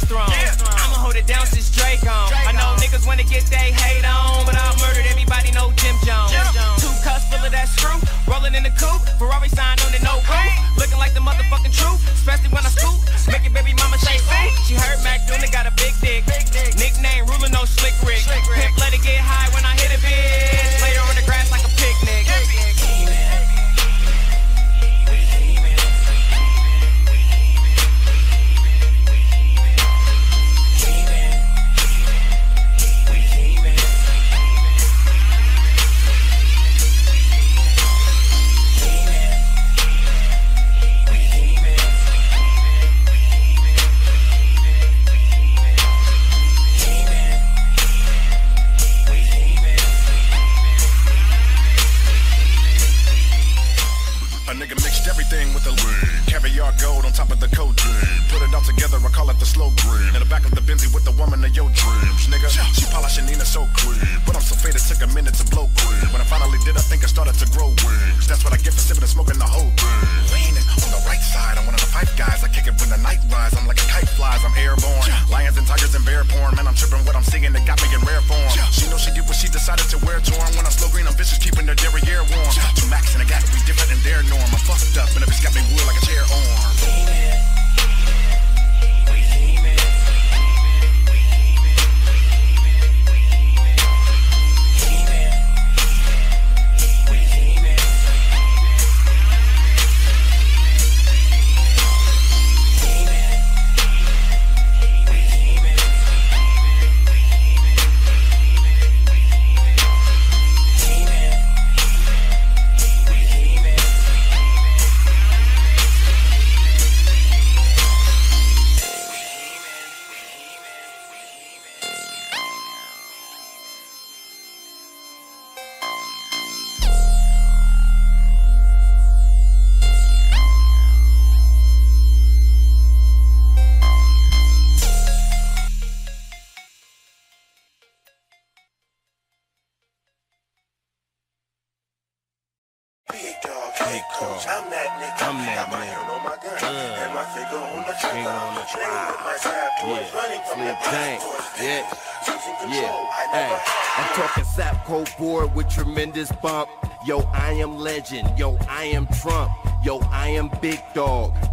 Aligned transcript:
the 0.00 0.06
throne. 0.06 0.26
I'ma 0.26 0.98
hold 0.98 1.14
it 1.14 1.26
down 1.26 1.46
since 1.46 1.70
Drake 1.70 2.02
on. 2.02 2.32
I 2.34 2.52
know 2.52 2.74
niggas 2.82 3.06
wanna 3.06 3.22
get 3.22 3.46
they 3.46 3.70
hate 3.70 4.02
on, 4.02 4.42
but 4.46 4.56
I 4.58 4.74
murdered 4.82 5.06
everybody 5.06 5.52
know 5.52 5.70
Jim 5.78 5.94
Jones. 6.02 6.34
Two 6.82 6.90
cups 7.06 7.26
full 7.30 7.42
of 7.44 7.52
that 7.54 7.68
screw, 7.70 7.94
rolling 8.26 8.54
in 8.54 8.64
the 8.64 8.74
coupe. 8.74 9.02
Ferrari 9.18 9.48
sign 9.48 9.78
on 9.86 9.90
the 9.94 10.02
no 10.02 10.18
roof. 10.26 10.52
Looking 10.78 10.98
like 10.98 11.14
the 11.14 11.22
motherfucking 11.22 11.70
truth, 11.70 12.02
especially 12.10 12.50
when 12.50 12.66
I 12.66 12.70
scoop. 12.74 12.98
Make 13.30 13.46
it 13.46 13.54
baby 13.54 13.74
mama 13.78 13.98
say 13.98 14.18
see. 14.18 14.50
She 14.66 14.74
heard 14.74 14.98
Mac 15.06 15.22
Duna 15.30 15.46
got 15.52 15.66
a 15.66 15.72
big 15.78 15.94
dick. 16.02 16.26
Nickname 16.74 17.26
ruler 17.30 17.50
no 17.54 17.62
slick 17.64 17.94
Rick. 18.02 18.26
Pimp 18.26 18.74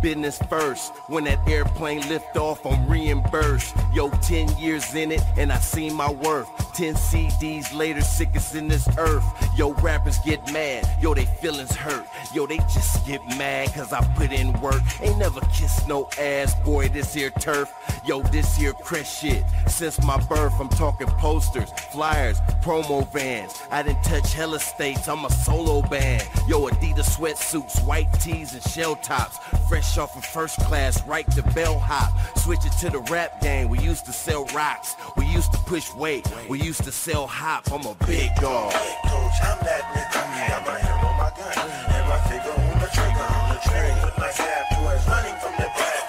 Business 0.01 0.39
first. 0.50 0.94
When 1.07 1.25
that 1.25 1.48
airplane 1.48 2.07
lift 2.09 2.36
off, 2.36 2.65
I'm 2.65 2.88
reimbursed. 2.88 3.75
Yo, 3.94 4.09
10 4.09 4.57
years 4.57 4.95
in 4.95 5.12
it, 5.12 5.21
and 5.38 5.51
I 5.51 5.59
seen 5.59 5.94
my 5.94 6.12
worth. 6.12 6.50
10 6.74 6.95
CDs 6.95 7.74
later, 7.75 8.01
sickest 8.01 8.56
in 8.56 8.68
this 8.68 8.88
earth. 8.98 9.24
Yo, 9.56 9.74
rappers 9.74 10.18
get 10.19 10.51
mad. 10.51 10.89
Yo, 11.01 11.13
they 11.13 11.25
feelings 11.25 11.75
hurt. 11.75 12.07
Yo, 12.33 12.48
they 12.48 12.57
just 12.74 13.06
get 13.06 13.21
mad 13.38 13.71
cause 13.74 13.94
I 13.94 14.01
put 14.15 14.31
in 14.31 14.59
work. 14.62 14.81
Ain't 15.01 15.19
never 15.19 15.42
kissed 15.53 15.88
no 15.88 16.09
ass, 16.19 16.56
boy, 16.62 16.88
this 16.89 17.13
here 17.13 17.30
turf. 17.30 17.71
Yo, 18.06 18.21
this 18.24 18.56
here 18.56 18.74
Chris 18.74 19.19
shit. 19.19 19.44
Since 19.68 20.01
my 20.03 20.18
birth, 20.25 20.53
I'm 20.59 20.69
talking 20.69 21.07
posters, 21.07 21.69
flyers, 21.92 22.39
promo 22.62 23.07
vans. 23.12 23.53
I 23.69 23.83
didn't 23.83 24.03
touch 24.03 24.33
hella 24.33 24.59
states, 24.59 25.07
I'm 25.07 25.25
a 25.25 25.30
solo 25.30 25.81
band. 25.83 26.27
Yo, 26.48 26.68
Adidas 26.68 27.18
sweatsuits, 27.18 27.86
white 27.86 28.12
tees 28.13 28.53
and 28.53 28.63
shell 28.63 28.95
tops. 28.95 29.38
Fresh 29.68 29.91
fresh 29.92 30.04
off 30.04 30.16
of 30.16 30.26
first 30.26 30.58
class, 30.62 31.06
right 31.06 31.30
to 31.32 31.42
bellhop. 31.54 32.12
Switch 32.38 32.66
it 32.66 32.72
to 32.80 32.90
the 32.90 33.00
rap 33.12 33.42
game. 33.42 33.70
We 33.70 33.80
used 33.80 34.06
to 34.06 34.14
sell 34.14 34.46
rocks. 34.54 34.96
We 35.18 35.26
used 35.26 35.52
to 35.52 35.58
push 35.60 35.94
weight. 35.96 36.26
We 36.50 36.62
used 36.62 36.84
to 36.84 36.92
sell 36.92 37.28
hop. 37.28 37.72
I'm 37.72 37.86
a 37.86 37.96
big 38.06 38.34
dog. 38.36 38.72
Hey, 38.72 38.96
coach, 39.10 39.38
I'm 39.44 39.60
that 39.66 39.84
nigga. 39.92 40.48
Got 40.48 40.66
my 40.66 40.80
hand 40.80 41.06
on 41.06 41.18
my 41.18 41.32
gun 41.36 41.70
and 41.92 42.06
my 42.08 42.20
finger 42.30 42.54
on 42.56 42.80
the 42.80 42.88
trigger. 42.88 43.28
On 43.36 43.50
the 43.52 43.60
train 43.68 43.96
with 44.06 44.18
my 44.18 44.32
sad 44.32 44.64
boys 44.80 45.04
running 45.08 45.38
from 45.44 45.54
the 45.60 45.70
back. 45.76 46.04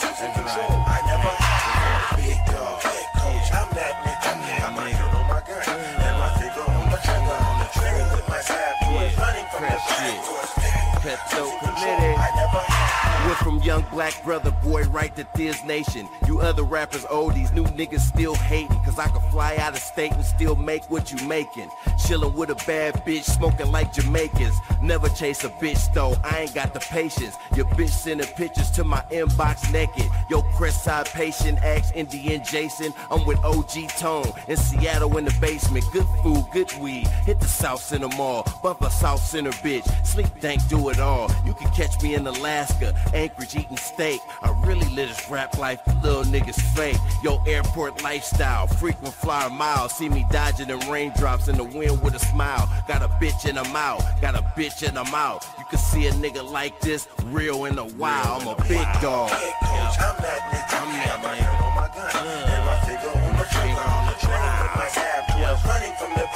Losing 0.00 0.32
control. 0.32 0.72
I 0.88 0.98
never 1.12 1.32
big 2.16 2.40
dog. 2.48 2.80
I'm 3.52 3.68
that 3.76 3.94
nigga. 4.00 4.24
Got 4.24 4.72
my 4.72 4.88
hand 4.88 5.12
on 5.12 5.26
my 5.28 5.40
gun 5.44 5.60
and 5.68 6.16
my 6.18 6.30
finger 6.40 6.64
on 6.72 6.88
the 6.88 6.98
trigger. 7.04 7.36
On 7.36 7.56
the 7.60 7.68
trigger 7.76 8.06
with 8.16 8.26
my 8.28 8.40
sad 8.40 8.74
boys 8.86 9.12
running 9.20 9.46
from 9.52 9.62
the 9.62 9.76
back. 9.76 10.12
Pepto 11.02 11.71
young 13.62 13.84
black 13.90 14.22
brother 14.24 14.50
boy 14.62 14.82
right 14.84 15.14
to 15.16 15.26
this 15.34 15.62
nation. 15.64 16.08
You 16.26 16.40
other 16.40 16.62
rappers 16.62 17.06
old, 17.08 17.34
these 17.34 17.52
new 17.52 17.64
niggas 17.64 18.00
still 18.00 18.34
hating. 18.34 18.82
Cause 18.84 18.98
I 18.98 19.08
can 19.08 19.20
fly 19.30 19.56
out 19.56 19.74
of 19.74 19.78
state 19.78 20.12
and 20.12 20.24
still 20.24 20.56
make 20.56 20.90
what 20.90 21.12
you 21.12 21.26
making. 21.28 21.68
Chillin' 21.98 22.34
with 22.34 22.50
a 22.50 22.54
bad 22.66 22.94
bitch, 23.06 23.24
smoking 23.24 23.70
like 23.70 23.92
Jamaicans. 23.92 24.56
Never 24.82 25.08
chase 25.10 25.44
a 25.44 25.48
bitch 25.48 25.92
though, 25.94 26.16
I 26.24 26.40
ain't 26.40 26.54
got 26.54 26.74
the 26.74 26.80
patience. 26.80 27.36
Your 27.54 27.66
bitch 27.66 27.90
sending 27.90 28.26
pictures 28.26 28.70
to 28.72 28.84
my 28.84 29.02
inbox 29.10 29.72
naked. 29.72 30.10
Yo, 30.28 30.42
Chris 30.56 30.80
side 30.80 31.06
patient, 31.06 31.58
ask 31.62 31.94
Indian 31.94 32.42
Jason. 32.44 32.92
I'm 33.10 33.24
with 33.26 33.38
OG 33.44 33.88
Tone 33.98 34.32
in 34.48 34.56
Seattle 34.56 35.16
in 35.18 35.24
the 35.24 35.36
basement. 35.40 35.84
Good 35.92 36.06
food, 36.22 36.44
good 36.52 36.72
weed. 36.80 37.06
Hit 37.26 37.38
the 37.38 37.46
Southcenter 37.46 38.14
Mall, 38.16 38.44
bump 38.62 38.80
a 38.82 38.86
Southcenter 38.86 39.52
bitch. 39.62 39.86
Sleep 40.06 40.28
dank, 40.40 40.66
do 40.68 40.88
it 40.88 40.98
all. 40.98 41.30
You 41.46 41.51
can 41.54 41.70
catch 41.72 42.00
me 42.02 42.14
in 42.14 42.26
Alaska, 42.26 42.94
Anchorage 43.14 43.56
eating 43.56 43.76
steak. 43.76 44.20
I 44.42 44.50
really 44.66 44.88
live 44.94 45.08
this 45.08 45.30
rap 45.30 45.58
life, 45.58 45.80
little 46.02 46.24
niggas 46.24 46.60
fake. 46.74 46.96
Yo, 47.22 47.42
airport 47.44 48.02
lifestyle, 48.02 48.66
frequent 48.66 49.14
flyer 49.14 49.50
miles. 49.50 49.96
See 49.96 50.08
me 50.08 50.24
dodging 50.30 50.68
the 50.68 50.78
raindrops 50.90 51.48
in 51.48 51.56
the 51.56 51.64
wind 51.64 52.02
with 52.02 52.14
a 52.14 52.18
smile. 52.18 52.68
Got 52.88 53.02
a 53.02 53.08
bitch 53.08 53.48
in 53.48 53.58
a 53.58 53.68
mouth, 53.68 54.04
got 54.20 54.34
a 54.34 54.42
bitch 54.56 54.86
in 54.86 54.96
a 54.96 55.04
mouth. 55.10 55.46
You 55.58 55.64
can 55.68 55.78
see 55.78 56.06
a 56.06 56.12
nigga 56.12 56.48
like 56.48 56.80
this 56.80 57.08
real 57.26 57.64
in 57.64 57.76
the 57.76 57.84
wild. 57.84 58.42
I'm 58.42 58.48
a 58.48 58.56
big 58.68 58.86
dog. 59.00 59.30
Head 59.30 59.54
coach, 59.60 59.98
I'm 60.00 60.16
that 60.22 60.40
nigga. 60.50 60.80
I'm 60.80 61.22
that 61.22 61.38
nigga. 61.38 61.62
on 61.62 61.74
my 61.74 61.88
gun. 61.94 62.26
And 62.46 62.64
my 62.66 62.82
on 63.22 63.38
the 63.38 63.44
trigger. 63.50 63.82
On 63.82 64.06
the 64.06 64.16
train 64.20 64.52
with 64.62 64.74
my 64.76 64.88
tab 64.92 65.22
towards 65.28 65.64
running 65.66 65.94
from 65.96 66.10
the 66.14 66.31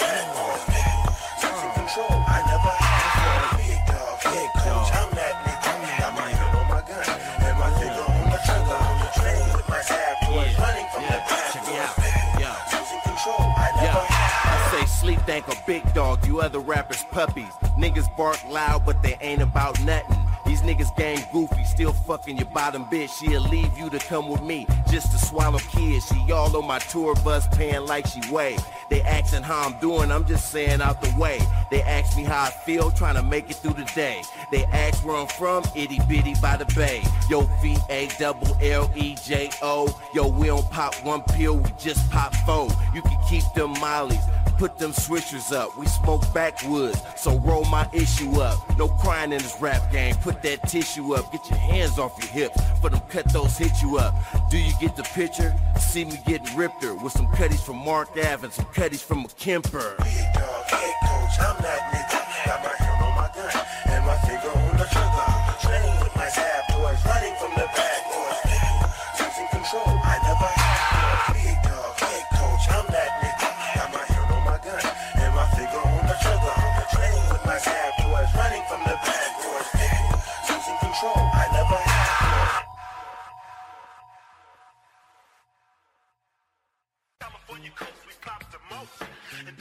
big 15.66 15.82
dog, 15.94 16.24
you 16.26 16.40
other 16.40 16.60
rappers 16.60 17.04
puppies. 17.10 17.52
Niggas 17.78 18.14
bark 18.16 18.38
loud, 18.48 18.86
but 18.86 19.02
they 19.02 19.16
ain't 19.20 19.42
about 19.42 19.78
nothing. 19.82 20.16
These 20.46 20.62
niggas 20.62 20.96
gang 20.96 21.18
goofy, 21.32 21.64
still 21.64 21.92
fucking 21.92 22.36
your 22.36 22.46
bottom 22.46 22.84
bitch. 22.84 23.10
She'll 23.18 23.42
leave 23.42 23.76
you 23.76 23.90
to 23.90 23.98
come 23.98 24.28
with 24.28 24.42
me 24.42 24.66
just 24.88 25.10
to 25.10 25.18
swallow 25.18 25.58
kids. 25.58 26.06
She 26.06 26.32
all 26.32 26.56
on 26.56 26.66
my 26.66 26.78
tour 26.78 27.14
bus 27.16 27.48
paying 27.48 27.84
like 27.84 28.06
she 28.06 28.20
weigh. 28.30 28.56
They 28.88 29.02
asking 29.02 29.42
how 29.42 29.66
I'm 29.66 29.78
doing, 29.80 30.12
I'm 30.12 30.24
just 30.24 30.52
saying 30.52 30.80
out 30.80 31.02
the 31.02 31.12
way. 31.18 31.40
They 31.70 31.82
ask 31.82 32.16
me 32.16 32.22
how 32.22 32.44
I 32.44 32.50
feel, 32.50 32.92
trying 32.92 33.16
to 33.16 33.24
make 33.24 33.50
it 33.50 33.56
through 33.56 33.74
the 33.74 33.90
day. 33.94 34.22
They 34.52 34.64
ask 34.66 35.04
where 35.04 35.16
I'm 35.16 35.26
from, 35.26 35.64
itty 35.74 35.98
bitty 36.08 36.34
by 36.40 36.56
the 36.56 36.66
bay. 36.76 37.02
Yo, 37.28 37.42
V 37.60 37.76
A 37.90 38.08
double 38.18 38.56
L 38.62 38.88
E 38.94 39.16
J 39.16 39.50
O. 39.62 40.00
Yo, 40.14 40.28
we 40.28 40.46
don't 40.46 40.70
pop 40.70 40.94
one 41.04 41.22
pill, 41.22 41.56
we 41.56 41.70
just 41.76 42.08
pop 42.10 42.32
four. 42.46 42.68
You 42.94 43.02
can 43.02 43.18
keep 43.28 43.42
them 43.54 43.72
mollies. 43.80 44.22
Put 44.58 44.78
them 44.78 44.92
switchers 44.92 45.52
up, 45.54 45.76
we 45.76 45.86
smoke 45.86 46.22
backwoods, 46.32 46.98
so 47.16 47.38
roll 47.40 47.64
my 47.66 47.86
issue 47.92 48.40
up. 48.40 48.56
No 48.78 48.88
crying 48.88 49.32
in 49.32 49.38
this 49.38 49.54
rap 49.60 49.92
game, 49.92 50.14
put 50.16 50.42
that 50.42 50.66
tissue 50.66 51.14
up, 51.14 51.30
get 51.30 51.48
your 51.50 51.58
hands 51.58 51.98
off 51.98 52.16
your 52.18 52.30
hips, 52.30 52.58
for 52.80 52.88
them 52.88 53.00
cut 53.10 53.30
those 53.34 53.58
hit 53.58 53.72
you 53.82 53.98
up. 53.98 54.14
Do 54.50 54.56
you 54.56 54.72
get 54.80 54.96
the 54.96 55.02
picture? 55.02 55.54
See 55.78 56.06
me 56.06 56.18
getting 56.26 56.56
ripped 56.56 56.82
her 56.82 56.94
with 56.94 57.12
some 57.12 57.26
cutties 57.32 57.62
from 57.62 57.76
Mark 57.76 58.08
Ave 58.12 58.44
and 58.44 58.52
some 58.52 58.66
cutties 58.66 59.02
from 59.02 59.26
a 59.26 59.28
Kemper. 59.28 59.94
Big 59.98 60.34
dog, 60.34 60.64
head 60.64 60.94
coach, 61.02 61.40
I'm 61.40 61.62
that 61.62 61.92
nigga. 61.92 62.15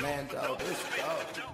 Man, 0.01 0.27
dog, 0.27 0.59
this 0.59 0.83
dog. 0.97 1.45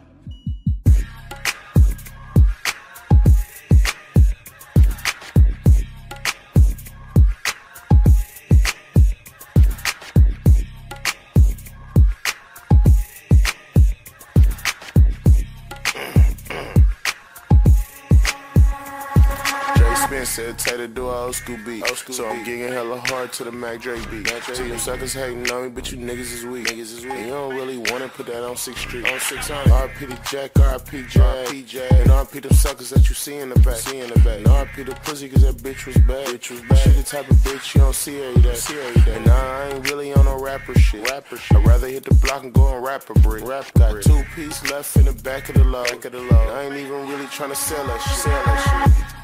Dre 20.32 20.46
said 20.46 20.60
Tater 20.60 20.88
do 20.88 21.08
a 21.10 21.26
old 21.26 21.36
school 21.36 21.58
beat. 21.66 21.86
so 21.88 22.28
I'm 22.28 22.46
gigging 22.46 22.70
hella 22.70 23.00
hard 23.08 23.34
to 23.34 23.44
the 23.44 23.52
Mac 23.52 23.82
Dre 23.82 24.00
beat. 24.06 24.28
See 24.44 24.70
them 24.70 24.78
suckers 24.78 25.14
hating 25.14 25.50
on 25.52 25.64
me, 25.64 25.70
but 25.70 25.92
you 25.92 25.98
niggas 25.98 26.34
is 26.34 26.46
weak. 26.46 26.68
Niggas 26.68 26.80
is 26.80 27.04
weak. 27.04 27.14
And 27.14 27.26
you 27.26 27.32
don't 27.32 27.54
really 27.54 27.78
wanna 27.78 28.08
put 28.08 28.28
that 28.28 28.48
on 28.48 28.56
6th 28.56 28.78
Street. 28.78 29.08
On 29.12 29.20
600. 29.20 29.70
RP 29.70 30.00
to 30.00 30.32
Jack, 30.32 30.54
RP 30.54 31.08
Jack. 31.10 31.92
And 31.92 32.10
RP 32.10 32.42
them 32.42 32.54
suckers 32.54 32.92
that 32.92 33.10
you 33.10 33.16
see 33.16 33.38
in 33.38 33.50
the 33.50 33.60
back. 33.60 33.76
See 33.76 34.00
in 34.00 34.10
the 34.10 34.20
back. 34.20 34.38
And 34.38 34.46
RP 34.46 34.86
the 34.86 34.96
pussy 35.04 35.28
cause 35.28 35.42
that 35.42 35.58
bitch 35.58 35.86
was 35.86 35.98
bad. 35.98 36.28
Bitch 36.28 36.52
was 36.52 36.62
bad. 36.62 36.78
She 36.78 36.90
the 36.92 37.04
type 37.04 37.30
of 37.30 37.36
bitch 37.38 37.76
you 37.76 37.82
don't 37.82 37.96
see 37.96 38.22
every 38.22 38.42
day. 38.42 38.56
See 38.56 38.80
every 38.80 39.02
day. 39.02 39.16
And 39.18 39.26
nah, 39.26 39.34
I 39.34 39.70
ain't 39.70 39.90
really 39.90 40.14
on 40.14 40.26
no 40.26 40.40
rapper 40.42 40.74
shit. 40.76 41.10
Rapper 41.10 41.38
shit. 41.38 41.58
I'd 41.58 41.68
rather 41.68 41.88
hit 41.88 42.06
the 42.06 42.14
block 42.16 42.44
and 42.44 42.54
go 42.54 42.74
and 42.74 42.86
rap 42.86 43.10
a 43.10 43.20
brick. 43.20 43.44
Rap 43.44 43.66
got 43.74 44.02
two 44.02 44.24
piece 44.36 44.64
left 44.72 44.96
in 44.96 45.06
the 45.06 45.14
back 45.24 45.50
of 45.50 45.56
the 45.56 45.64
load. 45.66 45.88
Back 45.88 46.06
of 46.06 46.14
the 46.14 46.22
load. 46.22 46.50
I 46.52 46.64
ain't 46.64 46.76
even 46.76 47.10
really 47.10 47.28
trying 47.28 47.50
to 47.50 47.56
sell 47.56 47.86
that 47.86 48.02
shit. 48.02 48.18
Sell 48.18 48.46
that 48.46 48.96
shit. 48.96 49.21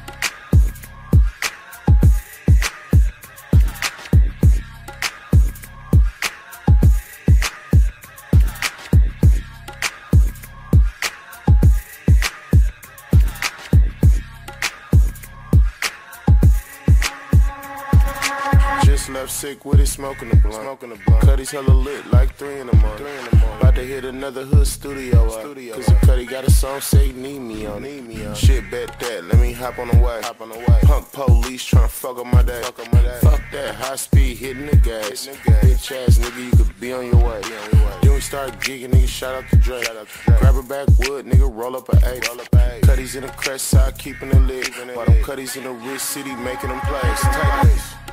Sick 19.38 19.64
with 19.64 19.78
it, 19.78 19.86
smoking 19.86 20.28
the 20.30 20.36
blunt. 20.36 20.62
Smoking 20.62 20.90
the 20.90 20.98
blunt. 21.06 21.22
Cuddy's 21.22 21.52
hella 21.52 21.70
lit, 21.70 22.04
like 22.10 22.34
three 22.34 22.58
in 22.58 22.66
the 22.66 22.76
morning. 22.76 22.98
Three 22.98 23.16
in 23.16 23.24
the 23.26 23.36
morning. 23.36 23.60
About 23.60 23.74
to 23.76 23.82
hit 23.82 24.04
another 24.04 24.44
hood 24.44 24.66
studio 24.66 25.26
up. 25.26 25.40
Studio 25.40 25.74
Cause 25.76 25.86
the 25.86 25.94
Cuddy 26.06 26.26
got 26.26 26.44
a 26.44 26.50
song 26.50 26.80
say 26.80 27.12
need 27.12 27.38
me 27.38 27.64
on. 27.64 27.82
Need 27.82 28.08
me 28.08 28.26
on. 28.26 28.34
Shit, 28.34 28.68
bet 28.68 28.98
that. 28.98 29.24
Let 29.26 29.38
me 29.38 29.52
hop 29.52 29.78
on 29.78 29.88
the 29.88 29.98
way. 29.98 30.20
Hop 30.22 30.40
on 30.40 30.48
the 30.48 30.58
way. 30.58 30.80
Punk 30.82 31.12
police 31.12 31.64
tryna 31.70 31.88
fuck 31.88 32.18
up 32.18 32.26
my 32.26 32.42
day. 32.42 32.62
Fuck 32.62 32.80
up 32.80 32.92
my 32.92 33.00
day. 33.00 33.18
Fuck 33.22 33.40
that. 33.52 33.76
High 33.76 33.94
speed 33.94 34.38
hitting 34.38 34.66
the 34.66 34.76
gas. 34.76 35.26
Hitting 35.26 35.40
the 35.44 35.50
gas. 35.50 35.64
Bitch 35.64 36.08
ass 36.08 36.18
nigga, 36.18 36.44
you 36.44 36.50
could 36.50 36.80
be 36.80 36.92
on 36.92 37.06
your 37.06 37.22
way. 37.22 37.40
Be 37.42 37.54
on 37.54 37.70
your 37.72 37.86
way. 37.86 37.96
Then 38.02 38.14
we 38.14 38.20
start 38.20 38.50
gigging, 38.58 38.90
nigga. 38.90 39.06
Shout 39.06 39.36
out 39.36 39.48
to 39.50 39.56
Dre. 39.56 39.84
Shout 39.84 39.96
out 39.96 40.08
to 40.08 40.18
Dre. 40.24 40.38
Grab 40.40 40.56
a 40.56 40.62
backwood, 40.64 41.26
nigga. 41.26 41.48
Roll 41.48 41.76
up 41.76 41.88
a 41.90 41.96
eight. 42.10 42.26
Roll 42.26 42.40
up 42.40 42.48
a 42.54 42.74
eight. 42.74 42.82
Cuddy's 42.82 43.14
in 43.14 43.22
the 43.22 43.28
crest 43.28 43.68
side, 43.68 43.96
keeping 43.98 44.30
it 44.30 44.40
lit. 44.40 44.64
Keeping 44.64 44.88
it 44.88 44.96
While 44.96 45.06
them 45.06 45.14
lit. 45.14 45.24
Cuddy's 45.24 45.54
in 45.54 45.62
the 45.62 45.70
rich 45.70 46.00
city, 46.00 46.34
making 46.34 46.70
them 46.70 46.80
plays. 46.80 47.20
Take 47.20 48.07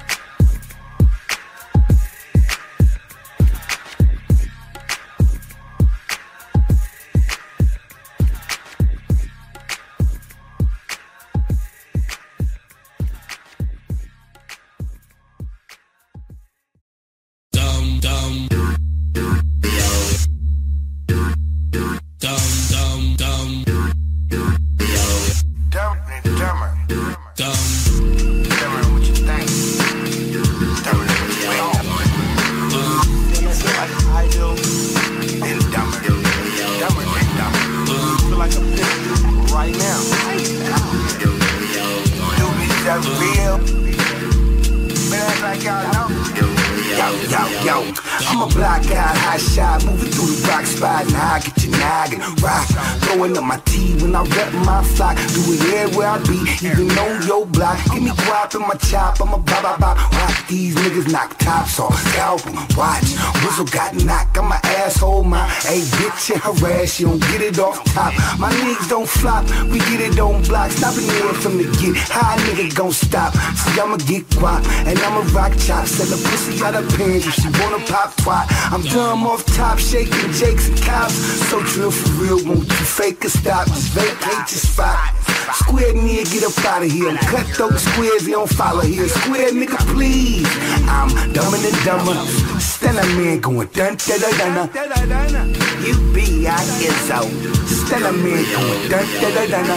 everywhere 56.05 56.11
I 56.11 56.17
be, 56.23 56.67
even 56.67 56.97
on 56.97 57.27
your 57.27 57.45
block. 57.45 57.77
Give 57.91 58.03
me 58.03 58.11
guap 58.11 58.55
in 58.55 58.61
my 58.61 58.75
chop, 58.75 59.19
I'm 59.21 59.33
a 59.33 59.37
bop, 59.37 59.63
bop, 59.63 59.79
bop. 59.79 59.97
Watch 60.13 60.47
these 60.47 60.75
niggas 60.75 61.11
knock 61.11 61.37
tops 61.37 61.79
off, 61.79 61.95
scalp 62.09 62.45
'em. 62.47 62.55
Watch, 62.77 63.09
whistle 63.43 63.65
got 63.65 63.95
knocked, 63.95 64.37
I'm 64.37 64.51
asshole, 64.51 65.23
my. 65.23 65.47
Hey, 65.67 65.81
bitch, 65.97 66.31
and 66.31 66.41
harass, 66.41 66.99
you 66.99 67.07
don't 67.07 67.21
get 67.31 67.41
it 67.41 67.59
off 67.59 67.83
top. 67.93 68.13
My 68.39 68.51
niggas 68.51 68.89
don't 68.89 69.09
flop, 69.09 69.45
we 69.71 69.79
get 69.79 70.01
it 70.01 70.19
on 70.19 70.43
block. 70.43 70.71
Stop 70.71 70.93
it 70.97 71.07
there 71.07 71.33
from 71.33 71.57
the 71.57 71.65
get. 71.79 71.95
How 72.09 72.35
a 72.35 72.37
nigga 72.45 72.73
gon' 72.75 72.91
stop? 72.91 73.33
See, 73.33 73.79
I'ma 73.79 73.97
get 73.97 74.27
guap, 74.29 74.65
and 74.87 74.99
I'ma 74.99 75.21
rock 75.33 75.53
chop. 75.57 75.85
Sell 75.87 76.07
the 76.07 76.17
pussy 76.27 76.63
out 76.63 76.75
of 76.75 76.87
pants 76.97 77.25
if 77.27 77.33
she 77.33 77.49
wanna 77.59 77.79
pop 77.85 78.15
twat. 78.17 78.45
I'm 78.71 78.83
dumb 78.83 79.25
off 79.27 79.45
top, 79.45 79.79
shaking 79.79 80.31
jakes 80.31 80.67
and 80.69 80.81
cops. 80.81 81.15
So 81.49 81.61
drill 81.61 81.91
for 81.91 82.09
real, 82.21 82.39
won't 82.45 82.67
you 82.67 82.85
fake 82.97 83.23
a 83.25 83.29
stop? 83.29 83.67
Just 83.67 83.89
vacate 83.89 84.51
your 84.51 84.63
spot. 84.69 85.13
Square 85.53 85.94
nigga, 85.95 86.31
get 86.31 86.43
up 86.43 86.65
out 86.65 86.83
of 86.83 86.91
here. 86.91 87.15
Cutthroat 87.17 87.79
squares, 87.79 88.25
he 88.25 88.31
don't 88.31 88.49
follow 88.49 88.81
here. 88.81 89.07
Square 89.07 89.51
nigga, 89.51 89.77
please. 89.93 90.47
I'm 90.87 91.09
dumber 91.33 91.57
than 91.57 91.73
dumber. 91.85 92.15
Stella 92.59 93.05
man 93.15 93.39
going 93.39 93.67
dun 93.69 93.95
da 93.95 94.17
da 94.17 94.29
da 94.37 94.47
da. 94.55 95.43
You 95.85 95.95
be 96.13 96.47
I 96.47 96.61
is 96.83 97.09
out. 97.11 97.31
Stella 97.67 98.11
man 98.11 98.43
going 98.53 98.89
dun 98.89 99.05
da 99.21 99.29
da 99.35 99.45
da 99.47 99.63
da. 99.67 99.75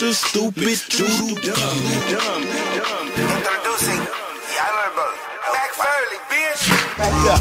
Mr. 0.00 0.14
Stupid 0.14 0.78
Doodle 0.88 1.34
Dumb. 1.42 1.80
Introducing 3.16 3.98
the 3.98 4.10
Honorable 4.10 4.19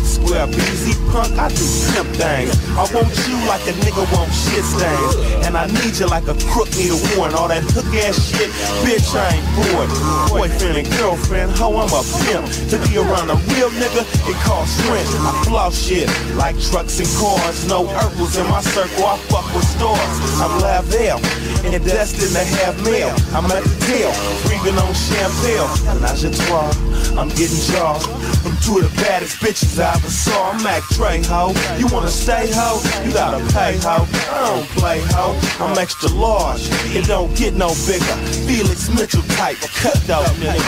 square 0.04 0.48
BZ 0.48 0.94
punk, 1.12 1.32
I 1.40 1.48
do 1.50 1.66
pimp 1.94 2.10
things. 2.20 2.52
I 2.76 2.84
want 2.92 3.12
you 3.28 3.38
like 3.48 3.64
a 3.68 3.74
nigga 3.80 4.04
want 4.12 4.32
shit 4.32 4.64
stains. 4.64 5.46
And 5.46 5.56
I 5.56 5.68
need 5.68 5.96
you 5.98 6.08
like 6.08 6.28
a 6.28 6.36
crook 6.52 6.70
need 6.76 6.92
a 6.92 7.00
warrant. 7.16 7.36
All 7.36 7.48
that 7.48 7.64
hook 7.64 7.88
ass 8.04 8.20
shit, 8.20 8.52
bitch, 8.84 9.16
I 9.16 9.40
ain't 9.40 9.48
bored. 9.56 9.90
Boyfriend 10.30 10.78
and 10.84 10.90
girlfriend, 11.00 11.52
ho, 11.56 11.72
I'm 11.80 11.92
a 11.92 12.04
pimp. 12.28 12.46
To 12.70 12.76
be 12.88 12.98
around 12.98 13.30
a 13.32 13.38
real 13.56 13.72
nigga, 13.80 14.04
it 14.28 14.38
costs 14.44 14.80
rent. 14.88 15.08
I 15.24 15.32
floss 15.48 15.80
shit 15.80 16.10
like 16.36 16.60
trucks 16.60 17.00
and 17.00 17.10
cars. 17.16 17.68
No 17.68 17.88
Urkels 17.88 18.36
in 18.40 18.48
my 18.52 18.62
circle, 18.62 19.06
I 19.06 19.18
fuck 19.32 19.48
with 19.56 19.66
stars. 19.66 20.16
I'm 20.44 20.60
Lavelle, 20.60 21.22
and 21.64 21.80
destined 21.84 22.36
to 22.36 22.44
have 22.60 22.76
mail. 22.84 23.16
I'm 23.32 23.46
at 23.52 23.64
the 23.64 23.76
tail, 23.88 24.12
breathing 24.44 24.78
on 24.78 24.94
champagne. 24.94 25.70
Menage 25.88 26.24
a 26.28 26.32
trois, 26.36 26.70
I'm 27.16 27.30
getting 27.30 27.64
jaws 27.72 28.04
from 28.44 28.56
two 28.64 28.80
of 28.80 28.84
the 28.88 28.94
baddest 29.02 29.38
bitches 29.40 29.69
I 29.78 29.94
ever 29.96 30.10
saw. 30.10 30.52
I'm 30.52 30.64
Mac 30.64 30.84
Dre, 30.90 31.22
ho. 31.26 31.54
You 31.78 31.88
wanna 31.88 32.10
stay, 32.10 32.50
ho? 32.52 32.82
You 33.06 33.14
gotta 33.14 33.40
pay, 33.54 33.78
ho. 33.78 34.08
I 34.32 34.48
don't 34.48 34.68
play, 34.70 35.02
ho. 35.12 35.38
I'm 35.64 35.78
extra 35.78 36.10
large. 36.10 36.68
It 36.96 37.06
don't 37.06 37.36
get 37.36 37.54
no 37.54 37.70
bigger. 37.86 38.16
Felix 38.48 38.90
Mitchell 38.90 39.22
type, 39.38 39.58
cut 39.82 39.96
though, 40.08 40.24
nigga. 40.40 40.60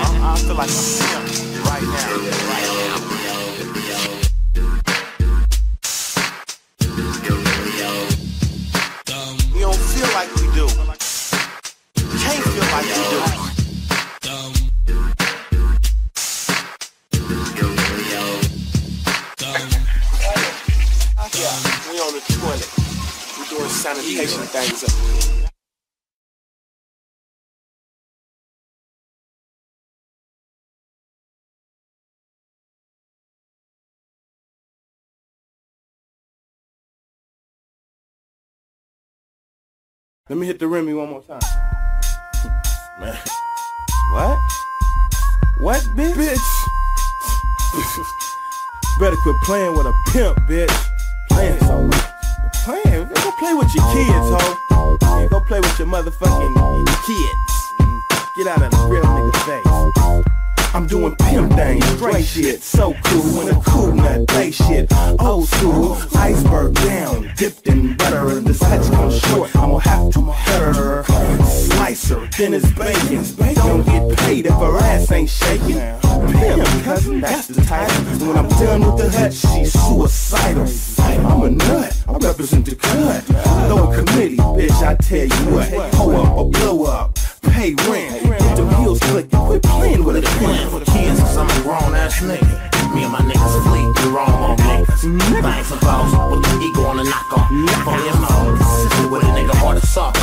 Uh-huh, 0.00 0.32
I 0.32 0.36
feel 0.38 0.54
like 0.54 0.70
I'm 0.70 1.26
right 1.68 1.82
now. 1.82 2.42
We 9.54 9.60
don't 9.60 9.76
feel 9.76 10.10
like 10.14 10.34
we 10.36 10.46
do. 10.54 10.66
Can't 12.18 12.44
feel 12.44 12.66
like 12.72 12.86
we 12.86 13.36
do. 13.36 13.41
Doing 24.16 24.28
things 24.28 24.84
up. 24.84 25.12
Let 40.28 40.38
me 40.38 40.46
hit 40.46 40.58
the 40.58 40.66
Remy 40.66 40.94
one 40.94 41.10
more 41.10 41.20
time. 41.22 41.40
Man. 43.00 43.18
What? 44.12 44.38
What, 45.60 45.80
bitch? 45.96 46.14
Bitch. 46.14 46.38
Better 49.00 49.16
quit 49.16 49.36
playing 49.42 49.76
with 49.76 49.86
a 49.86 49.92
pimp, 50.10 50.38
bitch. 50.48 50.88
Playing 51.28 51.58
so 51.60 51.82
much. 51.86 52.11
Playing? 52.64 53.08
Go 53.08 53.32
play 53.40 53.54
with 53.54 53.74
your 53.74 53.84
kids, 53.92 54.08
ho. 54.08 54.96
Yeah, 55.02 55.26
go 55.28 55.40
play 55.40 55.58
with 55.58 55.78
your 55.80 55.88
motherfucking 55.88 56.86
kids. 57.06 57.72
Get 58.36 58.46
out 58.46 58.62
of 58.62 58.70
the 58.70 58.86
real 58.88 59.02
nigga 59.02 60.24
face. 60.24 60.31
I'm 60.74 60.86
doing 60.86 61.14
pimp 61.16 61.52
things, 61.52 61.84
straight 61.84 62.24
shit, 62.24 62.62
so 62.62 62.94
cool 63.04 63.22
when 63.36 63.54
a 63.54 63.60
cool 63.60 63.92
nut 63.92 64.26
play 64.26 64.50
shit. 64.50 64.90
Old 65.20 65.46
school, 65.46 65.98
iceberg 66.14 66.74
down, 66.76 67.30
dipped 67.36 67.66
in 67.66 67.94
butter. 67.96 68.40
The 68.40 68.54
touch 68.54 68.90
comes 68.90 69.20
short, 69.20 69.54
I'ma 69.54 69.78
have 69.78 70.10
to 70.14 70.22
her. 70.22 71.04
Slice 71.44 72.08
her, 72.08 72.26
thin 72.28 72.54
as 72.54 72.72
bacon. 72.72 73.22
Don't 73.54 73.84
get 73.84 74.18
paid 74.20 74.46
if 74.46 74.54
her 74.54 74.78
ass 74.78 75.12
ain't 75.12 75.28
shaking. 75.28 75.76
Pimp, 75.76 76.66
cousin, 76.84 77.20
that's 77.20 77.48
the 77.48 77.60
title. 77.62 78.26
When 78.26 78.38
I'm 78.38 78.48
done 78.48 78.80
with 78.80 78.96
the 78.96 79.10
hut, 79.10 79.34
she's 79.34 79.72
suicidal. 79.74 80.66
I'm 81.26 81.42
a 81.42 81.50
nut, 81.50 82.02
I 82.08 82.12
represent 82.16 82.64
the 82.64 82.76
cut. 82.76 83.24
Throw 83.24 83.92
a 83.92 83.96
committee, 83.96 84.36
bitch, 84.36 84.82
I 84.82 84.94
tell 84.94 85.26
you 85.26 85.54
what. 85.54 85.94
Hoe 85.94 86.22
up 86.22 86.36
or 86.38 86.50
blow 86.50 86.84
up, 86.84 87.18
pay 87.42 87.74
rent. 87.88 88.22
Get 88.22 88.56
the 88.56 88.64
wheels 88.64 89.00
clicking, 89.00 89.38
quit 89.38 89.62
playing 89.62 90.04
with 90.04 90.16
a 90.16 90.22
pen. 90.22 90.70
for 90.70 90.84
kids, 90.92 91.20
cause 91.20 91.36
I'm 91.36 91.50
a 91.50 91.62
grown 91.62 91.94
ass 91.94 92.20
nigga. 92.20 92.94
Me 92.94 93.04
and 93.04 93.12
my 93.12 93.20
niggas 93.20 93.56
fleet, 93.64 93.88
we 93.98 94.12
wrong 94.12 94.50
on 94.50 94.56
niggas. 94.56 95.00
Things 95.00 95.72
about 95.72 96.30
with 96.30 96.42
the 96.42 96.52
ego 96.66 96.82
on 96.84 96.96
the 96.98 97.04
knock 97.04 97.32
off. 97.32 97.48
For 97.84 97.96
him, 98.04 98.24
I'm 98.24 99.10
with 99.10 99.22
a 99.22 99.30
nigga 99.36 99.54
hard 99.56 99.80
to 99.80 99.86
soft. 99.86 100.18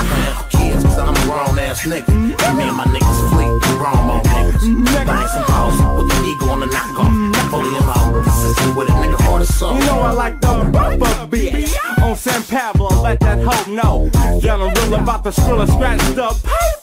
Kids, 0.52 0.84
cause 0.84 0.98
I'm 0.98 1.16
a 1.16 1.22
grown 1.26 1.60
ass 1.60 1.84
nigga. 1.84 2.10
Me 2.10 2.64
and 2.64 2.78
my 2.78 2.86
niggas 2.86 3.22
fleet, 3.32 3.52
we 3.64 3.72
wrong 3.82 4.10
on 4.10 4.22
niggas. 4.24 4.62
Things 4.62 5.36
about 5.36 5.98
with 5.98 6.10
the 6.10 6.18
ego 6.26 6.52
on 6.52 6.60
the 6.62 6.66
knock 6.68 7.00
off. 7.00 7.14
For 7.50 7.62
him, 7.64 7.90
I'm 7.90 8.76
with 8.76 8.90
a 8.90 8.94
nigga 8.94 9.20
hard 9.22 9.46
to 9.46 9.52
soft. 9.52 9.80
You 9.80 9.86
know 9.88 10.02
I 10.02 10.12
like 10.12 10.40
the 10.42 10.70
bumper 10.72 11.28
beat 11.28 11.78
on 12.02 12.16
San 12.16 12.44
Pablo. 12.44 12.90
Let 13.02 13.20
that 13.22 13.40
hoe 13.44 13.72
know 13.72 14.10
that 14.10 14.60
I'm 14.60 14.74
real 14.90 15.00
about 15.00 15.24
the 15.24 15.32
skrilla 15.32 15.68
scratch 15.68 16.00
the 16.16 16.30
paper. 16.44 16.79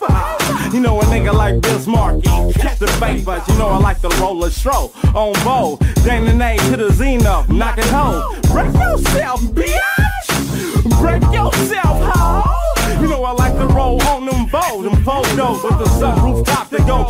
You 0.72 0.82
know 0.82 1.00
a 1.00 1.04
nigga 1.04 1.32
like 1.32 1.62
Biz 1.62 1.86
Markie, 1.86 2.28
catch 2.52 2.78
the 2.78 2.86
bait, 3.00 3.24
but 3.24 3.46
you 3.48 3.56
know 3.56 3.68
I 3.68 3.78
like 3.78 4.00
the 4.00 4.10
roller 4.20 4.50
stroll 4.50 4.92
on 5.14 5.32
bow. 5.44 5.78
Dang 6.04 6.24
the 6.26 6.34
name 6.34 6.58
to 6.70 6.76
the 6.76 6.92
Zenith, 6.92 7.48
knock 7.48 7.78
it 7.78 7.86
home. 7.86 8.38
Break 8.52 8.74
yourself, 8.74 9.40
bitch. 9.54 11.00
Break 11.00 11.22
yourself, 11.32 11.96
hoe. 12.12 13.00
You 13.00 13.08
know 13.08 13.24
I 13.24 13.32
like 13.32 13.54
to 13.54 13.66
roll 13.66 14.02
on 14.02 14.26
them 14.26 14.46
bows, 14.46 14.84
them 14.84 15.02
photos 15.02 15.62
with 15.62 15.78
the 15.78 15.86
sunroof 15.96 16.44
top 16.44 16.68
that 16.68 16.86
go. 16.86 17.06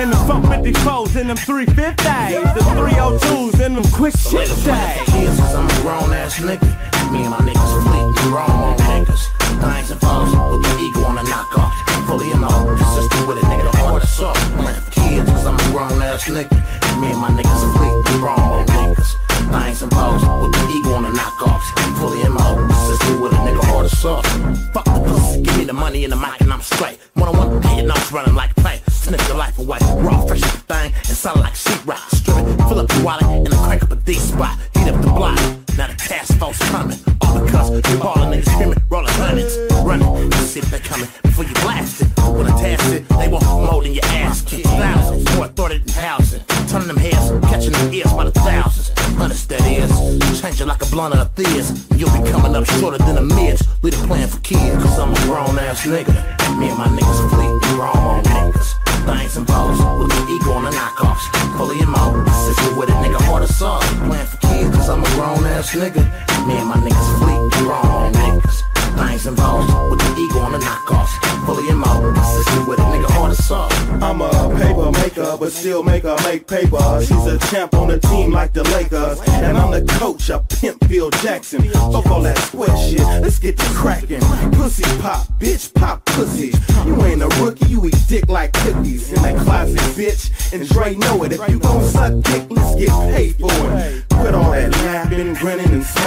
And 0.00 0.12
the 0.12 0.16
54s 0.16 1.16
and 1.16 1.28
them 1.28 1.36
350s, 1.36 2.54
the 2.54 2.60
302s 2.60 3.60
and 3.60 3.76
them 3.76 3.92
quick 3.92 4.16
shit 4.16 4.48
days. 4.64 5.40
I'm 5.54 5.68
a 5.68 5.80
grown 5.82 6.12
ass 6.12 6.38
nigga. 6.38 7.12
Me 7.12 7.22
and 7.22 7.30
my 7.30 7.38
niggas 7.38 7.82
fleet, 7.82 8.24
we 8.24 8.32
wrong 8.32 8.50
on 8.50 8.76
niggas. 8.78 9.28
Things 9.60 9.90
involved 9.90 10.32
with 10.32 10.62
the 10.62 10.78
ego 10.80 11.04
on 11.04 11.16
the 11.16 11.22
knock 11.24 11.58
off. 11.58 11.75
Fully 12.06 12.30
in 12.30 12.44
all, 12.44 12.66
consistent 12.66 13.26
with 13.26 13.38
a 13.38 13.46
nigga, 13.46 13.70
the 13.70 13.78
hard 13.78 14.00
to 14.00 14.06
soft. 14.06 14.38
Man, 14.54 14.80
for 14.80 14.90
kids, 14.92 15.28
cause 15.28 15.44
I'm 15.44 15.54
a 15.58 15.72
grown 15.72 16.00
ass 16.02 16.24
nigga. 16.28 16.54
Me 17.00 17.10
and 17.10 17.20
my 17.20 17.30
niggas 17.30 17.62
fleet, 17.74 18.14
we 18.14 18.22
wrong 18.22 18.38
on 18.38 18.66
niggas. 18.66 19.10
Things 19.50 19.82
involved 19.82 20.22
with 20.22 20.52
the 20.52 20.72
ego 20.78 20.94
on 20.94 21.02
the 21.02 21.10
knock 21.10 21.42
offs. 21.42 21.68
Fully 21.98 22.22
in 22.22 22.32
all, 22.32 22.54
consistent 22.54 23.20
with 23.20 23.32
a 23.32 23.36
nigga, 23.36 23.64
hard 23.64 23.90
to 23.90 23.96
soft. 23.96 24.28
Fuck 24.72 24.84
the 24.84 25.02
pussy, 25.04 25.42
give 25.42 25.58
me 25.58 25.64
the 25.64 25.72
money 25.72 26.04
and 26.04 26.12
the 26.12 26.16
mic 26.16 26.40
and 26.40 26.52
I'm 26.52 26.62
straight. 26.62 26.98
One 27.14 27.28
on 27.28 27.36
one, 27.36 27.62
hitting 27.62 27.90
off, 27.90 28.12
running 28.12 28.36
like 28.36 28.54
play. 28.54 28.80
Sniff 28.88 29.26
your 29.26 29.36
life 29.36 29.58
away, 29.58 29.78
raw, 29.96 30.24
fresh 30.26 30.42
as 30.42 30.54
a 30.54 30.58
thing, 30.58 30.92
and 30.94 31.16
sound 31.16 31.40
like 31.40 31.54
sheetrock. 31.54 32.08
Strip 32.14 32.38
it, 32.38 32.56
fill 32.68 32.78
up 32.78 32.92
your 32.92 33.04
wallet, 33.04 33.24
and 33.24 33.46
then 33.48 33.64
crank 33.64 33.82
up 33.82 33.90
a 33.90 33.96
D 33.96 34.14
spot. 34.14 34.56
Heat 34.74 34.88
up 34.88 35.00
the 35.02 35.08
block. 35.08 35.65
Now 35.76 35.88
the 35.88 35.94
task 35.94 36.38
force 36.38 36.58
coming. 36.70 36.98
All 37.20 37.44
because 37.44 37.70
you 37.90 37.98
ballin' 37.98 38.32
niggas 38.32 38.48
screaming, 38.50 38.82
rollin' 38.88 39.12
hundreds, 39.12 39.58
running. 39.84 40.08
You 40.22 40.30
see 40.32 40.60
they 40.60 40.78
coming 40.78 41.08
before 41.22 41.44
you 41.44 41.52
blast 41.60 42.00
it. 42.00 42.08
When 42.18 42.46
I 42.46 42.58
task 42.58 42.92
it, 42.94 43.06
they 43.10 43.28
want 43.28 43.44
more 43.44 43.82
than 43.82 43.92
your 43.92 44.04
ass. 44.06 44.40
Kick 44.40 44.64
thousands, 44.64 45.36
more 45.36 45.44
authority 45.44 45.78
than 45.78 45.94
housing. 46.02 46.40
Turning 46.68 46.88
them 46.88 46.96
heads, 46.96 47.28
catching 47.50 47.72
them 47.72 47.92
ears 47.92 48.10
by 48.14 48.24
the 48.24 48.30
thousands. 48.30 48.90
Hundreds 49.18 49.46
that 49.48 49.60
is, 49.66 50.40
change 50.40 50.58
Hit 50.58 50.66
like 50.66 50.82
a 50.82 50.86
blunt 50.86 51.14
of 51.14 51.34
this. 51.34 51.86
You'll 51.94 52.10
be 52.10 52.30
coming 52.30 52.56
up 52.56 52.64
shorter 52.64 52.96
than 52.96 53.18
a 53.18 53.22
midge. 53.22 53.60
Lead 53.82 53.92
a 53.92 53.98
plan 54.08 54.28
for 54.28 54.40
kids, 54.40 54.82
cause 54.82 54.98
I'm 54.98 55.12
a 55.12 55.20
grown 55.26 55.58
ass 55.58 55.84
nigga. 55.84 56.14
Me 56.58 56.68
and 56.68 56.78
my 56.78 56.86
niggas 56.86 57.28
fleet, 57.28 57.72
we 57.72 57.78
wrong 57.78 57.96
on 57.96 58.24
niggas. 58.24 58.95
Things 59.06 59.36
balls, 59.46 59.78
with 60.00 60.10
the 60.10 60.32
ego 60.32 60.50
on 60.52 60.64
the 60.64 60.70
knockoffs. 60.70 61.22
Fully 61.56 61.78
in 61.78 61.88
my 61.88 61.98
sister 62.46 62.74
with 62.74 62.88
a 62.88 62.92
nigga 62.92 63.20
hard 63.22 63.44
as 63.44 63.56
song. 63.56 63.80
Plan 64.08 64.26
for 64.26 64.36
kids, 64.38 64.74
cause 64.74 64.88
I'm 64.88 65.04
a 65.04 65.08
grown 65.14 65.46
ass 65.46 65.70
nigga. 65.74 66.02
Me 66.46 66.54
and 66.58 66.68
my 66.68 66.76
niggas 66.76 67.18
fleet, 67.18 67.68
on 67.70 68.12
niggas. 68.12 68.75
Things 68.96 69.26
balls, 69.36 69.66
with 69.90 70.00
the 70.00 70.20
ego 70.20 70.40
on 70.40 70.52
the 70.52 70.58
knockoffs. 70.58 71.12
Fully 71.46 71.68
in 71.68 71.78
my 71.78 71.86
sister 72.34 72.68
with 72.68 72.78
a 72.78 72.82
nigga 72.82 73.10
hard 73.10 73.30
as 73.30 73.44
song. 73.44 73.70
I'm 74.02 74.20
a 74.20 74.30
paper 74.58 74.90
maker, 74.90 75.36
but 75.38 75.52
still 75.52 75.82
make 75.82 76.02
her 76.02 76.16
make 76.24 76.46
paper. 76.46 77.00
She's 77.00 77.26
a 77.26 77.38
champ 77.50 77.74
on 77.74 77.88
the 77.88 78.00
team 78.00 78.32
like 78.32 78.52
the 78.52 78.64
Lakers. 78.64 79.20
And 79.28 79.56
I'm 79.56 79.70
the 79.70 79.84
coach 79.94 80.30
of 80.30 80.48
Pimp 80.48 80.84
Phil 80.86 81.10
Jackson. 81.22 81.62
Fuck 81.62 82.06
all 82.06 82.22
that 82.22 82.38
square 82.38 82.76
shit, 82.76 83.00
let's 83.22 83.38
get 83.38 83.56
to 83.58 83.64
cracking. 83.74 84.20
Pussy 84.52 84.84
pop, 85.00 85.26
bitch 85.38 85.72
pop 85.74 86.04
pussy. 86.06 86.52
You 86.84 87.00
ain't 87.04 87.22
a 87.22 87.28
rookie, 87.40 87.66
you 87.66 87.86
eat 87.86 87.96
dick 88.08 88.28
like 88.28 88.52
cookies. 88.52 89.12
In 89.12 89.22
that 89.22 89.36
closet, 89.44 89.78
bitch. 89.94 90.52
And 90.52 90.68
Dre 90.68 90.94
know 90.96 91.22
it, 91.24 91.32
if 91.32 91.48
you 91.48 91.58
gon' 91.58 91.84
suck 91.84 92.12
dick, 92.22 92.46
let's 92.50 92.74
get 92.74 92.90
paid 93.14 93.36
for 93.36 93.50
it. 93.52 94.04
Quit 94.10 94.34
all 94.34 94.50
that 94.52 94.72
laughing, 94.72 95.34
grinning, 95.34 95.70
and 95.70 95.84
smiles. 95.84 96.05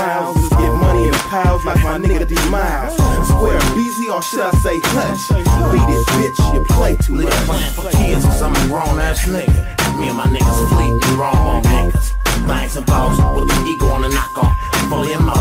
Nigga 1.99 2.49
Miles. 2.49 2.95
Square 3.27 3.59
busy, 3.75 4.09
or 4.09 4.21
should 4.21 4.41
I 4.41 4.51
say 4.63 4.79
hush? 4.83 5.27
Beat 5.29 5.43
it, 5.43 6.05
bitch, 6.15 6.53
you 6.53 6.63
play 6.65 6.95
too 6.95 7.13
much. 7.13 7.33
plan 7.45 7.71
for 7.73 7.89
kids, 7.91 8.25
I'm 8.41 8.55
a 8.55 8.67
grown 8.67 8.99
ass 8.99 9.25
nigga. 9.25 9.99
Me 9.99 10.07
and 10.07 10.17
my 10.17 10.25
niggas 10.25 10.69
fleet, 10.69 10.93
we 10.93 11.15
wrong 11.19 11.35
on 11.35 11.63
niggas. 11.63 12.13
Things 12.47 12.75
and 12.77 12.85
balls, 12.85 13.17
with 13.35 13.49
the 13.49 13.57
ego 13.67 13.87
on 13.87 14.01
the 14.01 14.09
knockoff. 14.09 14.55
Fully 14.89 15.13
in 15.13 15.23
my 15.23 15.33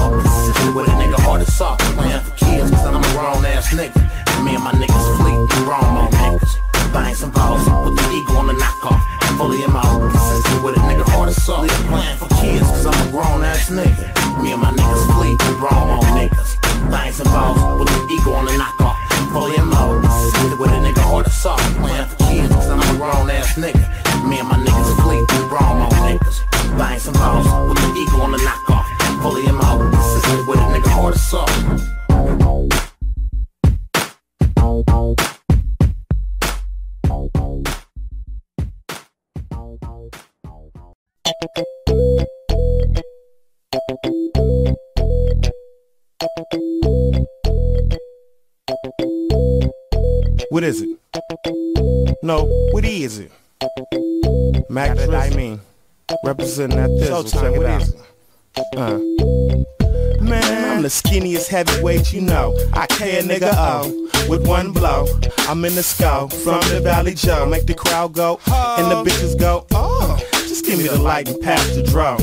Sister 0.47 0.73
with 0.73 0.88
a 0.88 0.93
nigga 0.93 1.19
hard 1.21 1.43
as 1.43 1.55
soft. 1.55 1.81
Plan 1.97 2.21
for 2.23 2.35
kids, 2.37 2.71
cause 2.71 2.87
I'm 2.87 2.97
a 2.97 3.00
grown 3.12 3.45
ass 3.47 3.69
nigga. 3.73 3.97
Me 4.45 4.55
and 4.55 4.65
my 4.65 4.73
niggas 4.73 5.17
fleet, 5.17 5.38
we 5.38 5.69
wrong 5.69 5.97
on 5.97 6.11
niggas. 6.12 6.68
Things 6.99 7.23
and 7.23 7.33
balls, 7.33 7.62
with 7.87 7.95
the 7.95 8.11
ego 8.11 8.35
on 8.35 8.49
the 8.49 8.55
knockoff. 8.55 8.99
I'm 9.23 9.38
fully 9.38 9.62
in 9.62 9.73
my 9.73 9.83
Sister 9.83 10.62
with 10.62 10.76
a 10.76 10.81
nigga 10.81 11.07
hard 11.14 11.28
as 11.28 11.38
soft. 11.43 11.62
Lead 11.62 11.71
a 11.71 11.83
plan 11.87 12.19
for 12.19 12.28
kids, 12.43 12.67
cause 12.67 12.87
I'm 12.87 13.09
a 13.09 13.11
grown 13.11 13.45
ass 13.45 13.71
nigga. 13.71 14.43
Me 14.43 14.52
and 14.52 14.61
my 14.61 14.73
niggas 14.75 15.05
fleet, 15.14 15.38
we 15.47 15.55
wrong 15.62 15.90
on 15.95 16.05
niggas. 16.19 16.59
Things 16.90 17.21
and 17.21 17.31
balls, 17.31 17.59
with 17.78 17.88
the 17.88 18.14
ego 18.14 18.33
on 18.35 18.47
the 18.47 18.52
knockoff. 18.59 18.99
Fully 19.33 19.55
in 19.57 19.67
my 19.71 19.78
Sister 20.11 20.57
with 20.59 20.71
a 20.71 20.81
nigga 20.83 21.02
hard 21.07 21.26
as 21.26 21.37
soft. 21.40 21.62
Plan 21.78 22.09
for 22.09 22.17
kids, 22.26 22.52
cause 22.52 22.69
I'm 22.69 22.83
a 22.83 22.87
grown 22.99 23.31
ass 23.31 23.55
nigga. 23.55 23.87
Me 24.26 24.40
and 24.40 24.49
my 24.49 24.59
niggas 24.59 24.90
fleet, 24.99 25.23
we 25.23 25.38
wrong 25.55 25.87
on 25.87 25.95
niggas. 26.02 26.43
Buying 26.76 26.99
some 26.99 27.14
balls 27.14 27.47
with 27.71 27.78
the 27.78 27.90
ego 27.95 28.26
on 28.26 28.33
the 28.33 28.43
knockoff. 28.43 28.87
Fully 29.23 29.47
in 29.47 29.55
my 29.55 29.71
Sister 30.02 30.43
with 30.50 30.59
a 30.59 30.67
nigga 30.75 30.90
hard 30.90 31.14
as 31.14 31.23
soft. 31.23 31.77
What 41.41 41.47
is 50.65 50.83
it? 50.83 50.99
No, 52.25 52.47
what 52.73 52.85
is 52.85 53.21
it? 53.21 53.31
Mac 54.69 54.99
I 54.99 55.31
mean. 55.31 55.61
Representing 56.25 56.77
that 56.77 56.89
this. 56.99 57.09
Showtime, 57.09 57.31
check 57.31 57.55
it 57.55 57.67
out. 57.67 57.83
is 57.83 57.95
Uh. 58.77 58.99
Man, 60.21 60.77
I'm 60.77 60.83
the 60.83 60.89
skinniest 60.89 61.49
heavyweight 61.49 62.13
you 62.13 62.23
know. 62.23 62.57
i 62.73 62.81
I 62.83 62.87
K 62.89 63.21
a 63.21 63.23
nigga 63.23 63.53
O 63.57 64.29
with 64.29 64.45
one 64.45 64.73
blow. 64.73 65.07
I'm 65.41 65.65
in 65.65 65.77
the 65.77 65.85
skull 65.85 66.29
from 66.29 66.61
the 66.63 66.81
Valley 66.83 67.15
Joe. 67.15 67.47
Make 67.47 67.67
the 67.67 67.75
crowd 67.75 68.13
go 68.13 68.41
and 68.49 68.91
the 68.91 69.09
bitches 69.09 69.39
go. 69.39 69.67
Oh, 69.71 70.19
just 70.49 70.65
give 70.65 70.78
me 70.78 70.89
the 70.89 70.99
light 70.99 71.28
and 71.28 71.41
pass 71.41 71.75
the 71.75 71.82
draw. 71.82 72.17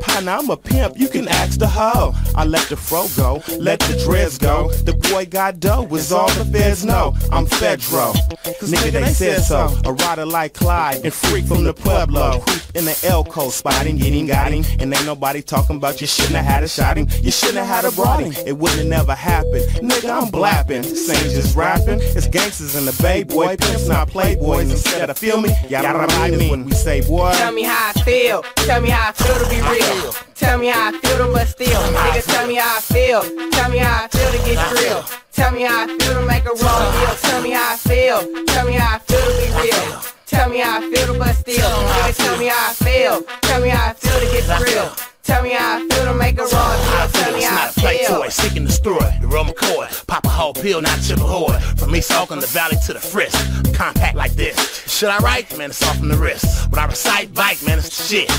Partner, 0.00 0.32
I'm 0.32 0.50
a 0.50 0.56
pimp. 0.56 0.98
You 0.98 1.08
can 1.08 1.28
ask 1.28 1.58
the 1.58 1.66
hoe. 1.66 2.14
I 2.34 2.44
let 2.44 2.68
the 2.68 2.76
fro 2.76 3.06
go, 3.16 3.42
let 3.58 3.80
the 3.80 4.02
dreads 4.04 4.38
go. 4.38 4.72
The 4.72 4.94
boy 4.94 5.26
got 5.26 5.60
dough, 5.60 5.86
is 5.94 6.12
all 6.12 6.30
the 6.32 6.44
feds 6.44 6.84
know. 6.84 7.14
I'm 7.30 7.46
Fedro. 7.46 8.14
Nigga, 8.60 8.92
they 8.92 9.04
said 9.12 9.42
so. 9.42 9.78
A 9.84 9.92
rider 9.92 10.26
like 10.26 10.54
Clyde 10.54 11.04
and 11.04 11.12
freak 11.12 11.46
from 11.46 11.64
the 11.64 11.74
Pueblo. 11.74 12.40
Creep 12.40 12.62
in 12.74 12.84
the 12.84 12.98
Elko 13.04 13.50
spot 13.50 13.86
and 13.86 13.98
get 13.98 14.12
him, 14.12 14.26
got 14.26 14.52
him. 14.52 14.64
And 14.80 14.92
ain't 14.92 15.06
nobody 15.06 15.42
talking 15.42 15.76
about 15.76 16.00
you 16.00 16.06
shouldn't 16.06 16.36
have 16.36 16.44
had 16.44 16.64
a 16.64 16.68
shot 16.68 16.96
him. 16.96 17.08
You 17.20 17.30
shouldn't 17.30 17.58
have 17.58 17.66
had 17.66 17.84
a 17.84 17.94
brought 17.94 18.20
him. 18.20 18.32
It 18.46 18.56
wouldn't 18.56 18.80
have 18.80 18.88
never 18.88 19.14
happened. 19.14 19.64
Nigga, 19.82 20.22
I'm 20.22 20.30
blapping. 20.30 20.82
This 20.82 21.10
ain't 21.10 21.32
just 21.32 21.56
rapping. 21.56 22.00
It's 22.00 22.28
gangsters 22.28 22.74
in 22.74 22.86
the 22.86 22.96
bay, 23.02 23.22
boy. 23.22 23.56
Pimps 23.56 23.88
not 23.88 24.08
playboys. 24.08 24.70
Instead 24.70 25.10
of 25.10 25.18
feel 25.18 25.40
me, 25.40 25.54
y'all 25.68 25.98
remind 25.98 26.36
me 26.38 26.50
when 26.50 26.64
we 26.64 26.72
say, 26.72 27.00
boy. 27.06 27.32
Tell 27.34 27.52
me 27.52 27.65
how 27.66 27.92
I 27.94 28.00
feel. 28.02 28.42
Tell 28.64 28.80
me 28.80 28.90
how 28.90 29.10
I 29.10 29.12
feel 29.12 29.36
to 29.36 29.48
be 29.50 29.60
real. 29.60 30.12
Tell 30.34 30.58
me 30.58 30.68
how 30.68 30.88
I 30.88 30.92
feel 30.92 31.18
to 31.18 31.32
but 31.32 31.48
still. 31.48 31.82
Nigga, 31.92 32.24
tell 32.24 32.46
me 32.46 32.54
how 32.56 32.76
I 32.76 32.80
feel. 32.80 33.22
Tell 33.50 33.70
me 33.70 33.78
how 33.78 34.04
I 34.04 34.08
feel 34.08 34.30
to 34.32 34.38
get 34.46 34.58
real. 34.72 35.04
Tell 35.32 35.52
me 35.52 35.62
how 35.62 35.84
I 35.84 35.86
feel 35.86 36.14
to 36.20 36.26
make 36.26 36.44
a 36.44 36.54
wrong 36.54 36.86
deal. 36.96 37.14
Tell 37.22 37.42
me 37.42 37.50
how 37.50 37.72
I 37.72 37.76
feel. 37.76 38.18
Tell 38.46 38.66
me 38.66 38.72
how 38.72 38.96
I 38.96 38.98
feel 38.98 39.20
to 39.20 39.32
be 39.42 39.48
real. 39.60 40.00
Tell 40.26 40.48
me 40.50 40.58
how 40.60 40.78
I 40.78 40.90
feel 40.90 41.12
to 41.12 41.18
but 41.18 41.34
still. 41.34 41.70
Nigga, 41.70 42.16
tell 42.16 42.38
me 42.38 42.46
how 42.46 42.70
I 42.70 42.74
feel. 42.74 43.22
Tell 43.42 43.60
me 43.60 43.68
how 43.68 43.90
I 43.90 43.92
feel 43.92 44.20
to 44.20 44.26
get 44.32 44.60
real. 44.60 45.05
Tell 45.26 45.42
me 45.42 45.50
how 45.50 45.78
I 45.78 45.88
feel 45.88 46.04
to 46.04 46.14
make 46.14 46.34
a 46.34 46.46
deal. 46.46 46.48
Tell 46.48 47.32
me 47.32 47.38
It's 47.38 47.46
how 47.46 47.56
I 47.56 47.64
not 47.66 47.76
a 47.76 47.80
play 47.80 47.98
feel. 47.98 48.16
toy, 48.20 48.28
seek 48.28 48.56
and 48.56 48.66
destroy. 48.66 48.98
The 49.20 49.26
Roman 49.26 49.54
McCoy, 49.54 50.06
pop 50.06 50.24
a 50.24 50.28
whole 50.28 50.54
pill, 50.54 50.80
not 50.80 51.00
chip 51.02 51.18
a 51.18 51.22
whore. 51.22 51.60
From 51.78 51.94
East 51.96 52.12
Oakland, 52.12 52.42
the 52.42 52.46
valley 52.46 52.76
to 52.86 52.92
the 52.92 53.00
frisk. 53.00 53.36
Compact 53.74 54.14
like 54.16 54.32
this. 54.34 54.56
Should 54.88 55.08
I 55.08 55.18
write? 55.18 55.56
Man, 55.58 55.70
it's 55.70 55.82
off 55.82 55.98
from 55.98 56.08
the 56.08 56.16
wrist. 56.16 56.70
When 56.70 56.78
I 56.78 56.86
recite, 56.86 57.34
bike, 57.34 57.60
man, 57.66 57.78
it's 57.78 57.88
the 57.88 58.04
shit. 58.04 58.30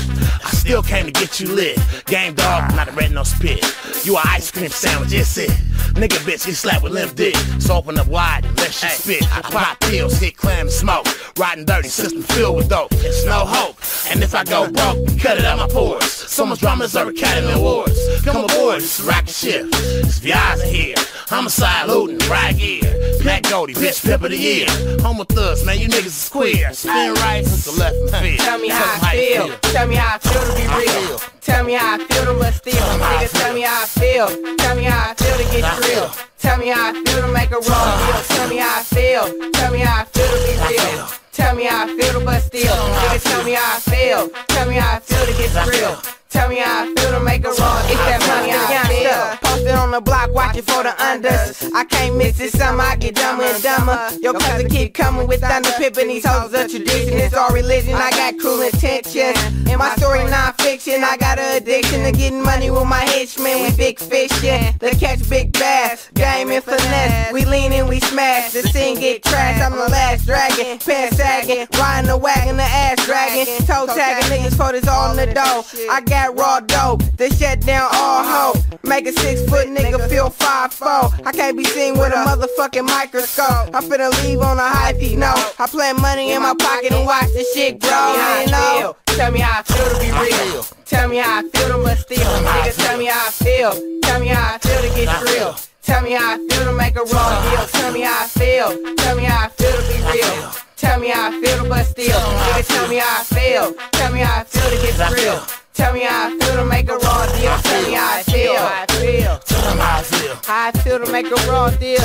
I 0.44 0.50
still 0.50 0.82
came 0.82 1.04
to 1.06 1.12
get 1.12 1.38
you 1.40 1.48
lit. 1.48 1.78
Game 2.06 2.34
dog, 2.34 2.74
not 2.74 2.88
a 2.88 2.92
red 2.92 3.12
no 3.12 3.22
spit. 3.22 3.62
You 4.04 4.16
a 4.16 4.22
ice 4.24 4.50
cream 4.50 4.70
sandwich, 4.70 5.12
it's 5.12 5.36
it. 5.36 5.50
Nigga 5.94 6.18
bitch, 6.24 6.46
get 6.46 6.54
slapped 6.54 6.82
with 6.82 6.92
limp 6.92 7.14
dick. 7.16 7.36
So 7.58 7.76
open 7.76 7.98
up 7.98 8.06
wide 8.08 8.44
and 8.46 8.56
let 8.56 8.82
you 8.82 8.88
spit. 8.88 9.22
I 9.36 9.42
pop 9.42 9.78
pills, 9.80 10.18
hit 10.18 10.36
clam 10.36 10.62
and 10.62 10.70
smoke. 10.70 11.06
Riding 11.38 11.64
dirty, 11.66 11.88
system 11.88 12.22
filled 12.22 12.56
with 12.56 12.68
dope. 12.70 12.92
It's 12.92 13.24
no 13.26 13.44
hope. 13.44 13.76
And 14.10 14.22
if 14.22 14.34
I 14.34 14.44
go 14.44 14.70
broke, 14.70 15.06
cut 15.20 15.38
it 15.38 15.44
out 15.44 15.58
my 15.58 15.68
pores. 15.68 16.04
So 16.10 16.46
much 16.46 16.60
drama 16.60 16.77
deserve 16.80 17.08
Academy 17.08 17.52
Awards. 17.52 17.98
Come 18.24 18.44
aboard, 18.44 18.78
it's 18.78 19.00
a 19.00 19.04
rocket 19.04 19.30
ship. 19.30 19.66
It's 19.72 20.18
Viaz 20.18 20.62
in 20.62 20.74
here. 20.74 20.94
Homicide, 21.28 21.88
looting, 21.88 22.18
riot 22.28 22.58
gear. 22.58 23.18
Black 23.22 23.42
Goldie, 23.44 23.74
bitch, 23.74 24.04
pimp 24.04 24.22
of 24.22 24.30
the 24.30 24.36
year. 24.36 24.66
Homo 25.00 25.24
thugs, 25.24 25.64
man, 25.64 25.78
you 25.78 25.88
niggas 25.88 26.06
is 26.06 26.28
queer. 26.28 26.72
Spin 26.72 27.14
right, 27.14 27.44
to 27.44 27.70
left 27.72 27.96
and 27.96 28.10
fear. 28.10 28.36
Tell 28.38 28.58
me 28.58 28.68
how 28.68 28.98
I 29.02 29.16
feel. 29.16 29.58
Tell 29.72 29.86
me 29.88 29.96
how 29.96 30.14
I 30.14 30.18
feel 30.18 30.40
to 30.40 30.54
be 30.56 30.66
real. 30.78 31.18
Tell 31.40 31.64
me 31.64 31.72
how 31.74 31.94
I 31.94 31.98
feel 31.98 32.24
to 32.24 32.38
but 32.38 32.54
still. 32.54 32.74
Nigga, 32.74 33.30
tell 33.32 33.54
me 33.54 33.60
how 33.62 33.82
I 33.82 33.86
feel. 33.86 34.56
Tell 34.56 34.76
me 34.76 34.82
how 34.84 35.10
I 35.10 35.14
feel 35.14 35.36
to 35.36 35.44
get 35.52 35.78
real. 35.88 36.10
Tell 36.38 36.58
me 36.58 36.68
how 36.68 36.90
I 36.90 36.92
feel 36.92 37.22
to 37.22 37.28
make 37.32 37.50
a 37.50 37.60
wrong 37.60 37.98
deal. 38.06 38.22
Tell 38.36 38.48
me 38.48 38.56
how 38.56 38.78
I 38.78 38.82
feel. 38.82 39.50
Tell 39.52 39.72
me 39.72 39.78
how 39.80 40.00
I 40.00 40.04
feel 40.04 40.28
to 40.28 40.38
be 40.46 40.76
real. 40.76 41.06
Tell 41.32 41.54
me 41.56 41.64
how 41.64 41.84
I 41.84 41.86
feel 41.88 42.20
to 42.20 42.24
but 42.24 42.40
still. 42.40 42.76
Nigga, 42.76 43.22
tell 43.22 43.44
me 43.44 43.52
how 43.52 43.76
I 43.76 43.80
feel. 43.80 44.28
Tell 44.48 44.68
me 44.68 44.74
how 44.76 44.96
I 44.96 45.00
feel 45.00 45.26
to 45.26 45.32
get 45.32 45.66
real. 45.66 46.17
Tell 46.28 46.48
me 46.50 46.58
how 46.58 46.84
I 46.84 46.94
feel 46.94 47.10
to 47.18 47.24
make 47.24 47.42
a 47.44 47.48
run. 47.48 47.84
It's 47.88 47.96
that 48.04 48.20
money 48.28 48.52
I 48.52 48.84
feel. 48.84 49.48
Posted 49.48 49.72
on 49.72 49.90
the 49.92 50.00
block, 50.00 50.32
watching 50.34 50.62
for 50.62 50.82
the 50.82 50.90
unders. 50.90 51.72
I 51.74 51.84
can't 51.84 52.16
miss 52.16 52.36
this 52.36 52.52
summer, 52.52 52.82
I 52.82 52.96
get 52.96 53.14
dumber 53.14 53.44
and 53.44 53.62
dumber. 53.62 54.10
Your 54.20 54.34
cousin 54.34 54.68
keep 54.68 54.92
coming 54.92 55.26
with 55.26 55.40
thunder, 55.40 55.70
pippin' 55.78 56.08
these 56.08 56.26
hoes 56.26 56.52
a 56.52 56.68
tradition. 56.68 57.18
It's 57.18 57.34
all 57.34 57.50
religion, 57.50 57.94
I 57.94 58.10
got 58.10 58.38
cruel 58.38 58.60
intentions. 58.60 59.38
In 59.68 59.78
my 59.78 59.94
story, 59.96 60.24
non-fiction, 60.24 61.02
I 61.02 61.16
got 61.16 61.38
an 61.38 61.62
addiction 61.62 62.04
to 62.04 62.12
getting 62.12 62.42
money 62.42 62.70
with 62.70 62.86
my 62.86 63.00
henchmen. 63.00 63.62
We 63.62 63.76
big 63.76 63.98
fishing, 63.98 64.74
they 64.80 64.90
catch 64.92 65.26
big 65.30 65.52
bass, 65.52 66.10
game 66.12 66.50
and 66.50 66.62
finesse. 66.62 67.32
We 67.32 67.46
lean 67.46 67.72
and 67.72 67.88
we 67.88 68.00
smash, 68.00 68.52
the 68.52 68.62
scene 68.62 69.00
get 69.00 69.22
trashed. 69.22 69.64
I'm 69.64 69.72
the 69.72 69.88
last 69.88 70.26
dragon, 70.26 70.78
pants 70.78 71.16
sagging, 71.16 71.66
riding 71.78 72.08
the 72.08 72.18
wagon, 72.18 72.58
the 72.58 72.64
ass 72.64 73.04
dragging, 73.06 73.46
toe 73.66 73.86
tagging 73.86 74.28
niggas 74.28 74.56
for 74.56 74.72
this 74.72 74.86
all 74.86 75.10
in 75.12 75.16
the 75.16 75.32
dough. 75.34 75.64
I 75.90 76.02
got 76.02 76.17
raw 76.26 76.60
dope, 76.60 77.02
they 77.16 77.30
shut 77.30 77.60
down 77.60 77.88
all 77.92 78.24
hope. 78.24 78.84
Make 78.84 79.06
a 79.06 79.12
six 79.12 79.42
foot 79.48 79.68
nigga 79.68 80.08
feel 80.08 80.30
five 80.30 80.72
four. 80.72 81.10
I 81.24 81.32
can't 81.32 81.56
be 81.56 81.64
seen 81.64 81.98
with 81.98 82.12
a 82.12 82.16
motherfucking 82.16 82.86
microscope. 82.86 83.74
I'm 83.74 83.82
finna 83.84 84.10
leave 84.22 84.40
on 84.40 84.58
a 84.58 84.68
high 84.68 84.94
peak 84.94 85.18
note. 85.18 85.54
I 85.58 85.66
plant 85.66 86.00
money 86.00 86.32
in 86.32 86.42
my 86.42 86.54
pocket 86.54 86.92
and 86.92 87.06
watch 87.06 87.28
the 87.32 87.44
shit 87.54 87.80
grow. 87.80 88.14
You 88.44 88.50
know? 88.50 88.96
Tell 89.06 89.32
me 89.32 89.40
how 89.40 89.60
I 89.60 89.62
feel 89.62 89.88
to 89.88 89.98
be 90.00 90.10
real. 90.10 90.62
Tell 90.84 91.08
me 91.08 91.16
how 91.18 91.38
I 91.38 91.42
feel 91.42 91.68
to 91.68 91.82
but 91.82 91.98
still. 91.98 92.18
Nigga, 92.18 92.76
tell 92.76 92.98
me 92.98 93.06
how 93.06 93.26
I 93.26 93.30
feel. 93.30 94.00
Tell 94.02 94.20
me 94.20 94.28
how 94.28 94.54
I 94.54 94.58
feel 94.58 94.80
to 94.82 94.88
get 94.96 95.22
real. 95.22 95.56
Tell 95.82 96.02
me 96.02 96.12
how 96.12 96.34
I 96.34 96.36
feel 96.36 96.64
to 96.64 96.72
make 96.72 96.96
a 96.96 97.04
wrong 97.04 97.50
deal. 97.50 97.66
Tell 97.66 97.92
me 97.92 98.00
how 98.02 98.24
I 98.24 98.26
feel. 98.26 98.94
Tell 98.96 99.16
me 99.16 99.24
how 99.24 99.46
I 99.46 99.48
feel 99.48 99.72
to 99.72 99.82
be 99.88 99.98
real. 100.18 100.52
Tell 100.76 101.00
me 101.00 101.08
how 101.08 101.28
I 101.28 101.40
feel 101.40 101.64
to 101.64 101.68
but 101.68 101.84
still. 101.84 102.18
Nigga, 102.18 102.66
tell 102.68 102.88
me 102.88 102.96
how 102.96 103.20
I 103.20 103.24
feel. 103.24 103.74
Tell 103.92 104.12
me 104.12 104.20
how 104.20 104.40
I 104.40 104.44
feel 104.44 104.70
to 104.70 104.98
get 104.98 105.12
real. 105.12 105.67
Tell 105.78 105.92
me 105.94 106.00
how 106.00 106.26
I 106.26 106.30
feel 106.38 106.56
to 106.56 106.64
make 106.64 106.88
a 106.88 106.96
raw 106.96 107.24
deal. 107.38 107.56
Tell 107.62 107.82
me 107.86 107.92
how 107.94 108.16
I 108.18 108.22
feel. 108.24 108.56
How 108.56 108.82
I 108.82 108.86
feel. 108.98 109.38
Tell 109.38 109.62
them 109.62 109.78
how 109.78 109.98
I 109.98 110.02
feel. 110.02 110.34
How 110.44 110.66
I 110.66 110.72
feel 110.72 110.98
to 110.98 111.06
make 111.12 111.26
a 111.30 111.34
raw 111.48 111.70
deal. 111.70 112.00
I 112.02 112.04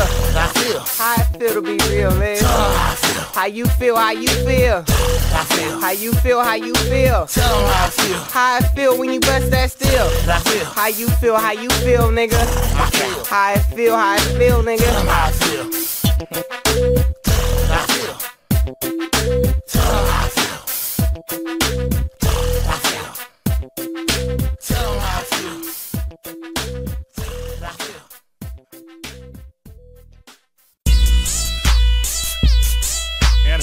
feel. 0.54 0.80
How 0.80 1.16
I 1.18 1.24
feel 1.40 1.54
to 1.56 1.62
be 1.64 1.78
real, 1.90 2.14
man. 2.20 2.38
Tell 2.38 2.54
them 2.54 2.72
how 2.78 2.92
I 2.92 2.96
feel. 2.96 3.22
How 3.34 3.46
you 3.48 3.66
feel? 3.66 3.96
How 3.96 4.12
you 4.12 4.28
feel? 4.28 4.84
I 4.86 5.44
feel. 5.50 5.80
How 5.82 5.90
you 5.90 6.14
feel? 6.14 6.40
How 6.44 6.54
you 6.54 6.76
feel? 6.76 7.26
Tell 7.26 7.50
them 7.50 7.66
how 7.74 7.86
I 7.86 7.90
feel. 7.90 8.18
How 8.30 8.58
I 8.58 8.62
feel 8.76 8.96
when 9.00 9.12
you 9.12 9.20
bust 9.20 9.50
that 9.50 9.72
still. 9.72 10.08
I 10.30 10.40
feel. 10.42 10.66
How 10.66 10.88
you 10.90 11.10
feel? 11.10 11.36
How 11.36 11.52
you 11.54 11.70
feel, 11.82 12.12
nigga? 12.12 12.38
I 12.78 12.90
feel. 12.92 13.24
How 13.26 13.54
I 13.54 13.58
feel? 13.58 13.96
How 13.96 14.12
I 14.14 14.20
feel, 14.20 14.38
Tell 14.50 14.62
them 14.62 14.78
nigga? 14.78 14.88
how 15.10 15.26
I 15.26 15.32
feel. 15.32 15.66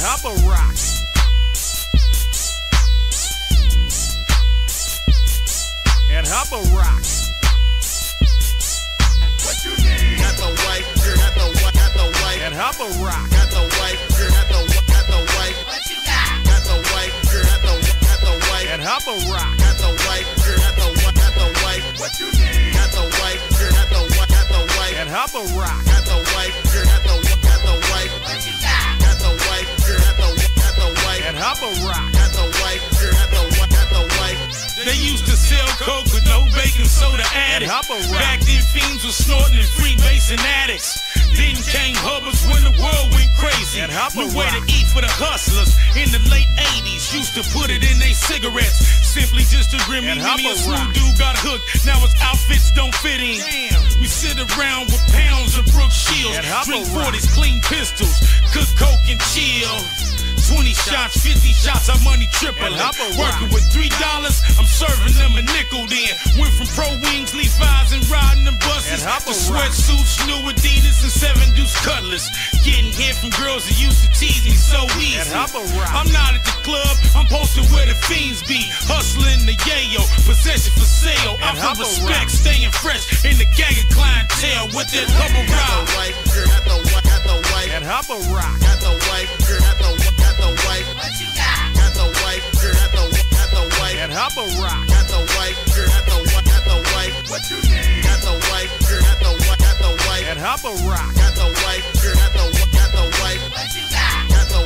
Hubba 0.02 0.32
Rock. 0.48 0.72
And 6.08 6.24
Hubba 6.24 6.56
Rock. 6.72 7.04
What 9.44 9.60
you 9.60 9.76
need? 9.76 10.16
Got 10.24 10.40
the 10.40 10.48
white, 10.64 10.88
girl, 11.04 11.16
got 11.20 11.34
the 11.36 11.52
white, 11.52 11.76
got 11.76 11.92
the 11.92 12.06
white. 12.16 12.40
And 12.40 12.54
Hubba 12.56 12.88
Rock. 13.04 13.28
Got 13.28 13.52
the 13.52 13.60
white, 13.76 14.00
girl, 14.16 14.30
got 14.32 14.48
the 14.48 14.60
white, 14.72 14.88
got 14.88 15.04
the 15.04 15.20
white. 15.36 15.56
What 15.68 15.84
you 15.84 16.00
got? 16.08 16.48
Got 16.48 16.64
the 16.64 16.80
girl, 17.28 17.44
got 17.44 17.60
the 17.60 17.76
white, 17.76 18.00
got 18.00 18.20
the 18.24 18.34
white. 18.48 18.68
And 18.72 18.80
Hubba 18.80 19.12
Rock. 19.28 19.52
Got 19.60 19.76
the 19.84 19.90
white, 20.08 20.24
girl, 20.40 20.56
got 20.64 20.74
the 20.80 20.88
white, 20.96 21.16
got 21.20 21.34
the 21.36 21.48
white. 21.60 21.84
What 22.00 22.16
you 22.16 22.32
need? 22.40 22.72
Got 22.72 22.88
the 22.96 23.04
white, 23.20 23.40
girl, 23.52 23.68
got 23.76 23.88
the 23.92 24.00
white, 24.16 24.32
got 24.32 24.48
the 24.48 24.64
white. 24.80 24.96
And 24.96 25.12
Hubba 25.12 25.44
Rock. 25.60 25.99
Hubba 31.40 31.72
Rock. 31.88 32.04
Got 32.12 32.36
the 32.36 32.46
white, 32.60 32.84
got 33.00 33.32
the 33.32 33.44
white, 33.56 33.72
got 33.72 33.88
the 33.88 34.04
white. 34.20 34.36
They 34.84 34.92
used 35.00 35.24
to 35.24 35.32
sell 35.32 35.64
coke 35.80 36.04
with 36.12 36.28
no 36.28 36.44
baking 36.52 36.84
soda 36.84 37.24
added. 37.32 37.72
Back 38.12 38.44
then, 38.44 38.60
fiends 38.60 39.00
were 39.08 39.16
snorting 39.16 39.56
and 39.56 39.72
freebasing 39.72 40.36
addicts. 40.60 41.00
Then 41.32 41.56
came 41.64 41.96
Hubbard's 41.96 42.44
when 42.44 42.60
the 42.60 42.76
world 42.76 43.08
went 43.16 43.32
crazy. 43.40 43.80
New 43.80 44.28
way 44.36 44.52
to 44.52 44.60
eat 44.68 44.84
for 44.92 45.00
the 45.00 45.08
hustlers 45.16 45.72
in 45.96 46.12
the 46.12 46.20
late 46.28 46.48
80s. 46.84 47.08
Used 47.16 47.32
to 47.40 47.42
put 47.56 47.72
it 47.72 47.88
in 47.88 47.96
their 47.96 48.12
cigarettes. 48.12 48.84
Simply 49.00 49.48
just 49.48 49.72
to 49.72 49.80
grim 49.88 50.04
me, 50.04 50.20
me 50.20 50.44
a 50.44 50.56
smooth 50.60 50.92
dude 50.92 51.16
got 51.16 51.40
hooked. 51.40 51.64
Now 51.88 52.04
his 52.04 52.12
outfits 52.20 52.68
don't 52.76 52.92
fit 53.00 53.16
in. 53.16 53.40
Damn. 53.40 53.80
We 53.96 54.12
sit 54.12 54.36
around 54.36 54.92
with 54.92 55.00
pounds 55.08 55.56
of 55.56 55.64
Brooke 55.72 55.88
Shields. 55.88 56.36
Drink 56.68 56.84
40s, 56.92 57.32
clean 57.32 57.64
pistols. 57.64 58.12
Cook 58.52 58.68
coke 58.76 59.08
and 59.08 59.20
chill. 59.32 60.09
20 60.50 60.74
shots, 60.74 61.14
50 61.22 61.54
shots, 61.54 61.86
our 61.86 62.00
money 62.02 62.26
triple. 62.34 62.74
Working 63.14 63.54
with 63.54 63.62
$3, 63.70 63.86
I'm 64.58 64.66
serving 64.66 65.14
them 65.14 65.38
a 65.38 65.46
nickel 65.54 65.86
then. 65.86 66.10
Went 66.42 66.50
from 66.58 66.66
pro 66.74 66.90
wings, 67.06 67.30
Levi's, 67.30 67.94
and 67.94 68.02
riding 68.10 68.42
them 68.42 68.58
buses 68.58 68.98
to 69.06 69.30
sweatsuits, 69.30 70.26
new 70.26 70.42
Adidas, 70.50 71.06
and 71.06 71.12
seven 71.14 71.46
deuce 71.54 71.74
cutlass. 71.86 72.26
Getting 72.66 72.90
hit 72.90 73.14
from 73.22 73.30
girls 73.38 73.70
that 73.70 73.78
used 73.78 74.02
to 74.02 74.10
tease 74.10 74.42
me 74.42 74.58
so 74.58 74.82
easy. 74.98 75.22
I'm 75.30 76.10
not 76.10 76.34
at 76.34 76.42
the 76.42 76.56
club, 76.66 76.98
I'm 77.14 77.30
posted 77.30 77.70
where 77.70 77.86
the 77.86 77.94
fiends 77.94 78.42
be. 78.42 78.66
Hustling 78.90 79.46
the 79.46 79.54
yayo, 79.54 80.02
possession 80.26 80.74
for 80.74 80.88
sale. 80.88 81.38
I'm 81.46 81.54
for 81.54 81.86
respect, 81.86 82.30
staying 82.30 82.74
fresh 82.74 83.06
in 83.22 83.38
the 83.38 83.46
gang 83.54 83.78
of 83.78 83.86
clientele 83.94 84.66
with 84.74 84.90
that 84.90 85.06
Got 85.14 85.30
rock. 85.30 85.86
the 85.86 86.10
got 86.50 86.64
the 86.66 86.76
white, 86.90 87.04
got 87.06 87.22
the 87.22 87.36
white. 87.54 87.70
And 87.70 87.84
Hubba 87.86 88.18
Rock. 88.34 88.58
Got 88.58 88.80
the 88.82 88.90
girl, 89.46 89.60
got 89.60 89.78
the 89.78 89.90
got 90.04 90.19
the. 90.40 90.48
What 90.50 91.12
you 91.20 91.28
got? 91.36 91.74
Got 91.76 91.92
the 91.94 92.06
girl, 92.60 92.72
got 92.72 92.90
the 92.92 93.04
got 93.30 93.48
the 93.52 93.62
white. 93.78 93.96
And 94.00 94.12
Hubba 94.12 94.44
Rock. 94.60 94.86
Got 94.88 95.06
the 95.08 95.20
girl, 95.74 95.88
got 95.88 96.04
the 96.08 96.16
got 96.48 96.62
the 96.64 96.76
white. 96.92 97.12
What 97.28 97.42
you 97.50 97.58
need? 97.68 98.04
Got 98.04 98.20
the 98.24 98.32
girl, 98.40 99.02
got 99.04 99.18
the 99.20 99.32
got 99.60 99.76
the 99.80 99.90
white. 100.08 100.24
And 100.30 100.38
Hubba 100.40 100.72
Rock. 100.88 101.10
Got 101.14 101.34
the 101.36 101.46
girl, 102.00 102.14
got 102.16 102.32
the 102.32 102.44
got 102.72 102.90
the 102.96 103.04
white. 103.20 103.40
What 103.52 103.68
you 103.76 103.84
got? 103.92 104.28
Got 104.30 104.46
the 104.48 104.60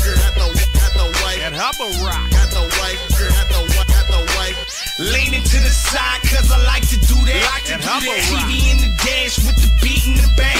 girl, 0.00 0.16
got 0.16 0.34
the 0.34 0.46
got 0.74 0.92
the 0.96 1.06
white. 1.20 1.40
And 1.44 1.54
Hubba 1.54 1.86
Rock. 2.00 2.30
Got 2.32 2.48
the 2.50 2.62
girl, 2.64 3.28
got 3.28 3.48
the 3.48 3.60
white, 3.60 3.76
got 3.76 3.76
the 3.76 3.76
white. 3.76 3.97
Leaning 4.98 5.46
to 5.46 5.58
the 5.62 5.70
side, 5.70 6.18
cause 6.26 6.50
I 6.50 6.58
like 6.66 6.82
to 6.90 6.98
do 6.98 7.14
that. 7.14 7.38
Like 7.54 7.64
to 7.70 7.78
And 7.78 7.82
do 7.82 7.86
that. 7.86 8.18
Rock. 8.34 8.50
TV 8.50 8.66
in 8.66 8.78
the 8.82 8.90
dash 8.98 9.38
with 9.46 9.54
the 9.54 9.70
beat 9.78 10.02
in 10.10 10.18
the 10.18 10.26
back. 10.34 10.58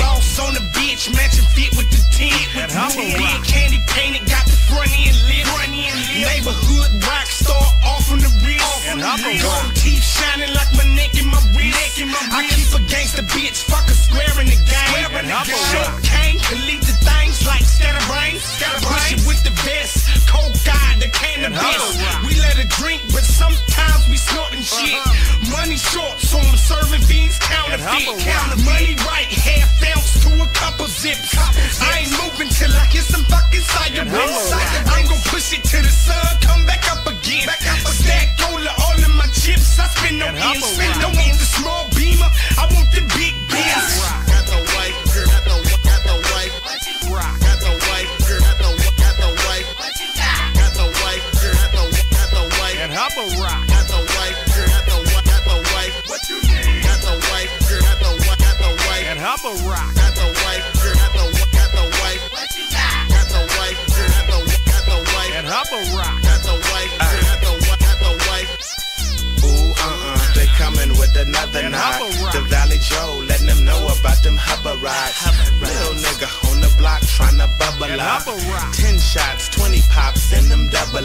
Boss 0.00 0.40
on 0.40 0.56
the 0.56 0.64
bitch, 0.72 1.12
matching 1.12 1.44
fit 1.52 1.76
with 1.76 1.92
the 1.92 2.00
tent. 2.08 2.40
And 2.56 2.72
the 2.72 3.20
tent. 3.20 3.44
Candy 3.44 3.84
painted, 3.92 4.24
got 4.32 4.48
the 4.48 4.56
front 4.64 4.88
end 4.96 5.12
lit. 5.28 5.44
Neighborhood 6.24 6.88
rock 7.04 7.28
star 7.28 7.60
off 7.84 8.08
on 8.08 8.24
the 8.24 8.32
wrist. 8.40 8.64
And 8.88 9.04
Gold 9.04 9.44
Rock. 9.44 9.76
teeth 9.76 10.04
shining 10.08 10.56
like 10.56 10.72
my 10.72 10.88
neck 10.96 11.12
and 11.20 11.28
my 11.28 11.40
wrist. 11.52 12.00
I 12.32 12.48
keep 12.48 12.72
a 12.72 12.80
gangster 12.88 13.28
bitch, 13.28 13.60
fuck 13.68 13.84
a 13.88 13.92
square 13.92 14.40
in 14.40 14.48
the 14.48 14.56
game. 14.56 15.04
And 15.20 15.28
Humble 15.28 15.60
Short 15.68 15.84
Rock. 15.84 16.00
cane, 16.00 16.40
can 16.40 16.64
lead 16.64 16.80
to 16.80 16.96
things 17.04 17.44
like 17.44 17.60
scatterbrains. 17.60 18.40
Push 18.88 19.12
it 19.12 19.20
with 19.28 19.44
the 19.44 19.52
vest, 19.68 19.99
coke 20.30 20.54
eye, 20.70 20.94
the 21.02 21.10
cannabis. 21.10 21.98
We 22.22 22.38
let 22.38 22.54
her 22.62 22.70
drink, 22.78 23.02
but 23.10 23.26
sometimes 23.26 24.06
we 24.06 24.16
snorting 24.16 24.62
shit. 24.62 25.02
Money 25.50 25.74
short, 25.74 26.22
so 26.22 26.38
I'm 26.38 26.54
serving 26.54 27.02
beans 27.10 27.38
counterfeit. 27.42 28.14
Counter 28.22 28.62
money 28.62 28.94
right, 29.10 29.26
half 29.26 29.74
ounce 29.90 30.22
to 30.22 30.30
a 30.38 30.46
couple 30.54 30.86
zips. 30.86 31.34
I 31.82 32.06
ain't 32.06 32.14
moving 32.22 32.50
till 32.54 32.70
I 32.70 32.86
get 32.94 33.02
some 33.02 33.26
fucking 33.26 33.66
cider 33.66 34.06
whips. 34.06 34.54
I'm 34.94 35.02
gon' 35.10 35.22
push 35.26 35.50
it 35.50 35.66
to 35.66 35.78
the 35.82 35.90
sun, 35.90 36.38
come 36.40 36.62
back 36.64 36.86
up 36.94 37.02
again. 37.10 37.50
A 37.50 37.90
stack 37.90 38.38
cola, 38.38 38.70
all 38.86 38.98
of 39.02 39.12
my 39.18 39.26
chips, 39.34 39.78
I 39.82 39.90
spend 39.90 40.18
no 40.22 40.30
ends. 40.30 40.64
Spend 40.78 40.94
no 41.02 41.10
ends, 41.10 41.42
the 41.42 41.48
small 41.58 41.90
beamer, 41.98 42.30
I 42.54 42.70
want 42.70 42.88
the 42.94 43.02
big 43.18 43.34
Benz. 43.50 44.19
Hubba 53.10 53.42
Rock. 53.42 53.66
Got 53.66 53.86
the 53.90 53.98
white, 53.98 54.38
girl, 54.54 54.66
got 54.70 54.86
the 54.86 54.94
white, 55.10 55.24
got 55.26 55.42
the 55.42 55.56
white. 55.74 55.92
What 56.06 56.22
you 56.30 56.38
need? 56.46 56.82
Got 56.86 57.00
the 57.02 57.14
white, 57.26 57.50
girl, 57.66 57.82
got 57.82 57.98
the 57.98 58.12
white, 58.22 58.38
got 58.38 58.56
the 58.62 58.70
white. 58.70 59.04
And 59.10 59.18
Hubba 59.18 59.50
Rock. 59.66 59.94
Got 59.98 60.14
the 60.14 60.26
white, 60.30 60.62
girl, 60.78 60.94
got 60.94 61.10
the 61.18 61.26
white, 61.26 61.50
got 61.50 61.70
the 61.74 61.84
white. 61.90 62.22
What 62.30 62.46
you 62.54 62.64
got? 62.70 63.10
Got 63.10 63.26
the 63.34 63.42
white, 63.58 63.78
girl, 63.90 64.06
got 64.14 64.26
the 64.30 64.38
white, 64.46 64.62
got 64.62 64.84
the 64.86 64.98
white. 65.10 65.32
And 65.34 65.46
Hubba 65.50 65.78
Rock. 65.90 66.22
Got 66.22 66.40
the 66.46 66.54
white, 66.54 66.92
girl, 67.02 67.22
got 67.26 67.38
the 67.42 67.52
white, 67.66 67.82
got 67.82 67.98
the 67.98 68.12
white. 68.30 68.48
Ooh, 69.42 69.74
uh-uh, 69.74 70.34
they 70.38 70.46
coming 70.54 70.94
with 70.94 71.10
another 71.18 71.66
And 71.66 71.74
knot. 71.74 71.98
The 72.30 72.46
Valley 72.46 72.78
Joe, 72.78 73.26
letting 73.26 73.50
them 73.50 73.64
know 73.66 73.90
about 73.90 74.22
them 74.22 74.38
hubba 74.38 74.78
rides. 74.78 75.18
Little 75.58 75.98
nigga 75.98 76.30
on 76.46 76.62
the 76.62 76.70
block 76.78 77.02
tryna 77.02 77.50
bubble 77.58 77.90
up. 77.98 78.22
Ten 78.70 78.98
shots, 78.98 79.48
twenty 79.48 79.50
pops, 79.50 79.58
and 79.58 79.59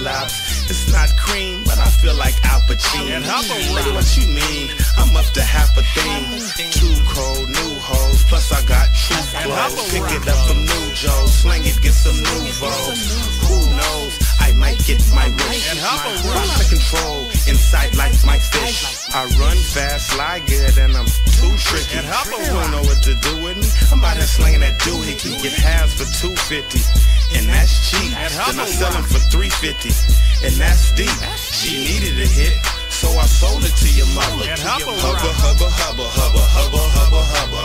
It's 0.05 0.91
not 0.93 1.09
cream, 1.17 1.63
but 1.65 1.79
I 1.79 1.89
feel 1.89 2.13
like 2.13 2.37
Al 2.45 2.61
Pacino. 2.61 3.09
And 3.09 3.25
Hubba 3.25 3.57
Nigga, 3.73 3.89
Rock. 3.89 4.05
what 4.05 4.17
you 4.17 4.27
mean? 4.29 4.69
I'm 4.97 5.15
up 5.17 5.25
to 5.33 5.41
half 5.41 5.73
a 5.77 5.81
thing. 5.81 6.21
Too 6.69 6.93
cold, 7.09 7.49
new 7.49 7.73
hoes, 7.81 8.21
plus 8.29 8.51
I 8.53 8.61
got 8.69 8.85
flows. 8.93 9.57
Hubba 9.57 9.81
Pick 9.89 10.21
it 10.21 10.27
up 10.29 10.37
from 10.45 10.61
New 10.61 10.85
Joe, 10.93 11.25
sling 11.25 11.65
it, 11.65 11.81
get 11.81 11.93
some 11.93 12.13
new 12.13 12.43
vows. 12.61 13.01
Who 13.49 13.57
knows? 13.73 14.13
I 14.39 14.53
might 14.53 14.77
get 14.85 15.01
my 15.09 15.25
wish. 15.25 15.73
Rock 15.81 16.05
Rock. 16.21 16.53
the 16.61 16.65
control, 16.69 17.25
inside 17.49 17.95
like 17.97 18.13
Mike 18.25 18.45
Fish. 18.45 19.09
I 19.09 19.25
run 19.41 19.57
fast, 19.57 20.13
slide 20.13 20.45
good, 20.45 20.77
and 20.77 20.93
I'm 20.95 21.09
too 21.41 21.53
tricky. 21.57 21.97
They 21.97 22.45
don't 22.53 22.71
know 22.71 22.85
what 22.85 23.01
to 23.09 23.13
do 23.15 23.33
with 23.41 23.57
me. 23.57 23.67
I'm 23.91 24.05
out 24.05 24.17
here 24.17 24.29
slinging 24.29 24.61
that 24.61 24.77
doohickey. 24.79 25.41
Get 25.41 25.53
halves 25.53 25.97
for 25.97 26.05
250, 26.29 26.77
and 27.33 27.49
that's 27.49 27.89
cheap. 27.89 28.13
And 28.13 28.31
Then 28.33 28.59
I 28.59 28.65
sell 28.65 28.91
them 28.91 29.03
for 29.03 29.19
350, 29.31 29.89
and 30.45 30.53
that's 30.55 30.91
deep. 30.93 31.09
She 31.35 31.85
needed 31.85 32.19
a 32.21 32.27
hit, 32.27 32.53
so 32.89 33.09
I 33.17 33.25
sold 33.25 33.63
it 33.65 33.73
to 33.81 33.89
your 33.95 34.07
mother. 34.13 34.45
Hubba 34.61 34.91
Hubba, 34.99 35.31
hubba, 35.33 35.67
hubba, 35.69 36.05
hubba, 36.05 36.41
hubba, 36.45 36.81
hubba, 36.93 37.21
hubba, 37.21 37.21
hubba. 37.33 37.61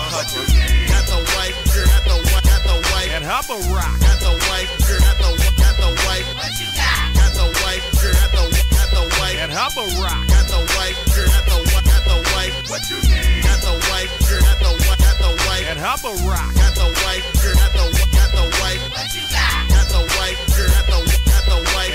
Got 0.88 1.04
the 1.06 1.18
white, 1.34 1.56
girl, 1.72 1.86
got 1.86 2.04
the 2.04 2.16
white, 2.30 2.44
got 2.44 2.62
the 2.64 2.76
white. 2.92 3.10
And 3.10 3.24
Hubba 3.24 3.56
Rock. 3.72 3.94
Got 4.00 4.18
the 4.20 4.32
white, 4.48 4.70
girl, 4.86 5.00
got 5.00 5.16
the 5.18 5.30
got 5.58 5.74
the 5.76 5.90
white. 6.06 6.26
What 6.36 6.52
you 6.60 6.68
got? 6.76 7.04
Got 7.16 7.32
the 7.34 7.46
white, 7.60 7.84
girl, 8.00 8.14
got 8.14 8.30
the 8.32 8.44
got 8.70 8.88
the 8.94 9.02
white. 9.18 9.36
And 9.40 9.52
Hubba 9.52 9.84
Rock. 10.00 10.20
Got 10.28 10.46
the 10.48 10.60
white, 10.76 10.96
girl, 11.14 11.28
got 11.28 11.44
the 11.48 11.56
got 11.84 12.02
the 12.06 12.18
white. 12.32 12.54
What 12.70 12.82
you 12.90 12.98
need? 13.10 13.44
Got 13.44 13.60
the 13.60 13.74
white, 13.90 14.12
girl, 14.24 14.40
got 14.40 14.58
the 14.60 14.72
got 14.78 15.16
the 15.20 15.30
white. 15.48 15.64
And 15.68 15.78
Hubba 15.78 16.10
Rock. 16.26 16.48
Got 16.54 16.72
the 16.74 16.88
white, 17.04 17.24
girl, 17.40 17.54
got 17.54 17.72
the 17.72 18.09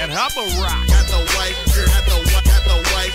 that 0.08 0.13
hubba 0.13 0.46
rock. 0.62 0.86
Got 0.88 1.08
the 1.08 1.22
white 1.34 1.58
girl, 1.74 1.88
got 1.88 2.06
the 2.06 2.18
white, 2.30 2.46
got 2.46 2.63
the 2.63 2.78
white. 2.94 3.13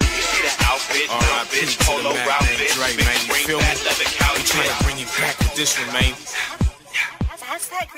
You 0.00 0.22
see 0.22 0.42
the 0.42 0.54
outfit, 0.66 1.10
All 1.10 1.20
right, 1.20 1.46
bitch, 1.46 1.78
polo 1.86 2.10
outfit, 2.10 2.76
right, 2.78 2.96
man. 2.96 3.18
You 3.26 3.34
feel 3.46 3.58
me? 3.58 3.64
We 4.36 4.42
trying 4.42 4.68
to 4.68 4.84
bring 4.84 4.98
you 4.98 5.06
back 5.18 5.38
with 5.38 5.54
this 5.54 5.78
one, 5.78 5.92
man. 5.92 6.14
That's 7.50 7.68
that. 7.68 7.88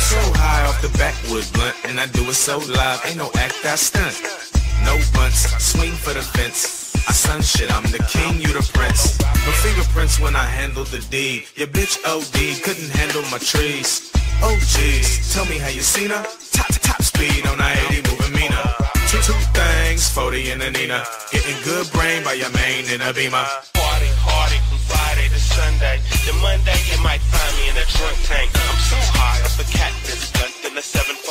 So 0.00 0.20
high 0.36 0.66
off 0.66 0.80
the 0.82 0.96
backwoods 0.98 1.50
blunt, 1.50 1.76
and 1.84 1.98
I 1.98 2.06
do 2.06 2.22
it 2.28 2.34
so 2.34 2.58
live, 2.58 3.00
ain't 3.06 3.16
no 3.16 3.30
act 3.36 3.64
I 3.64 3.74
stunt. 3.76 4.20
No 4.84 4.96
bunts, 5.14 5.50
swing 5.62 5.92
for 5.92 6.12
the 6.12 6.22
fence. 6.22 6.83
I 7.06 7.12
son 7.12 7.42
shit, 7.42 7.70
I'm 7.72 7.84
the 7.90 8.02
king, 8.08 8.40
you 8.40 8.48
the 8.48 8.64
prince. 8.72 9.18
No 9.44 9.52
fingerprints 9.60 10.18
when 10.20 10.34
I 10.34 10.44
handle 10.44 10.84
the 10.84 11.00
deed. 11.10 11.44
Your 11.54 11.68
bitch 11.68 12.00
OD 12.04 12.62
couldn't 12.64 12.90
handle 12.90 13.22
my 13.30 13.38
trees. 13.38 14.10
Oh 14.40 14.56
jeez, 14.72 15.32
tell 15.32 15.44
me 15.46 15.58
how 15.58 15.68
you 15.68 15.82
seen 15.82 16.10
her? 16.10 16.24
Top 16.52 16.66
to 16.68 16.80
top 16.80 17.02
speed 17.02 17.46
on 17.46 17.60
I-80 17.60 18.08
moving 18.08 18.34
meaner. 18.34 18.64
Two, 19.08 19.20
two 19.20 19.36
things, 19.52 20.08
40 20.08 20.50
and 20.52 20.62
a 20.62 20.70
Nina. 20.70 21.04
Getting 21.30 21.58
good 21.62 21.90
brain 21.92 22.24
by 22.24 22.34
your 22.34 22.50
main 22.50 22.88
in 22.88 23.00
a 23.00 23.12
beamer. 23.12 23.46
Party, 23.76 24.10
party 24.24 24.58
from 24.68 24.80
Friday 24.88 25.28
to 25.28 25.40
Sunday. 25.40 26.00
The 26.26 26.32
Monday 26.40 26.78
you 26.90 26.98
might 27.04 27.20
find 27.20 27.52
me 27.60 27.68
in 27.68 27.76
a 27.76 27.86
drunk 27.94 28.16
tank. 28.24 28.50
I'm 28.54 28.80
so 28.80 28.98
high 29.12 29.44
off 29.44 29.56
the 29.56 29.68
catfish 29.70 30.32
blunt 30.32 30.54
in 30.64 30.74
the 30.74 30.82
745 30.82 31.23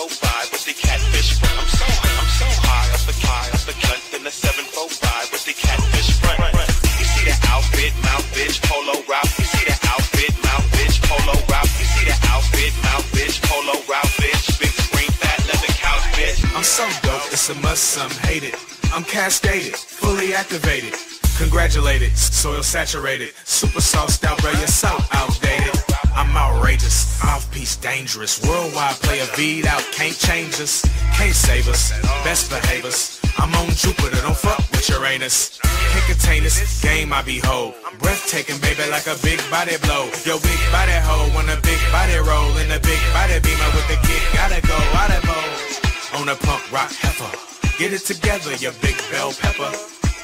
it's 17.43 17.49
a 17.49 17.61
must, 17.61 17.83
some 17.83 18.09
hate 18.23 18.43
it. 18.43 18.55
I'm 18.93 19.03
cascaded, 19.03 19.75
fully 19.75 20.33
activated. 20.33 20.93
Congratulated, 21.37 22.17
soil 22.17 22.63
saturated. 22.63 23.33
Super 23.43 23.81
sauced 23.81 24.23
out, 24.23 24.37
bro, 24.39 24.51
you're 24.51 24.67
so 24.67 24.87
outdated. 25.11 25.75
I'm 26.15 26.31
outrageous, 26.37 27.21
off-piece 27.21 27.75
dangerous. 27.77 28.41
Worldwide 28.47 28.95
player 29.03 29.25
V'd 29.35 29.65
out, 29.65 29.83
can't 29.91 30.17
change 30.17 30.61
us, 30.61 30.87
can't 31.17 31.35
save 31.35 31.67
us, 31.67 31.91
best 32.23 32.49
behaviors. 32.49 33.19
I'm 33.37 33.53
on 33.55 33.67
Jupiter, 33.71 34.21
don't 34.21 34.37
fuck 34.37 34.59
with 34.71 34.87
Uranus. 34.87 35.59
Can't 35.59 36.05
contain 36.05 36.43
this 36.43 36.81
game 36.81 37.11
I 37.11 37.23
behold. 37.23 37.73
Breathtaking, 37.99 38.59
baby, 38.61 38.89
like 38.89 39.07
a 39.07 39.19
big 39.21 39.41
body 39.51 39.75
blow. 39.83 40.05
Yo, 40.23 40.39
big 40.39 40.61
body 40.71 40.95
hoe, 41.03 41.27
want 41.35 41.49
a 41.49 41.59
big 41.59 41.81
body 41.91 42.15
roll 42.23 42.55
in 42.63 42.71
a 42.71 42.79
big 42.79 43.01
body 43.11 43.35
beamer 43.43 43.67
with 43.75 43.87
the 43.91 43.99
kick. 44.07 44.23
Gotta 44.31 44.61
go, 44.65 44.77
out 44.95 45.11
of 45.11 45.23
bowl. 45.27 45.72
On 46.15 46.29
a 46.29 46.35
punk 46.35 46.71
rock 46.71 46.91
heifer. 46.93 47.31
Get 47.79 47.91
it 47.91 48.05
together, 48.05 48.53
you 48.61 48.69
big 48.81 48.95
bell 49.09 49.33
pepper. 49.33 49.71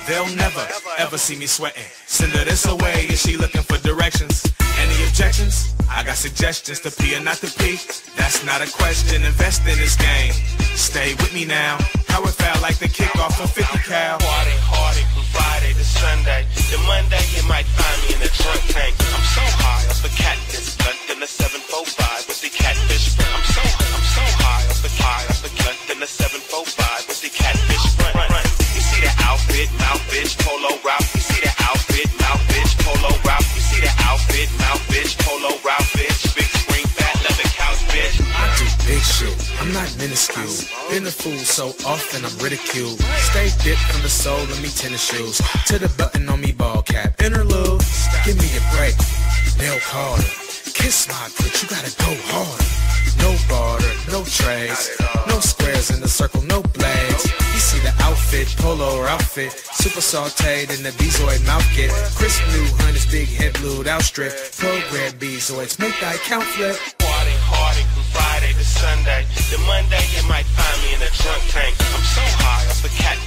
They'll 0.05 0.29
never, 0.37 0.61
ever 0.99 1.17
see 1.17 1.35
me 1.35 1.47
sweating. 1.47 1.89
Send 2.05 2.31
her 2.33 2.45
this 2.45 2.65
away, 2.65 3.07
is 3.09 3.21
she 3.21 3.37
looking 3.37 3.63
for 3.63 3.77
directions? 3.81 4.45
Any 4.77 4.93
objections? 5.09 5.73
I 5.89 6.03
got 6.03 6.17
suggestions 6.17 6.79
to 6.81 6.91
pee 6.91 7.15
or 7.15 7.21
not 7.21 7.37
to 7.41 7.49
pee. 7.57 7.81
That's 8.15 8.45
not 8.45 8.61
a 8.61 8.69
question, 8.71 9.23
invest 9.23 9.65
in 9.65 9.77
this 9.81 9.95
game. 9.97 10.33
Stay 10.77 11.15
with 11.15 11.33
me 11.33 11.45
now. 11.45 11.77
How 12.07 12.21
it 12.21 12.37
felt 12.37 12.61
like 12.61 12.77
the 12.77 12.87
kickoff 12.87 13.41
of 13.41 13.49
50 13.49 13.77
cal. 13.89 14.19
Party, 14.19 14.55
party 14.69 15.03
from 15.09 15.25
Friday 15.33 15.73
to 15.73 15.83
Sunday. 15.83 16.45
Then 16.69 16.85
Monday 16.85 17.25
you 17.33 17.41
might 17.49 17.65
find 17.65 17.97
me 18.05 18.13
in 18.13 18.21
a 18.21 18.31
drunk 18.37 18.61
tank. 18.69 18.93
I'm 18.93 19.25
so 19.33 19.45
high 19.57 19.89
off 19.89 20.01
the 20.05 20.13
catfish 20.13 20.77
blunt 20.77 21.01
in 21.09 21.19
the 21.19 21.27
745 21.27 22.29
with 22.29 22.41
the 22.45 22.49
catfish. 22.53 23.17
I'm 23.17 23.43
so 23.57 23.61
I'm 23.65 24.05
so 24.05 24.25
high 24.37 24.69
off 24.69 24.81
the 24.85 24.93
high 25.01 25.38
745 26.09 27.07
with 27.07 27.21
the 27.21 27.29
catfish 27.29 27.85
front. 27.93 28.17
You 28.73 28.81
see 28.81 29.01
the 29.05 29.13
outfit, 29.21 29.69
mouth 29.77 30.01
bitch, 30.09 30.33
polo. 30.41 30.73
You 30.81 31.21
see 31.21 31.41
the 31.45 31.53
outfit, 31.69 32.09
mouth 32.17 32.41
bitch, 32.49 32.73
polo. 32.81 33.11
You 33.13 33.61
see 33.61 33.81
the 33.85 33.93
outfit, 34.09 34.49
mouth 34.57 34.81
bitch, 34.89 35.13
polo 35.21 35.53
bitch. 35.93 36.35
Big 36.35 36.49
fat 36.97 37.15
leather 37.21 37.49
couch, 37.53 37.81
bitch. 37.93 38.17
I 38.25 38.45
do 38.57 38.65
big 38.89 39.03
shit. 39.05 39.37
I'm 39.61 39.71
not 39.71 39.89
minuscule. 39.97 40.49
Been 40.89 41.05
a 41.05 41.11
fool 41.11 41.37
so 41.37 41.69
often 41.85 42.25
I'm 42.25 42.37
ridiculed. 42.39 42.99
Stay 43.29 43.53
dipped 43.63 43.85
from 43.91 44.01
the 44.01 44.09
sole 44.09 44.41
of 44.41 44.61
me 44.61 44.69
tennis 44.69 45.03
shoes 45.05 45.41
to 45.67 45.77
the 45.77 45.89
button 45.97 46.27
on 46.29 46.41
me 46.41 46.51
ball 46.51 46.81
cap. 46.81 47.21
Interlude, 47.21 47.81
give 48.25 48.37
me 48.37 48.49
a 48.57 48.63
break. 48.75 48.95
Bill 49.59 49.77
Carter, 49.85 50.25
kiss 50.79 51.07
my 51.07 51.27
clit. 51.35 51.53
You 51.61 51.67
gotta 51.69 51.91
go 51.99 52.11
harder. 52.31 52.69
No 53.19 53.35
barter, 53.51 53.93
no 54.07 54.23
trades, 54.23 54.89
no 55.27 55.39
squares 55.39 55.91
in 55.91 55.99
the 55.99 56.07
circle, 56.07 56.41
no 56.43 56.61
blades. 56.61 57.25
You 57.53 57.59
see 57.59 57.79
the 57.79 57.93
outfit, 57.99 58.47
polo 58.57 58.95
or 58.97 59.07
outfit, 59.07 59.51
super 59.75 59.99
sauteed 59.99 60.71
in 60.71 60.83
the 60.83 60.91
Bezoid 60.95 61.45
mouth 61.45 61.67
kit. 61.75 61.91
Crisp 62.15 62.41
new 62.55 62.65
hunters, 62.79 63.05
big 63.11 63.27
head 63.27 63.53
blued 63.59 63.87
outstrip. 63.87 64.31
Program 64.55 65.11
Bezoids, 65.19 65.77
make 65.79 65.99
thy 65.99 66.15
count 66.29 66.47
flip. 66.55 66.77
Party, 66.97 67.35
party 67.51 67.83
from 67.91 68.05
Friday 68.15 68.53
to 68.53 68.63
Sunday. 68.63 69.27
Then 69.51 69.61
Monday 69.67 70.03
you 70.15 70.23
might 70.29 70.47
find 70.55 70.77
me 70.83 70.95
in 70.95 71.01
a 71.03 71.11
drunk 71.19 71.43
tank. 71.51 71.75
I'm 71.75 72.05
so 72.15 72.23
high 72.39 72.63
off 72.71 72.81
the 72.81 72.89
catfish 72.95 73.18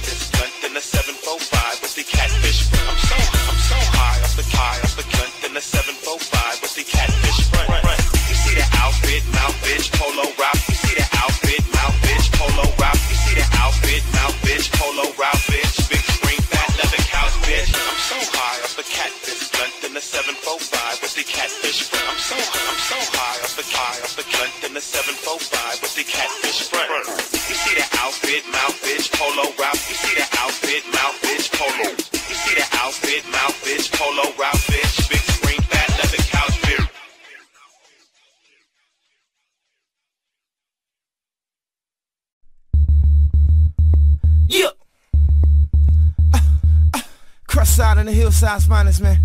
finest, 48.43 49.01
man. 49.01 49.17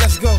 Let's 0.00 0.18
go. 0.18 0.30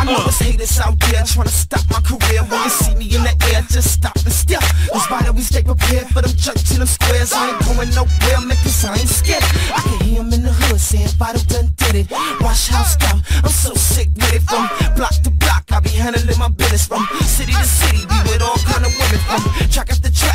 I 0.00 0.04
know 0.04 0.16
there's 0.24 0.38
haters 0.38 0.80
out 0.80 0.98
there 1.00 1.20
trying 1.28 1.44
to 1.44 1.52
stop 1.52 1.84
my 1.90 2.00
career. 2.00 2.40
When 2.48 2.62
you 2.62 2.70
see 2.70 2.94
me 2.94 3.04
in 3.12 3.20
the 3.20 3.34
air, 3.52 3.60
just 3.68 3.92
stop 4.00 4.16
and 4.16 4.32
stare. 4.32 4.64
That's 4.88 5.10
why 5.10 5.20
that 5.22 5.34
we 5.34 5.42
stay 5.42 5.62
prepared 5.62 6.08
for 6.08 6.22
them 6.22 6.32
church 6.32 6.70
in 6.72 6.78
them 6.78 6.88
squares. 6.88 7.32
I 7.34 7.52
ain't 7.52 7.60
going 7.68 7.90
nowhere, 7.92 8.40
make 8.46 8.62
this 8.64 8.84
I 8.84 8.96
ain't 8.96 9.08
scared. 9.10 9.44
I 9.76 9.80
can 9.84 10.00
hear 10.06 10.22
him 10.22 10.32
in 10.32 10.42
the 10.42 10.52
hood 10.52 10.80
saying, 10.80 11.12
Bottle 11.18 11.42
done 11.52 11.68
did 11.76 12.06
it. 12.06 12.06
Wash 12.40 12.68
house 12.68 12.96
down, 12.96 13.20
I'm 13.44 13.52
so 13.52 13.74
sick 13.74 14.08
with 14.16 14.32
it. 14.32 14.42
From 14.48 14.64
block 14.96 15.12
to 15.20 15.30
block, 15.36 15.68
I 15.68 15.80
be 15.80 15.90
handling 15.90 16.38
my 16.38 16.48
business. 16.48 16.86
From 16.86 17.04
city 17.20 17.52
to 17.52 17.66
city, 17.66 18.06
be 18.06 18.16
with 18.30 18.40
all 18.40 18.56
kind 18.64 18.86
of 18.86 18.92
women. 18.94 19.20
From 19.28 19.42
track 19.68 19.90
after 19.90 20.08
track, 20.08 20.29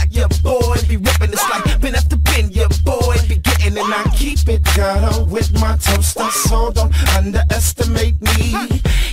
I 3.95 4.03
keep 4.11 4.43
it 4.49 4.61
ghetto 4.75 5.23
with 5.23 5.53
my 5.55 5.77
toaster, 5.79 6.27
so 6.31 6.69
don't 6.71 6.91
underestimate 7.15 8.19
me. 8.19 8.51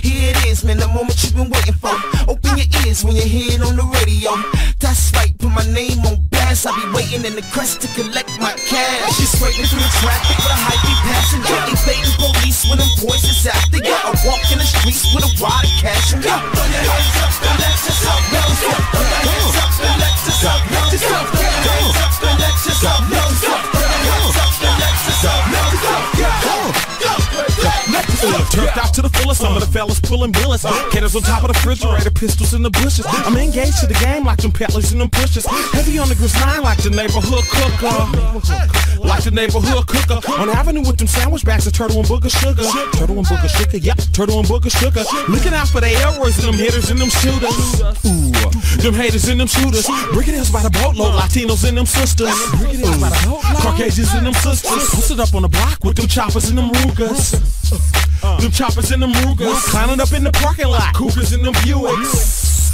Here 0.03 0.35
it 0.35 0.45
is, 0.51 0.65
man, 0.65 0.75
the 0.75 0.91
moment 0.91 1.23
you've 1.23 1.39
been 1.39 1.47
waiting 1.47 1.79
for. 1.79 1.95
Open 2.27 2.59
your 2.59 2.67
ears 2.83 2.99
when 3.07 3.15
you 3.15 3.23
hear 3.23 3.55
it 3.55 3.63
on 3.63 3.79
the 3.79 3.87
radio. 4.03 4.35
That's 4.83 5.15
right, 5.15 5.31
put 5.39 5.55
my 5.55 5.63
name 5.71 6.03
on 6.03 6.19
blast. 6.27 6.67
I'll 6.67 6.75
be 6.75 6.83
waiting 6.91 7.23
in 7.23 7.31
the 7.39 7.45
crest 7.55 7.79
to 7.81 7.87
collect 7.95 8.27
my 8.43 8.51
cash. 8.67 9.15
Just 9.15 9.39
waiting 9.39 9.63
through 9.63 9.79
the 9.79 9.93
traffic 10.03 10.35
with 10.35 10.51
a 10.51 10.59
hypey 10.59 10.95
passenger. 11.07 11.59
Evading 11.71 12.15
police 12.19 12.67
when 12.67 12.77
them 12.83 12.91
boys 12.99 13.23
is 13.23 13.47
after 13.47 13.79
ya. 13.79 13.95
I 14.03 14.11
walk 14.27 14.43
in 14.51 14.59
the 14.59 14.67
streets 14.67 15.07
with 15.15 15.23
a 15.23 15.31
wad 15.39 15.63
of 15.63 15.71
cash. 15.79 16.11
And 16.11 16.27
yeah, 16.27 16.43
throw 16.43 16.67
your 16.67 16.83
hands 16.83 17.15
up 17.23 17.31
and 17.39 17.55
let 17.55 17.71
yourself 17.87 18.21
know. 18.35 19.12
Turned 28.53 28.77
out 28.77 28.93
to 28.93 29.01
the 29.01 29.09
fullest, 29.09 29.41
some 29.41 29.57
of 29.57 29.65
the 29.65 29.67
fellas 29.67 29.99
pulling 29.99 30.31
bullets. 30.31 30.63
Uh, 30.63 30.69
Cannons 30.91 31.15
on 31.15 31.23
top 31.23 31.41
of 31.41 31.49
the 31.49 31.57
refrigerator, 31.57 32.11
pistols 32.11 32.53
in 32.53 32.61
the 32.61 32.69
bushes. 32.69 33.01
I'm 33.09 33.35
engaged 33.35 33.81
to 33.81 33.87
the 33.87 33.97
game 33.97 34.25
like 34.25 34.37
them 34.37 34.51
peddlers 34.51 34.91
and 34.91 35.01
them 35.01 35.09
pushers. 35.09 35.45
Heavy 35.73 35.97
on 35.97 36.07
the 36.07 36.13
grind 36.13 36.61
like 36.61 36.77
the 36.77 36.93
neighborhood 36.93 37.41
cooker. 37.49 37.97
Like 39.01 39.23
the 39.25 39.31
neighborhood 39.33 39.87
cooker. 39.87 40.21
On 40.37 40.47
the 40.47 40.53
avenue 40.53 40.85
with 40.85 41.01
them 41.01 41.07
sandwich 41.07 41.43
bags 41.43 41.65
of 41.65 41.73
turtle 41.73 41.97
and 41.97 42.05
booger 42.05 42.29
sugar. 42.29 42.61
Turtle 42.93 43.17
and 43.17 43.25
booger 43.25 43.49
sugar, 43.49 43.77
yep, 43.77 43.97
turtle 44.13 44.37
and 44.37 44.47
booger 44.47 44.69
sugar. 44.69 45.01
Looking 45.25 45.57
out 45.57 45.69
for 45.73 45.81
the 45.81 45.89
airways 45.89 46.37
and 46.37 46.53
them 46.53 46.59
hitters 46.61 46.91
and 46.93 47.01
them 47.01 47.09
shooters. 47.09 47.57
Ooh, 48.05 48.29
them 48.85 48.93
haters 48.93 49.27
and 49.29 49.41
them 49.41 49.49
shooters. 49.49 49.89
Hills 50.23 50.49
by 50.49 50.61
the 50.61 50.69
boatload, 50.69 51.13
Latinos 51.13 51.67
and 51.67 51.77
them 51.77 51.85
sisters. 51.85 52.29
Ooh, 52.29 53.01
Caucasians 53.65 54.13
and 54.13 54.25
them 54.25 54.33
sisters. 54.33 54.89
Posted 54.93 55.19
up 55.19 55.33
on 55.33 55.41
the 55.41 55.49
block 55.49 55.83
with 55.83 55.97
them 55.97 56.07
choppers 56.07 56.49
and 56.49 56.57
them 56.57 56.69
Rugers. 57.73 58.41
Them 58.41 58.51
choppers 58.51 58.91
and 58.91 59.01
them 59.01 59.13
Rugers. 59.25 59.63
Climbing 59.65 59.99
up 59.99 60.11
in 60.13 60.23
the 60.23 60.31
parking 60.31 60.67
lot. 60.67 60.93
Cougars 60.95 61.33
and 61.33 61.43
them 61.43 61.53
Buicks. 61.65 62.71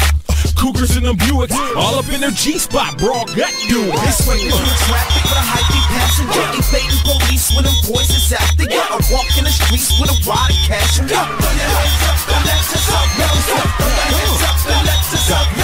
Cougars 0.55 0.95
and 0.97 1.05
them 1.05 1.17
Buicks. 1.17 1.55
All 1.75 1.95
up 1.95 2.09
in 2.09 2.21
their 2.21 2.31
G-spot, 2.31 2.97
bro. 2.97 3.23
Got 3.35 3.53
you. 3.67 3.91
This 4.03 4.27
way 4.27 4.35
is 4.35 4.53
the 4.53 4.75
traffic 4.87 5.23
with 5.23 5.39
a 5.39 5.45
hypey 5.45 5.81
passenger. 5.95 6.43
Evading 6.59 7.01
police 7.03 7.51
with 7.55 7.65
them 7.65 7.77
voices 7.87 8.31
after 8.33 8.63
ya. 8.63 8.83
I 8.89 8.99
walk 9.11 9.29
in 9.37 9.43
the 9.43 9.51
streets 9.51 9.99
with 9.99 10.11
a 10.11 10.17
wad 10.27 10.51
of 10.51 10.57
cash. 10.67 10.99
And 10.99 11.11
up, 11.11 11.27
throw 11.27 11.51
your 11.51 11.69
hands 11.69 12.03
up 12.07 12.19
and 12.29 12.45
let 12.45 12.59
yourself 12.59 13.09
know. 13.19 13.31
Throw 13.47 13.87
your 13.87 14.09
hands 14.15 14.41
up 14.43 14.57
and 14.67 14.85
let 14.85 15.01
yourself 15.11 15.47
know. 15.57 15.58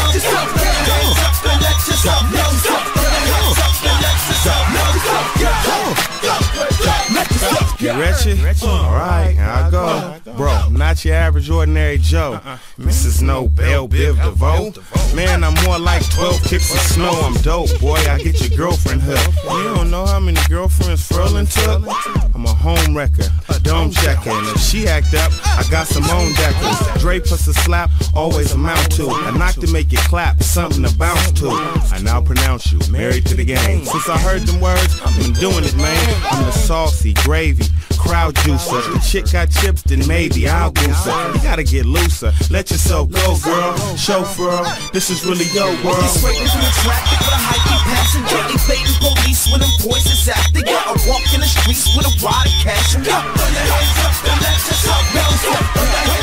You 7.79 7.91
ready? 7.91 8.41
Alright, 8.63 9.37
I 9.37 9.69
go. 9.69 10.33
Bro, 10.37 10.49
I'm 10.49 10.73
not 10.73 11.03
your 11.03 11.15
average 11.15 11.49
ordinary 11.49 11.97
Joe. 11.97 12.39
This 12.77 13.05
is 13.05 13.21
no 13.21 13.47
Bell 13.49 13.87
Biv 13.87 14.15
DeVoe. 14.15 14.71
Man, 15.15 15.43
I'm 15.43 15.53
more 15.65 15.77
like 15.77 16.09
12 16.11 16.41
kicks 16.43 16.73
of 16.73 16.79
snow. 16.79 17.11
I'm 17.11 17.33
dope, 17.41 17.77
boy. 17.79 17.97
I 17.97 18.17
get 18.19 18.39
your 18.39 18.57
girlfriend 18.57 19.01
hooked. 19.01 19.43
You 19.43 19.75
don't 19.75 19.91
know 19.91 20.05
how 20.05 20.19
many 20.19 20.39
girlfriends 20.47 21.07
Furlan 21.07 21.51
took? 21.51 21.83
I'm 22.33 22.45
a 22.45 22.53
home 22.53 22.95
wrecker, 22.95 23.27
a 23.49 23.59
dome 23.59 23.91
checker. 23.91 24.29
And 24.29 24.47
if 24.47 24.61
she 24.61 24.87
act 24.87 25.13
up, 25.13 25.31
I 25.45 25.63
got 25.69 25.87
some 25.87 26.03
own 26.05 26.33
deckers. 26.33 27.01
Dre 27.01 27.19
plus 27.19 27.47
a 27.47 27.53
slap, 27.53 27.91
always 28.13 28.53
amount 28.53 28.91
to. 28.93 29.07
A 29.09 29.31
knock 29.31 29.55
to 29.55 29.71
make 29.71 29.91
it 29.91 29.99
clap, 29.99 30.41
something 30.41 30.83
to 30.83 30.97
bounce 30.97 31.31
to. 31.39 31.49
I 31.49 31.99
now 32.01 32.21
pronounce 32.21 32.71
you 32.71 32.79
married 32.89 33.25
to 33.27 33.35
the 33.35 33.45
game. 33.45 33.85
Since 33.85 34.09
I 34.09 34.17
heard 34.17 34.41
them 34.43 34.61
words, 34.61 35.01
I've 35.01 35.17
been 35.17 35.33
doing 35.33 35.63
it, 35.63 35.75
man. 35.75 36.23
I'm 36.31 36.45
the 36.45 36.51
saucy 36.51 37.13
gravy, 37.23 37.64
crowd 37.97 38.35
juicer. 38.35 38.81
The 38.93 38.99
chick 38.99 39.31
got 39.31 39.49
chips, 39.49 39.81
then 39.83 40.05
maybe 40.07 40.47
I'll 40.47 40.71
goose 40.71 41.05
her. 41.05 41.33
You 41.33 41.41
gotta 41.41 41.63
get 41.63 41.85
looser. 41.85 42.31
Let 42.49 42.71
yourself 42.71 43.11
go, 43.11 43.37
girl. 43.43 43.75
Chauffeur, 43.97 44.63
this 44.93 45.09
is 45.09 45.25
really 45.25 45.45
your 45.53 45.69
world. 45.83 46.03
This 46.03 46.23
way 46.23 46.37
is 46.37 46.53
the 46.53 46.71
traffic 46.85 47.19
with 47.19 47.33
a 47.33 47.41
hypey 47.41 47.77
passenger. 47.89 48.41
Evading 48.53 48.97
police 49.01 49.45
with 49.51 49.61
them 49.61 49.73
voices 49.81 50.29
after 50.29 50.59
ya. 50.59 50.79
I 50.85 50.93
walk 51.09 51.25
in 51.33 51.41
the 51.41 51.47
streets 51.47 51.95
with 51.95 52.05
a 52.05 52.13
wad 52.23 52.45
of 52.45 52.53
cash. 52.61 52.95
And 52.95 53.07
up, 53.07 53.23
throw 53.35 53.47
your 53.49 53.65
hands 53.65 53.99
up. 54.05 54.13
Throw 54.21 54.33
your 54.33 55.21
hands 55.21 56.09
up 56.09 56.14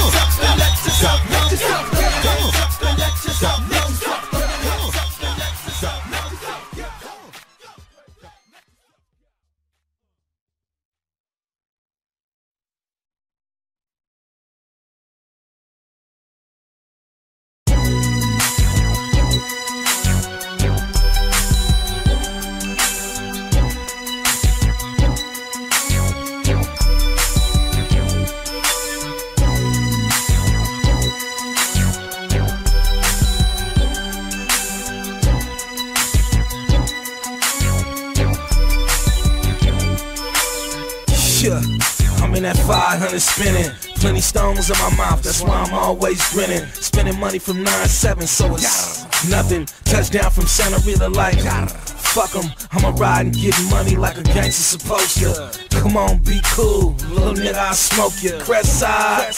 500 43.18 43.20
spinning. 43.20 43.94
Plenty 43.96 44.20
stones 44.20 44.70
in 44.70 44.78
my 44.78 44.96
mouth, 44.96 45.22
that's 45.22 45.42
why 45.42 45.62
I'm 45.62 45.74
always 45.74 46.32
grinning. 46.32 46.64
Spending 46.72 47.18
money 47.18 47.38
from 47.38 47.64
9-7, 47.64 48.26
so 48.26 48.54
it's 48.54 49.28
nothing. 49.28 49.66
Touchdown 49.84 50.30
from 50.30 50.46
Santa 50.46 50.78
Rita 50.86 51.08
like, 51.08 51.38
fuck 51.38 52.34
'em. 52.34 52.50
I'ma 52.72 52.90
ride 52.96 53.26
and 53.26 53.34
get 53.34 53.54
money 53.70 53.96
like 53.96 54.18
a 54.18 54.22
gangster 54.22 54.78
supposed 54.78 55.18
to. 55.18 55.50
Come 55.70 55.96
on, 55.96 56.18
be 56.18 56.40
cool, 56.54 56.94
little 57.10 57.34
nigga, 57.34 57.54
I 57.54 57.72
smoke 57.72 58.22
you. 58.22 58.38
Crest 58.40 58.78
side 58.80 59.32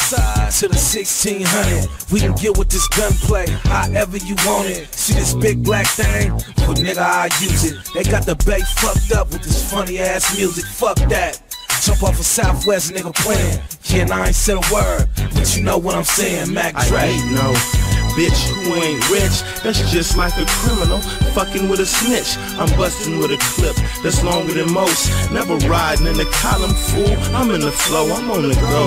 to 0.52 0.68
the 0.68 0.78
1600. 0.78 1.88
We 2.12 2.20
can 2.20 2.34
get 2.34 2.56
with 2.56 2.68
this 2.68 2.86
gunplay, 2.88 3.46
however 3.64 4.18
you 4.18 4.36
want 4.46 4.68
it. 4.68 4.92
See 4.94 5.14
this 5.14 5.34
big 5.34 5.62
black 5.62 5.86
thing? 5.86 6.32
Well, 6.58 6.74
nigga, 6.74 6.98
I 6.98 7.28
use 7.40 7.64
it. 7.64 7.76
They 7.94 8.04
got 8.04 8.24
the 8.24 8.36
bay 8.46 8.60
fucked 8.76 9.12
up 9.12 9.32
with 9.32 9.42
this 9.42 9.70
funny 9.70 9.98
ass 9.98 10.36
music. 10.36 10.64
Fuck 10.64 10.96
that. 11.08 11.40
Jump 11.84 12.02
off 12.02 12.18
a 12.18 12.24
Southwest 12.24 12.94
nigga 12.94 13.14
playing. 13.14 13.60
Yeah, 13.84 14.04
and 14.04 14.10
I 14.10 14.28
ain't 14.28 14.34
said 14.34 14.56
a 14.56 14.74
word, 14.74 15.06
but 15.34 15.54
you 15.54 15.62
know 15.62 15.76
what 15.76 15.94
I'm 15.94 16.04
saying, 16.04 16.54
Mac 16.54 16.74
I 16.74 17.08
ain't 17.08 17.32
no 17.32 17.52
bitch 18.16 18.48
who 18.64 18.74
ain't 18.74 19.02
rich. 19.10 19.42
That's 19.62 19.80
just 19.90 20.16
like 20.16 20.34
a 20.38 20.46
criminal 20.46 21.00
fucking 21.34 21.68
with 21.68 21.80
a 21.80 21.86
snitch. 21.86 22.38
I'm 22.58 22.70
busting 22.78 23.18
with 23.18 23.32
a 23.32 23.38
clip 23.54 23.76
that's 24.02 24.22
longer 24.24 24.54
than 24.54 24.72
most. 24.72 25.10
Never 25.30 25.56
riding 25.68 26.06
in 26.06 26.16
the 26.16 26.26
column 26.42 26.74
fool. 26.74 27.14
I'm 27.34 27.50
in 27.50 27.60
the 27.60 27.72
flow. 27.72 28.10
I'm 28.12 28.30
on 28.30 28.42
the 28.42 28.54
go. 28.54 28.84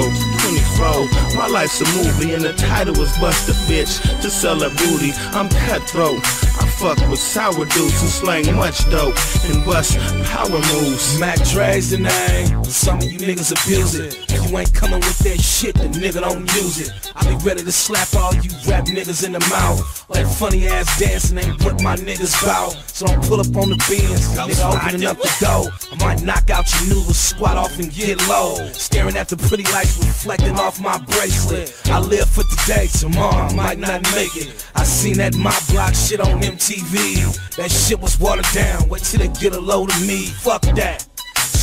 24. 0.48 1.38
My 1.38 1.48
life's 1.48 1.82
a 1.82 1.88
movie 1.98 2.34
and 2.34 2.44
the 2.44 2.54
title 2.54 3.00
is 3.00 3.16
Bust 3.20 3.50
a 3.50 3.54
Bitch 3.72 4.02
to 4.22 4.30
sell 4.30 4.62
a 4.64 4.70
booty. 4.70 5.12
I'm 5.36 5.50
cutthroat. 5.50 6.20
I 6.60 6.68
fuck 6.80 6.98
with 7.10 7.20
sour 7.20 7.66
dudes 7.66 8.02
and 8.02 8.12
slang 8.12 8.56
much 8.56 8.90
dope 8.90 9.16
and 9.46 9.64
bust 9.66 9.98
power 10.26 10.62
moves. 10.74 11.20
Mac 11.20 11.38
Dre's 11.50 11.92
the 11.92 11.98
name. 11.98 12.64
Some 12.64 12.98
of 13.00 13.12
you 13.12 13.20
niggas 13.20 13.52
abuse 13.52 13.96
it. 13.96 14.27
You 14.48 14.58
ain't 14.60 14.74
coming 14.74 15.00
with 15.00 15.20
that 15.20 15.42
shit, 15.42 15.76
the 15.76 15.90
nigga 15.90 16.22
don't 16.22 16.48
use 16.56 16.80
it. 16.80 17.12
I 17.16 17.28
be 17.28 17.36
ready 17.44 17.64
to 17.64 17.72
slap 17.72 18.08
all 18.16 18.34
you 18.34 18.50
rap 18.66 18.86
niggas 18.86 19.26
in 19.26 19.34
the 19.34 19.40
mouth. 19.52 20.08
That 20.08 20.26
funny 20.26 20.68
ass 20.68 20.88
dancing 20.98 21.38
ain't 21.38 21.62
what 21.66 21.84
my 21.84 21.98
niggas 21.98 22.46
bout. 22.46 22.72
So 22.88 23.08
don't 23.08 23.22
pull 23.28 23.42
up 23.42 23.54
on 23.58 23.70
the 23.70 23.76
bins, 23.90 24.24
nigga 24.40 24.72
opening 24.72 25.06
up 25.06 25.18
the 25.18 25.28
door. 25.44 25.68
I 25.92 25.96
might 26.00 26.24
knock 26.24 26.50
out 26.50 26.64
your 26.80 26.96
noodles, 26.96 27.18
squat 27.18 27.58
off 27.58 27.78
and 27.78 27.92
get 27.92 28.26
low. 28.30 28.56
Staring 28.72 29.18
at 29.18 29.28
the 29.28 29.36
pretty 29.36 29.64
lights 29.74 29.98
reflecting 29.98 30.56
off 30.56 30.80
my 30.80 30.98
bracelet. 30.98 31.82
I 31.88 32.00
live 32.00 32.30
for 32.30 32.44
today, 32.44 32.88
tomorrow 32.88 33.52
I 33.52 33.54
might 33.54 33.80
not 33.80 34.02
make 34.16 34.38
it. 34.38 34.66
I 34.76 34.84
seen 34.86 35.18
that 35.18 35.36
my 35.36 35.58
block 35.72 35.94
shit 35.94 36.22
on 36.22 36.40
MTV. 36.40 37.58
That 37.58 37.70
shit 37.70 38.00
was 38.00 38.18
watered 38.18 38.46
down. 38.54 38.88
Wait 38.88 39.04
till 39.04 39.20
they 39.20 39.28
get 39.28 39.54
a 39.54 39.60
load 39.60 39.90
of 39.92 40.08
me. 40.08 40.28
Fuck 40.28 40.62
that. 40.80 41.06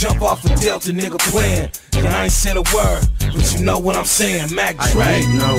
Jump 0.01 0.23
off 0.23 0.45
a 0.45 0.49
Delta 0.57 0.91
nigga 0.91 1.19
playing. 1.31 1.71
Yeah, 1.95 2.17
I 2.17 2.25
ain't 2.25 2.33
said 2.33 2.57
a 2.57 2.63
word, 2.75 3.07
but 3.19 3.55
you 3.55 3.65
know 3.65 3.79
what 3.79 3.97
I'm 3.97 4.05
saying, 4.05 4.55
Mac 4.55 4.77
Dre. 4.93 5.03
I 5.03 5.13
ain't 5.13 5.35
no 5.35 5.59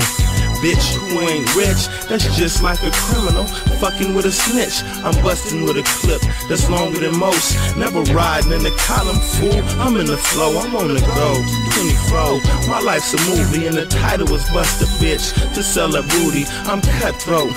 bitch 0.60 0.96
who 0.96 1.20
ain't 1.20 1.46
rich. 1.54 1.88
That's 2.08 2.24
just 2.36 2.62
like 2.62 2.82
a 2.82 2.90
criminal 2.90 3.44
fucking 3.78 4.14
with 4.14 4.26
a 4.26 4.32
snitch. 4.32 4.82
I'm 5.04 5.14
busting 5.22 5.64
with 5.64 5.76
a 5.76 5.84
clip 6.00 6.20
that's 6.48 6.68
longer 6.70 7.00
than 7.00 7.18
most. 7.18 7.56
Never 7.76 8.02
riding 8.12 8.52
in 8.52 8.62
the 8.62 8.74
column 8.78 9.20
fool. 9.36 9.60
I'm 9.80 9.96
in 9.96 10.06
the 10.06 10.16
flow. 10.16 10.58
I'm 10.58 10.74
on 10.76 10.88
the 10.88 11.00
go. 11.00 11.28
24. 11.76 12.68
My 12.68 12.80
life's 12.80 13.12
a 13.14 13.20
movie 13.30 13.66
and 13.66 13.76
the 13.76 13.86
title 13.86 14.26
was 14.26 14.48
Bust 14.50 14.82
a 14.82 14.86
Bitch 15.02 15.32
to 15.54 15.62
sell 15.62 15.94
a 15.94 16.02
booty. 16.02 16.44
I'm 16.64 16.80
cutthroat. 17.00 17.52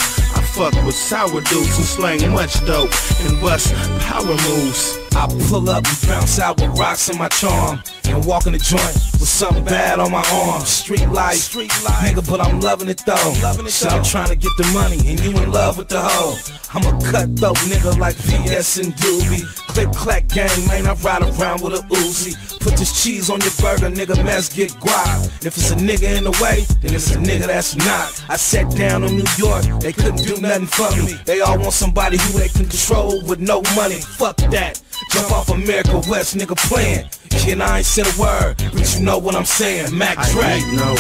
Fuck 0.60 0.74
with 0.86 0.94
sour 0.94 1.40
dudes 1.40 1.78
who 1.78 1.84
slang 1.84 2.34
much 2.34 2.60
dope 2.66 2.92
and 3.22 3.40
bust 3.40 3.74
power 4.02 4.26
moves. 4.26 5.00
I 5.16 5.26
pull 5.48 5.70
up 5.70 5.86
and 5.88 6.08
bounce 6.10 6.38
out 6.38 6.60
with 6.60 6.78
rocks 6.78 7.08
in 7.08 7.18
my 7.18 7.30
charm. 7.30 7.82
And 8.10 8.26
walk 8.26 8.48
in 8.48 8.54
the 8.54 8.60
joint 8.60 8.82
with 9.20 9.30
something 9.30 9.64
bad 9.64 10.00
on 10.00 10.12
my 10.12 10.24
arm. 10.32 10.62
Street 10.62 11.08
life, 11.10 11.38
street 11.38 11.72
life, 11.84 12.04
nigga, 12.04 12.28
but 12.28 12.42
I'm 12.42 12.60
loving 12.60 12.90
it 12.90 13.02
though. 13.06 13.34
Loving 13.42 13.68
it 13.68 13.72
so 13.72 13.90
I'm 13.90 14.04
trying 14.04 14.30
to 14.30 14.36
get 14.36 14.52
the 14.58 14.66
money, 14.74 14.98
and 15.08 15.20
you 15.20 15.32
in 15.38 15.52
love 15.52 15.78
with 15.78 15.90
the 15.90 16.02
hoe. 16.02 16.36
I'm 16.74 16.86
a 16.86 16.92
cutthroat 17.02 17.58
nigga 17.70 17.98
like 17.98 18.16
VS 18.16 18.78
and 18.78 18.94
Doobie. 18.96 19.46
Click 19.70 19.92
clack 19.92 20.28
gang, 20.28 20.50
man, 20.68 20.88
I 20.88 20.94
ride 20.94 21.22
around 21.22 21.62
with 21.62 21.74
a 21.74 21.84
Uzi. 21.88 22.34
Put 22.60 22.78
this 22.78 23.04
cheese 23.04 23.30
on 23.30 23.40
your 23.42 23.52
burger, 23.62 23.90
nigga, 23.90 24.24
mess 24.24 24.54
get 24.54 24.72
guap. 24.72 25.26
If 25.46 25.58
it's 25.58 25.72
a 25.72 25.76
nigga 25.76 26.18
in 26.18 26.24
the 26.24 26.32
way, 26.42 26.66
then 26.82 26.94
it's 26.94 27.12
a 27.16 27.18
nigga 27.18 27.48
that's 27.48 27.76
not. 27.76 28.24
I 28.30 28.38
sat 28.38 28.70
down 28.76 29.04
in 29.04 29.18
New 29.18 29.32
York, 29.38 29.64
they 29.82 29.94
couldn't 29.94 30.26
do 30.26 30.42
nothing 30.42 30.68
for 30.68 30.90
me. 31.06 31.14
They 31.26 31.42
all 31.42 31.58
want 31.58 31.74
somebody 31.74 32.18
who 32.18 32.40
they 32.40 32.50
can 32.50 32.68
control 32.68 33.22
with 33.24 33.40
no 33.40 33.62
money. 33.76 34.02
Fuck 34.02 34.38
that. 34.52 34.82
Jump 35.12 35.32
off 35.32 35.50
America 35.50 36.02
West, 36.10 36.36
nigga 36.36 36.58
playing. 36.70 37.10
And 37.50 37.64
I 37.64 37.78
ain't 37.78 37.86
said 37.86 38.06
a 38.06 38.22
word, 38.22 38.56
but 38.74 38.94
you 38.94 39.04
know 39.04 39.18
what 39.18 39.36
I'm 39.36 39.46
saying. 39.46 39.98
Mac 39.98 40.18
Dre. 40.30 40.62
no 40.76 40.96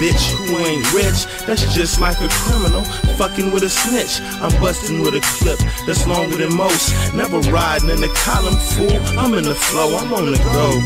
Bitch 0.00 0.32
who 0.32 0.56
ain't 0.56 0.94
rich, 0.94 1.26
that's 1.44 1.74
just 1.74 2.00
like 2.00 2.16
a 2.22 2.28
criminal. 2.30 2.82
Fucking 3.20 3.52
with 3.52 3.64
a 3.64 3.68
snitch, 3.68 4.22
I'm 4.40 4.50
busting 4.58 5.02
with 5.02 5.14
a 5.14 5.20
clip 5.20 5.58
that's 5.86 6.06
longer 6.06 6.38
than 6.38 6.56
most. 6.56 6.94
Never 7.12 7.38
riding 7.52 7.90
in 7.90 8.00
the 8.00 8.08
column 8.24 8.56
fool, 8.56 8.96
I'm 9.18 9.34
in 9.34 9.44
the 9.44 9.54
flow, 9.54 9.94
I'm 9.98 10.10
on 10.14 10.24
the 10.24 10.38
go. 10.38 10.80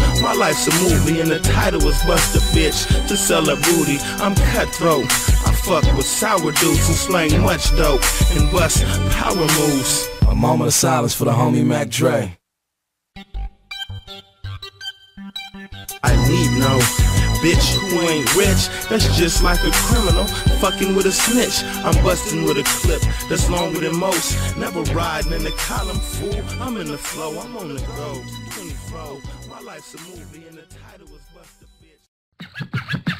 24, 0.00 0.22
my 0.22 0.32
life's 0.32 0.66
a 0.66 0.72
movie 0.88 1.20
and 1.20 1.30
the 1.30 1.40
title 1.40 1.84
was 1.84 2.02
Bust 2.06 2.36
a 2.36 2.40
Bitch 2.56 2.88
to 3.06 3.16
sell 3.18 3.50
a 3.50 3.56
booty. 3.56 3.98
I'm 4.22 4.34
cutthroat. 4.34 5.04
I 5.44 5.52
fuck 5.66 5.84
with 5.94 6.06
sour 6.06 6.52
dudes 6.52 6.88
and 6.88 6.96
slang 6.96 7.42
much 7.42 7.68
dope 7.76 8.00
and 8.32 8.50
bust 8.50 8.82
power 9.10 9.34
moves. 9.34 10.08
A 10.26 10.34
moment 10.34 10.68
of 10.68 10.74
silence 10.74 11.12
for 11.12 11.26
the 11.26 11.32
homie 11.32 11.66
Mac 11.66 11.90
Dre. 11.90 12.38
I 16.06 16.14
need 16.28 16.50
no 16.60 16.78
bitch 17.42 17.74
who 17.74 18.00
ain't 18.08 18.28
rich. 18.36 18.68
That's 18.88 19.06
just 19.18 19.42
like 19.42 19.58
a 19.64 19.72
criminal 19.72 20.24
fucking 20.62 20.94
with 20.94 21.06
a 21.06 21.12
snitch. 21.12 21.64
I'm 21.84 22.00
busting 22.04 22.44
with 22.44 22.58
a 22.58 22.62
clip 22.62 23.02
that's 23.28 23.50
longer 23.50 23.80
than 23.80 23.98
most. 23.98 24.56
Never 24.56 24.82
riding 24.94 25.32
in 25.32 25.42
the 25.42 25.50
column 25.52 25.98
fool. 25.98 26.42
I'm 26.60 26.76
in 26.76 26.88
the 26.88 26.98
flow. 26.98 27.38
I'm 27.40 27.56
on 27.56 27.74
the 27.74 27.80
go. 27.98 28.22
24. 28.54 29.20
My 29.50 29.60
life's 29.60 29.94
a 29.94 30.00
movie 30.10 30.46
and 30.46 30.58
the 30.58 30.66
title 30.86 31.08
is 31.08 31.26
Bust 31.34 31.62
a 31.62 31.66
Bitch. 31.82 33.15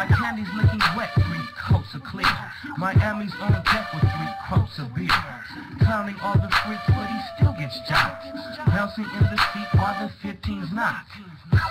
My 0.00 0.16
candy's 0.16 0.48
looking 0.56 0.80
wet. 0.96 1.12
Three 1.12 1.44
coats 1.68 1.92
of 1.92 2.02
clear. 2.04 2.36
Miami's 2.78 3.34
on 3.36 3.52
deck 3.52 3.84
with 3.92 4.00
three 4.00 4.32
quotes 4.48 4.78
of 4.78 4.94
beer. 4.96 5.20
Clowning 5.84 6.16
all 6.24 6.40
the 6.40 6.48
freaks 6.64 6.88
but 6.88 7.04
he 7.04 7.20
still 7.36 7.52
gets 7.52 7.76
jocked. 7.84 8.24
Bouncing 8.72 9.04
in 9.04 9.24
the 9.28 9.36
seat 9.52 9.68
while 9.76 9.92
the 10.00 10.08
15's 10.24 10.72
knock. 10.72 11.04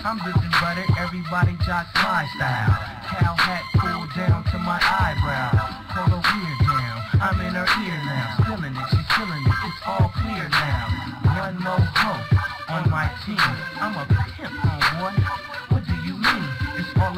I'm 0.05 0.21
busy 0.21 0.45
butter, 0.61 0.85
everybody 1.01 1.57
jocks 1.65 1.89
my 2.05 2.29
style. 2.37 2.77
Cow 3.17 3.33
hat 3.33 3.65
pulled 3.81 4.13
down 4.13 4.45
to 4.53 4.57
my 4.61 4.77
eyebrow. 4.77 5.49
Polo 5.89 6.21
ear 6.21 6.55
down, 6.69 6.97
I'm 7.25 7.41
in 7.41 7.53
her 7.57 7.65
ear 7.81 7.99
now. 8.05 8.45
Feeling 8.45 8.77
it, 8.77 8.87
she's 8.93 9.09
feeling 9.17 9.41
it, 9.41 9.57
it's 9.65 9.81
all 9.89 10.13
clear 10.13 10.45
now. 10.53 10.85
One 11.33 11.57
more 11.65 11.81
hoe 11.97 12.37
on 12.77 12.89
my 12.91 13.09
team. 13.25 13.41
I'm 13.81 13.97
a 13.97 14.28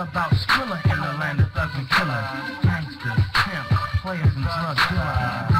about 0.01 0.31
Skrilla 0.31 0.81
in 0.85 0.99
the 0.99 1.13
land 1.19 1.39
of 1.39 1.51
thugs 1.51 1.73
and 1.75 1.87
killers. 1.89 2.25
Gangsters, 2.63 3.23
pimps, 3.33 3.81
players 4.01 4.33
and 4.35 4.43
drug 4.43 4.77
dealers. 4.89 5.50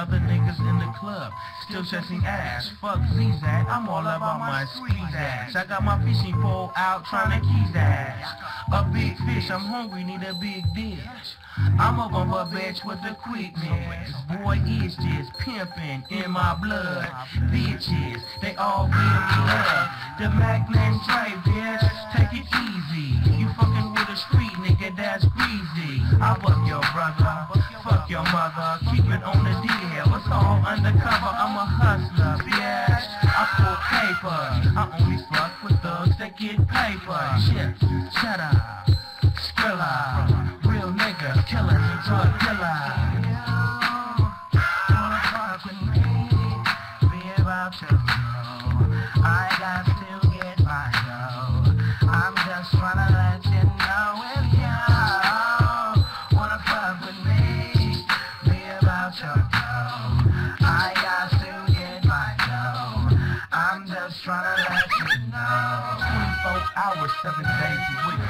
Other 0.00 0.16
niggas 0.16 0.58
in 0.60 0.78
the 0.78 0.90
club 0.98 1.30
still 1.68 1.84
chasing 1.84 2.24
ass. 2.24 2.70
Fuck 2.80 3.00
Zizak, 3.12 3.68
I'm 3.68 3.86
all 3.86 4.00
about 4.00 4.40
my 4.40 4.64
squeeze 4.64 5.14
ass. 5.14 5.54
I 5.54 5.66
got 5.66 5.84
my 5.84 6.00
fishing 6.02 6.32
pole 6.40 6.72
out 6.74 7.04
trying 7.04 7.38
to 7.38 7.46
keys 7.46 7.76
ass. 7.76 8.32
A 8.72 8.82
big 8.94 9.14
fish, 9.28 9.50
I'm 9.50 9.60
hungry, 9.60 10.02
need 10.04 10.22
a 10.22 10.32
big 10.40 10.64
dish. 10.72 11.36
I'm 11.78 12.00
a 12.00 12.08
bumper 12.08 12.48
bitch 12.48 12.82
with 12.82 13.02
the 13.02 13.12
quickness. 13.12 14.08
Boy, 14.40 14.56
is 14.82 14.96
just 14.96 15.36
pimping 15.36 16.02
in 16.08 16.30
my 16.30 16.56
blood. 16.56 17.04
Bitches, 17.52 18.22
they 18.40 18.56
all 18.56 18.88
give 18.88 18.96
me 18.96 19.36
love. 19.52 19.86
The 20.16 20.32
Macman 20.32 20.96
Dre, 21.04 21.28
bitch, 21.44 21.84
take 22.16 22.40
it 22.40 22.48
easy. 22.48 23.36
You 23.36 23.52
fucking 23.52 23.92
with 23.92 24.08
a 24.08 24.16
street 24.16 24.56
nigga 24.64 24.96
that's 24.96 25.26
greasy. 25.26 26.00
I 26.24 26.40
fuck 26.40 26.56
your 26.64 26.80
brother, 26.96 27.52
fuck 27.84 28.08
your 28.08 28.24
mother. 28.32 28.80
Keep 28.90 29.04
it 29.12 29.22
on 29.22 29.44
the 29.44 29.50
it's 29.50 29.70
all 29.70 29.79
undercover. 30.70 31.34
I'm 31.34 31.56
a 31.56 31.66
hustler, 31.66 32.38
bitch. 32.46 33.06
I 33.26 33.44
pull 33.58 33.78
paper. 33.90 34.40
I 34.78 34.82
only 35.00 35.18
fuck 35.26 35.52
with 35.64 35.76
thugs 35.82 36.16
that 36.18 36.38
get 36.38 36.58
paper. 36.68 37.22
Shit, 37.42 37.74
shut 38.14 38.38
up. 38.38 38.86
Skrilla, 39.34 40.30
real 40.64 40.92
nigga, 40.94 41.30
killer, 41.50 41.80
drug 42.06 42.30
dealer. 42.40 43.10
I'm 52.12 52.34
just 52.34 52.70
tryna 52.74 53.08
let 53.10 53.44
you 53.46 53.62
know 53.78 54.08
if 54.36 54.46
you 54.58 54.76
wanna 56.36 56.58
fuck 56.66 56.96
with 57.06 57.18
me, 57.24 57.29
hours, 66.90 67.12
7 67.22 67.38
days 67.38 67.86
a 67.86 67.96
week. 68.10 68.22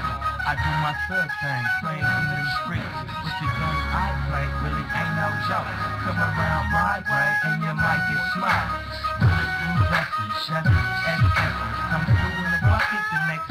I 0.44 0.52
do 0.52 0.70
my 0.84 0.92
thug 1.08 1.28
thing, 1.40 1.64
playing 1.80 2.04
in 2.04 2.24
the 2.28 2.44
streets. 2.60 2.96
With 3.24 3.36
the 3.40 3.48
gun 3.56 3.76
I 3.88 4.06
play, 4.28 4.46
really 4.60 4.84
ain't 4.84 5.12
no 5.16 5.28
joke. 5.48 5.70
Come 6.04 6.20
around 6.20 6.66
my 6.68 7.00
way 7.00 7.28
and 7.48 7.56
you 7.64 7.72
might 7.72 8.02
get 8.10 8.20
smoked. 8.36 8.68
Bulletproof 9.20 9.80
vested, 9.88 10.32
Chevy, 10.44 10.76
SS. 10.76 11.56
Come 11.88 12.04
through 12.04 12.36
in 12.36 12.48
the 12.52 12.60
bucket 12.68 13.04
the 13.08 13.18
next 13.32 13.48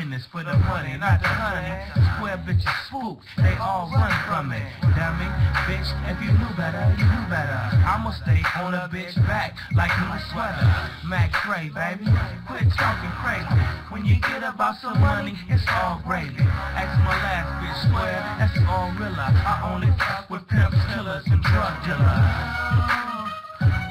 This 0.00 0.24
for 0.32 0.42
the 0.42 0.56
money, 0.64 0.96
not 0.96 1.20
the 1.20 1.28
honey. 1.28 1.76
Square 2.16 2.42
bitches 2.48 2.72
swoop, 2.88 3.20
they 3.36 3.54
all 3.60 3.84
run 3.92 4.10
from 4.26 4.50
it. 4.50 4.64
Dummy, 4.96 5.28
bitch, 5.68 5.86
if 6.08 6.16
you 6.24 6.32
knew 6.32 6.50
better, 6.56 6.82
you 6.96 7.04
knew 7.04 7.26
better. 7.28 7.54
I'ma 7.84 8.10
stay 8.16 8.40
on 8.58 8.72
a 8.74 8.88
bitch 8.88 9.14
back 9.28 9.54
like 9.76 9.92
new 10.00 10.18
sweater. 10.32 10.66
Mac 11.04 11.30
Dre, 11.44 11.68
baby, 11.68 12.10
quit 12.48 12.66
talking 12.74 13.12
crazy. 13.22 13.60
When 13.92 14.04
you 14.08 14.16
get 14.24 14.42
about 14.42 14.80
some 14.80 14.98
money, 14.98 15.38
it's 15.48 15.62
all 15.68 16.00
gravy. 16.02 16.42
Ask 16.42 16.96
my 17.04 17.14
last 17.20 17.52
bitch 17.60 17.78
square, 17.86 18.24
that's 18.40 18.56
all 18.66 18.90
real. 18.98 19.14
I 19.14 19.70
only 19.70 19.92
fuck 20.00 20.30
with 20.30 20.48
pimps, 20.48 20.80
killers, 20.90 21.28
and 21.28 21.44
drug 21.44 21.76
dealers. 21.84 22.24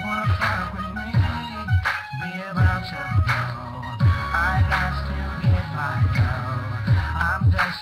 Wanna 0.04 0.36
fuck 0.36 0.74
with 0.74 0.90
me? 1.00 1.16
Be 2.18 2.34
about 2.50 2.84
your 2.92 3.49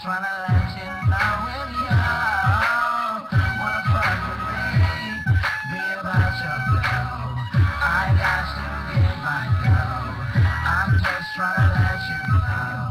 get 0.07 0.23
my 9.19 9.43
dough. 9.63 10.15
I'm 10.73 10.91
just 11.03 11.27
tryna 11.35 11.67
let 11.75 11.99
you 12.07 12.19
know. 12.31 12.87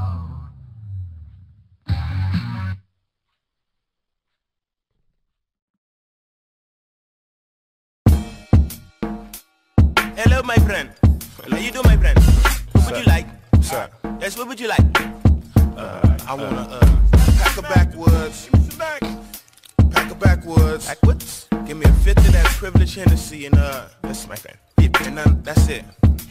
Hello, 10.17 10.39
my 10.43 10.57
friend. 10.57 10.91
How 11.51 11.57
you 11.57 11.71
doing, 11.71 11.87
my 11.87 11.97
friend? 11.97 12.19
What 12.73 12.85
would 12.91 12.99
you 12.99 13.05
like? 13.07 13.27
Sir. 13.63 13.89
Yes, 14.21 14.37
what 14.37 14.49
would 14.49 14.61
you 14.61 14.69
like? 14.69 15.26
Uh, 15.77 16.17
I 16.27 16.35
wanna 16.35 16.67
uh, 16.71 16.97
pack 17.37 17.57
a 17.59 17.63
backwoods. 17.63 18.49
Pack 18.79 20.11
a 20.11 20.15
backwoods. 20.15 20.87
Backwoods? 20.87 21.49
Give 21.67 21.77
me 21.77 21.85
a 21.85 21.93
fifth 21.93 22.27
of 22.27 22.33
that 22.33 22.47
privilege 22.47 22.95
Hennessy 22.95 23.45
and 23.45 23.57
uh, 23.57 23.85
that's 24.01 24.27
my 24.27 24.37
friend. 24.37 24.57
Yeah, 24.79 24.89
and 25.03 25.19
uh, 25.19 25.25
that's 25.43 25.69
it. 25.69 25.85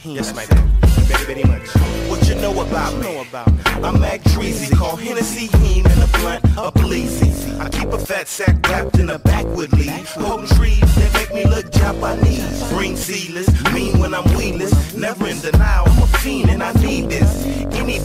That's 0.03 0.33
my 0.33 0.45
friend. 0.45 0.67
Very, 1.05 1.25
very 1.25 1.43
much. 1.43 1.67
What 2.09 2.27
you 2.27 2.35
know 2.35 2.59
about 2.59 2.97
me? 2.97 3.19
about 3.19 3.47
I'm 3.83 3.99
Mac 3.99 4.21
Dreezy, 4.21 4.75
call 4.75 4.95
Hennessy 4.95 5.45
Heen 5.59 5.85
and 5.85 6.01
a 6.01 6.07
blunt 6.17 6.43
a 6.57 6.71
bleezy. 6.71 7.59
I 7.59 7.69
keep 7.69 7.89
a 7.93 7.99
fat 7.99 8.27
sack 8.27 8.67
wrapped 8.67 8.97
in 8.97 9.11
a 9.11 9.19
backwood 9.19 9.71
leaf. 9.73 10.09
Holding 10.13 10.47
trees 10.57 10.95
that 10.95 11.13
make 11.13 11.33
me 11.35 11.45
look 11.45 11.71
Japanese. 11.71 12.67
Green 12.69 12.97
seedless, 12.97 13.47
mean 13.73 13.99
when 13.99 14.15
I'm 14.15 14.25
weedless. 14.35 14.95
Never 14.95 15.27
in 15.27 15.39
denial, 15.39 15.85
I'm 15.87 16.03
a 16.03 16.07
fiend 16.07 16.49
and 16.49 16.63
I 16.63 16.73
need 16.81 17.09
this. 17.09 17.34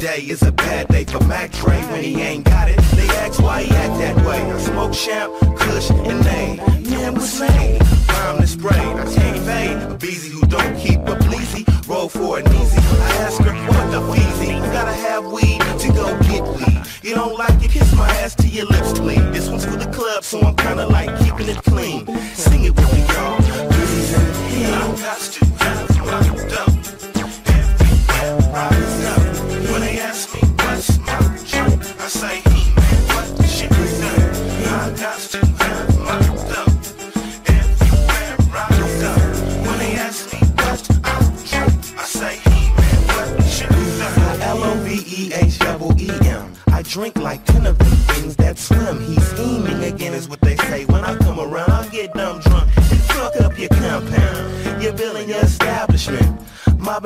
Day 0.00 0.22
is 0.22 0.40
a 0.40 0.50
bad 0.50 0.88
day 0.88 1.04
for 1.04 1.22
Mac 1.24 1.52
Dre 1.52 1.78
when 1.92 2.02
he 2.02 2.18
ain't 2.22 2.46
got 2.46 2.70
it. 2.70 2.78
They 2.96 3.06
ask 3.20 3.38
why 3.38 3.64
he 3.64 3.70
act 3.76 3.98
that 3.98 4.16
way. 4.24 4.40
I 4.50 4.58
smoke 4.58 4.94
champ, 4.94 5.30
kush, 5.58 5.90
and 5.90 6.24
name. 6.24 6.56
Man, 6.88 7.12
what's 7.12 7.38
name? 7.38 7.82
Rhyme 8.08 8.40
to 8.40 8.46
spray, 8.46 8.70
I 8.70 9.04
can't 9.14 9.38
fade. 9.44 9.76
A 9.92 9.98
beezy 9.98 10.30
who 10.30 10.40
don't 10.46 10.74
keep 10.78 11.00
a 11.00 11.16
bleezy. 11.16 11.66
Roll 11.86 12.08
for 12.08 12.38
an 12.38 12.48
easy. 12.48 12.78
I 12.80 13.10
ask 13.26 13.42
her 13.42 13.52
what 13.52 13.90
the 13.90 14.00
feezy. 14.10 14.58
Gotta 14.72 14.94
have 14.94 15.26
weed 15.26 15.60
to 15.60 15.88
go 15.92 16.18
get 16.20 16.44
weed. 16.48 16.80
You 17.02 17.14
don't 17.14 17.36
like 17.36 17.62
it, 17.62 17.70
kiss 17.70 17.94
my 17.94 18.08
ass 18.22 18.34
till 18.34 18.50
your 18.50 18.66
lips 18.68 18.98
bleed. 18.98 19.20
This 19.34 19.50
one's 19.50 19.66
for 19.66 19.76
the 19.76 19.90
club, 19.92 20.24
so 20.24 20.40
I'm 20.40 20.56
kinda 20.56 20.86
like 20.86 21.09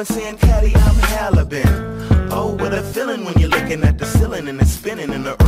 Saying, 0.04 0.36
Caddy, 0.36 0.74
I'm 0.76 0.94
Halibin. 1.16 2.30
Oh, 2.30 2.54
what 2.60 2.74
a 2.74 2.82
feeling 2.82 3.24
when 3.24 3.38
you're 3.38 3.48
looking 3.48 3.82
at 3.84 3.96
the 3.96 4.04
ceiling 4.04 4.48
and 4.48 4.60
it's 4.60 4.72
spinning 4.72 5.10
and 5.14 5.24
the 5.24 5.43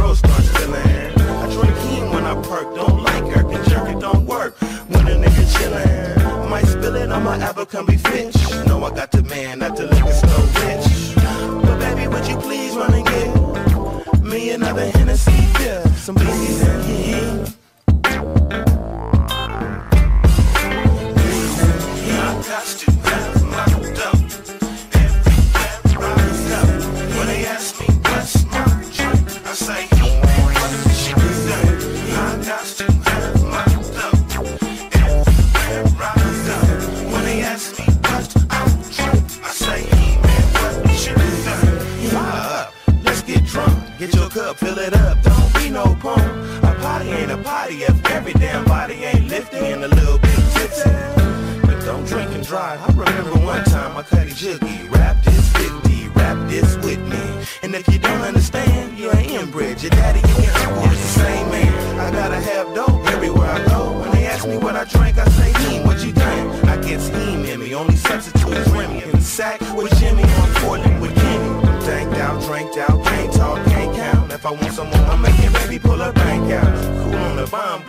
don't 58.08 58.22
understand, 58.22 58.98
you 58.98 59.10
ain't 59.12 59.30
inbred. 59.30 59.82
Your 59.82 59.90
daddy 59.90 60.20
and 60.20 60.44
your 60.44 60.54
uncle 60.54 60.90
is 60.92 61.00
the 61.00 61.20
same 61.20 61.50
man. 61.50 62.00
I 62.00 62.10
gotta 62.10 62.40
have 62.40 62.74
dope 62.74 63.04
everywhere 63.12 63.50
I 63.50 63.64
go. 63.66 64.00
When 64.00 64.10
they 64.12 64.26
ask 64.26 64.46
me 64.46 64.58
what 64.58 64.76
I 64.76 64.84
drink, 64.84 65.18
I 65.18 65.26
say, 65.28 65.52
Heme, 65.52 65.84
what 65.86 66.04
you 66.04 66.12
drink? 66.12 66.64
I 66.64 66.76
get 66.78 67.00
steam 67.00 67.44
in 67.44 67.60
me. 67.60 67.74
Only 67.74 67.96
substitute 67.96 68.52
is 68.52 68.68
Remy. 68.70 69.02
In 69.02 69.10
the 69.12 69.20
sack 69.20 69.60
with 69.76 69.98
Jimmy 69.98 70.22
on 70.22 70.48
Portland 70.60 71.00
with 71.00 71.14
Kenny. 71.16 71.66
I'm 71.86 72.14
out, 72.14 72.42
dranked 72.42 72.76
out, 72.78 73.04
can't 73.04 73.32
talk, 73.32 73.64
can't 73.66 73.94
count. 73.94 74.32
If 74.32 74.44
I 74.44 74.50
want 74.50 74.72
some 74.72 74.88
more, 74.88 75.06
I'm 75.06 75.22
making 75.22 75.52
baby 75.52 75.78
pull 75.78 76.00
a 76.00 76.12
bank 76.12 76.50
out. 76.52 76.74
Cool 77.02 77.14
on 77.14 77.36
the 77.36 77.46
bomb, 77.46 77.82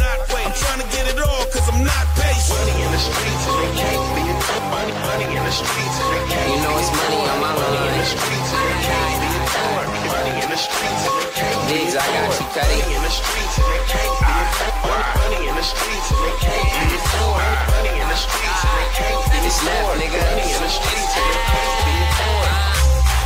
not 0.00 0.18
waiting. 0.32 0.48
I'm 0.48 0.56
trying 0.56 0.80
to 0.82 0.88
get 0.90 1.04
it 1.12 1.18
all 1.20 1.44
cause 1.52 1.66
I'm 1.68 1.84
not 1.84 2.04
patient. 2.16 2.56
Money 2.56 2.76
in 2.80 2.90
the 2.90 3.02
streets 3.04 3.44
and 3.46 3.56
they 3.60 3.72
can't 3.76 4.04
be 4.16 4.22
ignored. 4.24 4.64
Money, 4.72 4.94
money 5.04 5.28
in 5.36 5.42
the 5.44 5.54
streets 5.54 5.96
and 6.00 6.08
they 6.16 6.24
can't 6.32 6.48
You 6.50 6.58
know 6.64 6.74
it's 6.80 6.90
money 6.90 7.20
on 7.28 7.38
my 7.44 7.52
Money 7.52 7.80
in 7.84 7.96
the 8.00 8.08
streets 8.08 8.50
and 8.56 8.62
they 8.64 8.78
can't 8.88 9.16
be 9.20 9.28
ignored. 9.36 9.88
Money 10.10 10.34
in 10.40 10.48
the 10.50 10.60
streets 10.60 11.02
and 11.04 11.16
they 11.20 11.30
can't 11.36 11.58
be 11.60 11.68
Diggs, 11.70 11.94
I 11.94 12.02
got 12.02 12.10
you, 12.10 12.40
ignored. 12.40 12.54
Cuddy. 12.56 12.78
Money 12.80 12.96
in 12.96 13.02
the 13.04 13.12
streets 13.14 13.54
and 13.60 13.68
they 13.70 13.82
can't 13.92 14.16
be 14.16 14.32
ignored. 14.40 15.06
Money 15.20 15.40
in 15.50 15.54
the 15.60 15.66
streets 15.68 16.08
and 16.10 16.20
they 16.24 16.36
can't 16.40 16.68
be 16.80 16.86
ignored. 16.96 17.58
Money 17.70 17.94
in 18.00 18.08
the 18.10 18.18
streets 18.24 18.60
and 18.64 18.74
they 18.80 18.88
can't 18.96 19.20
be 19.30 19.38
It's 19.46 19.60
left, 19.62 19.76
ignored. 19.76 19.98
nigga. 20.00 20.20
Money 20.24 20.48
in 20.50 20.60
the 20.64 20.72
streets 20.72 21.12
and 21.14 21.26
they 21.30 21.40
can't 21.50 21.78
be 21.84 21.92
ignored. 22.00 22.09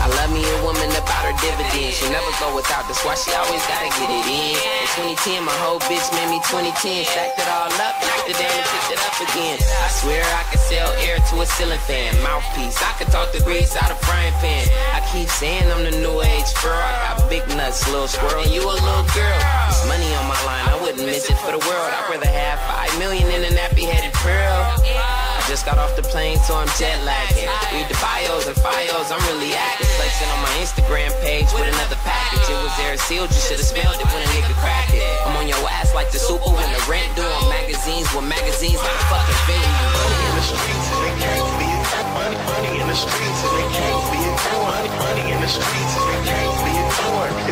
I 0.05 0.13
love 0.21 0.37
me 0.37 0.45
a 0.45 0.61
woman 0.61 0.93
about 1.01 1.25
her 1.25 1.33
dividends. 1.41 1.97
She 1.97 2.05
never 2.13 2.29
go 2.37 2.53
without, 2.53 2.85
that's 2.85 3.01
why 3.09 3.17
she 3.17 3.33
always 3.33 3.65
gotta 3.65 3.89
get 3.89 4.13
it 4.13 4.29
in. 4.29 4.53
In 4.53 5.17
2010, 5.17 5.41
my 5.41 5.57
whole 5.65 5.81
bitch 5.89 6.05
made 6.13 6.29
me 6.29 6.45
2010. 6.45 7.09
Stacked 7.09 7.41
it 7.41 7.49
all 7.49 7.73
up, 7.81 7.97
knocked 8.05 8.29
it 8.29 8.37
down 8.37 8.53
and 8.53 8.69
picked 8.69 8.93
it 8.93 9.01
up 9.01 9.17
again. 9.17 9.57
I 9.65 9.89
swear 9.89 10.21
I 10.21 10.45
could 10.53 10.61
sell 10.61 10.93
air 11.09 11.17
to 11.17 11.35
a 11.41 11.47
ceiling 11.49 11.81
fan. 11.89 12.13
Mouthpiece, 12.21 12.77
I 12.85 12.93
could 13.01 13.09
talk 13.09 13.33
the 13.33 13.41
grease 13.49 13.81
out 13.81 13.89
of 13.89 13.97
frying 14.05 14.37
pan. 14.45 14.69
I 14.93 15.01
keep 15.09 15.25
saying 15.33 15.73
I'm 15.73 15.89
the 15.89 15.97
new 15.97 16.21
age 16.21 16.53
girl. 16.61 16.77
I 16.77 17.17
got 17.17 17.25
big 17.33 17.49
nuts, 17.57 17.89
little 17.89 18.05
squirrel, 18.05 18.45
and 18.45 18.53
you 18.53 18.61
a 18.61 18.77
little 18.77 19.09
girl. 19.17 19.41
There's 19.41 19.89
money 19.89 20.13
on 20.21 20.29
my 20.29 20.37
line, 20.45 20.69
I 20.69 20.77
wouldn't 20.85 21.01
miss 21.01 21.33
it 21.33 21.41
for 21.41 21.57
the 21.57 21.65
world. 21.65 21.89
I'd 21.97 22.13
rather 22.13 22.29
have 22.29 22.61
five 22.69 22.93
million 23.01 23.25
in 23.33 23.41
a 23.41 23.57
nappy 23.57 23.89
headed 23.89 24.13
pearl. 24.21 25.14
Just 25.45 25.69
got 25.69 25.77
off 25.77 25.93
the 25.93 26.03
plane, 26.03 26.41
so 26.41 26.57
I'm 26.57 26.67
jet 26.81 26.97
lagging. 27.05 27.45
Read 27.69 27.85
the 27.93 27.99
bios 28.01 28.49
and 28.49 28.57
files, 28.65 29.13
I'm 29.13 29.21
really 29.29 29.53
active. 29.53 29.87
Flexing 30.01 30.31
on 30.33 30.41
my 30.41 30.55
Instagram 30.57 31.13
page 31.21 31.45
with 31.53 31.69
another 31.69 32.01
package. 32.01 32.49
It 32.49 32.57
was 32.65 32.73
there 32.81 32.97
sealed, 32.97 33.29
you 33.29 33.41
should've 33.45 33.69
smelled 33.69 34.01
it 34.01 34.09
when 34.09 34.25
a 34.25 34.31
nigga 34.33 34.57
cracked 34.57 34.97
it. 34.97 35.05
I'm 35.29 35.37
on 35.37 35.45
your 35.45 35.61
ass 35.69 35.93
like 35.93 36.09
the 36.11 36.19
super 36.19 36.49
when 36.49 36.65
the 36.73 36.81
rent 36.89 37.13
due 37.13 37.29
magazines 37.53 38.09
with 38.17 38.25
magazines 38.25 38.81
like 38.81 39.01
fucking 39.13 39.41
venue. 39.45 39.69
Money 39.93 40.21
in 40.25 40.33
the 40.33 40.45
streets 40.49 40.89
and 40.97 41.01
they 41.05 41.15
can't 41.21 41.51
be 41.61 41.69
it. 41.69 41.85
Money, 42.17 42.39
money 42.41 42.73
in 42.81 42.87
the 42.89 42.97
streets 42.97 43.41
and 43.45 43.53
they 43.53 43.69
can't 43.69 44.05
be 44.17 44.21
it. 44.25 44.37
Money, 44.65 44.91
money 44.97 45.27
in 45.29 45.41
the 45.45 45.51
streets 45.53 45.93
and 45.93 46.09
they 46.09 46.23
can't 46.25 46.57
be 46.65 46.73
it. 46.73 46.89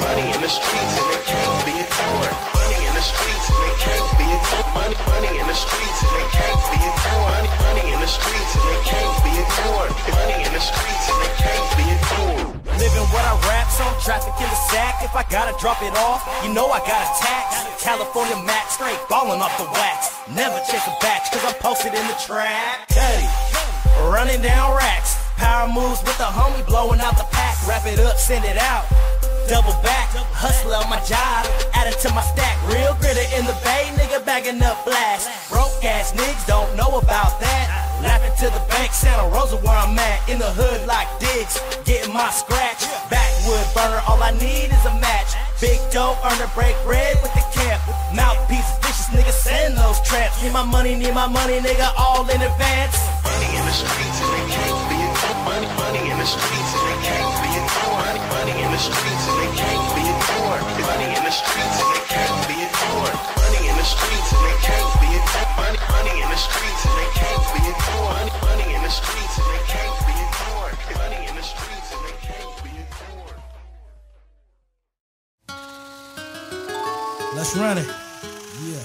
Money 0.01 0.26
in 0.32 0.40
the 0.40 0.49
streets 0.49 0.95
and 0.97 1.07
they 1.12 1.22
can't 1.28 1.61
be 1.68 1.74
it. 1.76 1.88
Money 1.93 2.80
in 2.88 2.93
the 2.97 3.05
streets 3.05 3.62
can't 3.83 4.09
be 4.18 4.26
it. 4.30 4.43
Money, 4.78 4.97
money 5.11 5.33
in 5.43 5.47
the 5.47 5.59
streets 5.59 6.01
and 6.07 6.14
they 6.14 6.28
can't 6.30 6.62
be 6.70 6.78
it. 6.78 6.95
Money, 7.03 7.51
money 7.66 7.85
in 7.91 7.99
the 7.99 8.11
streets 8.11 8.53
and 8.55 8.64
they 8.70 8.80
can't 8.87 9.16
be 9.26 9.33
it. 9.35 9.49
Money 10.14 10.39
in 10.47 10.53
the 10.55 10.62
streets 10.62 11.07
and 11.11 11.18
they 11.18 11.33
can't 11.43 11.68
be 11.74 11.85
it. 11.91 12.01
Living 12.78 13.07
what 13.14 13.24
I 13.26 13.35
rap, 13.47 13.70
so 13.70 13.83
I'm 13.83 13.99
traffic 14.03 14.35
in 14.39 14.49
the 14.49 14.61
sack. 14.70 15.03
If 15.03 15.14
I 15.14 15.24
gotta 15.30 15.55
drop 15.59 15.83
it 15.83 15.95
off, 15.99 16.22
you 16.43 16.55
know 16.55 16.66
I 16.70 16.78
got 16.87 17.03
a 17.03 17.11
tax. 17.18 17.83
California 17.83 18.39
max, 18.47 18.74
straight 18.78 18.99
ballin' 19.11 19.43
off 19.43 19.55
the 19.59 19.66
wax. 19.74 20.14
Never 20.30 20.59
chase 20.70 20.87
a 20.87 20.95
batch, 21.03 21.30
cause 21.30 21.43
I'm 21.43 21.55
posted 21.59 21.95
in 21.95 22.07
the 22.07 22.18
track. 22.22 22.89
Cuddy, 22.89 23.26
running 24.11 24.43
down 24.43 24.76
racks. 24.76 25.18
Power 25.37 25.66
moves 25.66 26.03
with 26.03 26.18
the 26.18 26.30
homie 26.30 26.64
blowing 26.66 27.01
out 27.01 27.16
the 27.18 27.26
pack. 27.30 27.59
Wrap 27.66 27.87
it 27.87 27.99
up, 27.99 28.16
send 28.16 28.45
it 28.45 28.59
out. 28.59 28.87
Double 29.49 29.74
back, 29.82 30.09
hustler 30.32 30.78
on 30.78 30.88
my 30.88 31.03
job, 31.05 31.45
added 31.74 31.99
to 32.01 32.09
my 32.14 32.22
stack. 32.22 32.57
Real 32.70 32.95
gritter 33.03 33.26
in 33.36 33.45
the 33.45 33.57
bay, 33.66 33.90
nigga 33.99 34.24
bagging 34.24 34.62
up 34.62 34.78
flash. 34.84 35.26
Broke 35.51 35.84
ass 35.84 36.12
niggas 36.12 36.47
don't 36.47 36.70
know 36.76 36.99
about 36.99 37.40
that. 37.43 37.66
Laughing 38.03 38.32
to 38.38 38.49
the 38.55 38.62
bank, 38.70 38.93
Santa 38.93 39.28
Rosa 39.28 39.57
where 39.62 39.76
I'm 39.76 39.99
at. 39.99 40.28
In 40.28 40.38
the 40.38 40.51
hood 40.51 40.86
like 40.86 41.07
digs, 41.18 41.61
getting 41.84 42.12
my 42.14 42.30
scratch. 42.30 42.86
Backwood 43.11 43.66
burner, 43.74 44.01
all 44.09 44.22
I 44.22 44.30
need 44.38 44.70
is 44.70 44.84
a 44.86 44.95
match. 45.03 45.34
Big 45.61 45.78
dope, 45.90 46.18
earn 46.24 46.40
a 46.43 46.51
break 46.55 46.74
bread 46.82 47.18
with 47.22 47.34
the 47.34 47.45
camp. 47.55 47.82
Mouthpiece, 48.14 48.66
vicious 48.82 49.11
nigga, 49.14 49.30
send 49.30 49.76
those 49.76 50.01
traps. 50.03 50.43
Need 50.43 50.53
my 50.53 50.64
money, 50.64 50.95
need 50.95 51.14
my 51.14 51.26
money, 51.26 51.59
nigga, 51.61 51.93
all 51.99 52.26
in 52.30 52.40
advance. 52.43 52.99
Money 53.22 53.51
in 53.59 53.64
the 53.66 53.74
streets 53.74 54.18
they 54.22 54.45
can't 54.51 54.80
be. 54.90 55.22
Money, 55.53 55.69
money 55.77 56.09
in 56.09 56.17
the 56.17 56.25
streets 56.25 56.73
and 56.73 56.81
they 56.89 56.97
can't 57.05 57.29
be 57.45 57.53
it. 57.53 57.69
Money, 58.33 58.57
in 58.57 58.73
the 58.73 58.81
streets 58.81 59.25
and 59.29 59.37
they 59.37 59.53
can't 59.53 59.85
be 59.93 60.01
it. 60.01 60.17
Money 60.81 61.13
in 61.13 61.21
the 61.29 61.31
streets 61.31 61.77
and 61.77 61.93
they 61.93 62.01
can't 62.09 62.41
be 62.49 62.57
it. 62.57 62.73
Money 62.73 63.69
in 63.69 63.77
the 63.77 63.85
streets 63.85 64.33
and 64.33 64.49
they 64.49 64.57
can't 64.65 64.97
be 64.97 65.13
it. 65.13 65.21
Money, 65.53 65.77
money 65.93 66.25
in 66.25 66.29
the 66.33 66.41
streets 66.41 66.89
and 66.89 66.97
they 66.97 67.05
can't 67.21 67.45
be 67.53 67.61
it. 67.69 67.77
Money, 68.49 68.65
in 68.73 68.81
the 68.81 68.89
streets 68.89 69.37
and 69.37 69.45
they 69.53 69.61
can't 69.69 69.93
be 70.09 70.17
it. 70.17 70.33
Money 70.97 71.21
in 71.29 71.37
the 71.37 71.45
streets 71.45 71.93
and 71.93 72.01
they 72.01 72.17
can't 72.25 72.57
be 72.65 72.73
it. 72.81 72.89
Let's 77.37 77.53
run 77.61 77.77
it. 77.77 77.93
Yeah. 78.73 78.81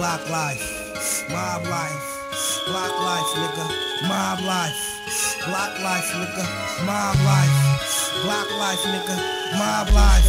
Block 0.00 0.30
life. 0.30 1.28
Mob 1.28 1.62
life. 1.68 2.00
Block 2.64 2.94
life, 3.04 3.30
nigga. 3.36 3.66
Mob 4.08 4.40
life. 4.48 4.80
Block 5.44 5.78
life, 5.84 6.08
nigga. 6.16 6.44
Mob 6.88 7.20
life. 7.28 7.52
Block 8.24 8.48
life, 8.56 8.80
nigga. 8.88 9.16
Mob 9.60 9.92
life. 9.92 10.24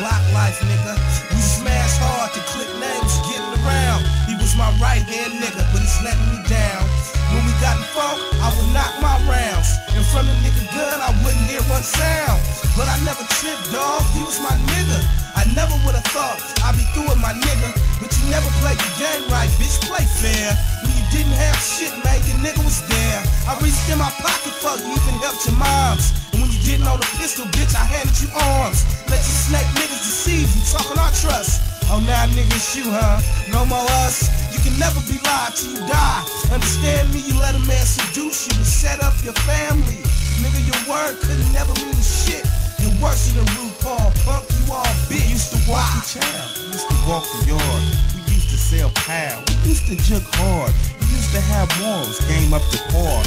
Block 0.00 0.24
life, 0.32 0.58
nigga. 0.64 0.96
We 1.36 1.36
smash 1.36 1.98
hard 2.00 2.32
to 2.32 2.40
click 2.48 2.72
names, 2.80 3.12
getting 3.28 3.52
around. 3.60 4.23
My 4.54 4.70
right 4.78 5.02
hand 5.02 5.34
nigga, 5.42 5.66
but 5.74 5.82
he's 5.82 5.98
letting 6.06 6.22
me 6.30 6.38
down. 6.46 6.86
When 7.34 7.42
we 7.42 7.50
got 7.58 7.74
in 7.74 7.82
funk, 7.90 8.22
I 8.38 8.54
would 8.54 8.70
knock 8.70 8.94
my 9.02 9.18
rounds. 9.26 9.66
In 9.98 10.06
front 10.14 10.30
of 10.30 10.36
nigga 10.46 10.62
gun, 10.70 10.94
I 11.02 11.10
wouldn't 11.26 11.50
hear 11.50 11.58
one 11.66 11.82
sound. 11.82 12.38
But 12.78 12.86
I 12.86 12.94
never 13.02 13.26
tripped, 13.42 13.74
dog. 13.74 14.06
He 14.14 14.22
was 14.22 14.38
my 14.38 14.54
nigga. 14.70 15.02
I 15.34 15.42
never 15.58 15.74
would 15.82 15.98
have 15.98 16.06
thought 16.14 16.38
I'd 16.62 16.78
be 16.78 16.86
through 16.94 17.10
with 17.10 17.18
my 17.18 17.34
nigga. 17.34 17.74
But 17.98 18.14
you 18.14 18.30
never 18.30 18.46
played 18.62 18.78
the 18.78 18.90
game 18.94 19.26
right, 19.26 19.50
bitch. 19.58 19.74
Play 19.90 20.06
fair. 20.22 20.54
When 20.86 20.94
you 20.94 21.06
didn't 21.10 21.34
have 21.34 21.58
shit, 21.58 21.90
man, 22.06 22.22
your 22.22 22.38
nigga 22.38 22.62
was 22.62 22.78
there. 22.86 23.20
I 23.50 23.58
reached 23.58 23.90
in 23.90 23.98
my 23.98 24.14
pocket, 24.22 24.54
fuck, 24.62 24.78
you 24.78 24.94
even 24.94 25.18
helped 25.18 25.50
your 25.50 25.58
moms. 25.58 26.14
And 26.30 26.46
when 26.46 26.50
you 26.54 26.62
didn't 26.62 26.86
know 26.86 26.94
the 26.94 27.10
pistol, 27.18 27.50
bitch, 27.50 27.74
I 27.74 27.82
handed 27.82 28.14
you 28.22 28.30
arms. 28.54 28.86
Let 29.10 29.18
you 29.18 29.34
snake 29.34 29.66
niggas 29.74 29.98
deceive 29.98 30.46
you, 30.46 30.62
talking 30.70 30.94
our 30.94 31.10
trust. 31.10 31.73
Oh, 31.92 32.00
now 32.06 32.24
niggas 32.32 32.76
you, 32.76 32.88
huh? 32.88 33.20
No 33.52 33.64
more 33.66 33.84
us. 34.04 34.28
You 34.52 34.58
can 34.64 34.78
never 34.78 35.00
be 35.04 35.20
lied 35.20 35.52
till 35.54 35.76
you 35.76 35.82
die. 35.84 36.24
Understand 36.50 37.12
me? 37.12 37.20
You 37.20 37.36
let 37.38 37.54
a 37.54 37.62
man 37.68 37.84
seduce 37.84 38.48
you 38.48 38.54
to 38.56 38.64
set 38.64 39.02
up 39.02 39.14
your 39.22 39.36
family. 39.44 40.00
Nigga, 40.40 40.60
your 40.64 40.80
word 40.88 41.20
could 41.20 41.38
never 41.52 41.74
mean 41.84 42.00
shit. 42.00 42.42
You're 42.80 42.94
worse 43.00 43.32
than 43.32 43.44
RuPaul, 43.56 44.12
punk 44.24 44.44
you 44.48 44.72
all 44.72 44.84
bitch. 45.08 45.24
We 45.24 45.36
used 45.36 45.52
to 45.52 45.60
walk 45.70 45.88
the 45.92 46.20
town. 46.20 46.46
We 46.56 46.72
used 46.72 46.88
to 46.88 46.98
walk 47.08 47.24
the 47.24 47.56
yard. 47.56 47.82
We 48.26 48.32
used 48.32 48.50
to 48.50 48.58
sell 48.58 48.90
pow. 49.04 49.44
We 49.62 49.70
used 49.70 49.86
to 49.88 49.96
jug 50.08 50.24
hard. 50.40 50.72
We 51.00 51.06
used 51.14 51.32
to 51.36 51.40
have 51.40 51.68
morals. 51.80 52.20
Game 52.26 52.52
up 52.52 52.64
the 52.72 52.80
par. 52.90 53.22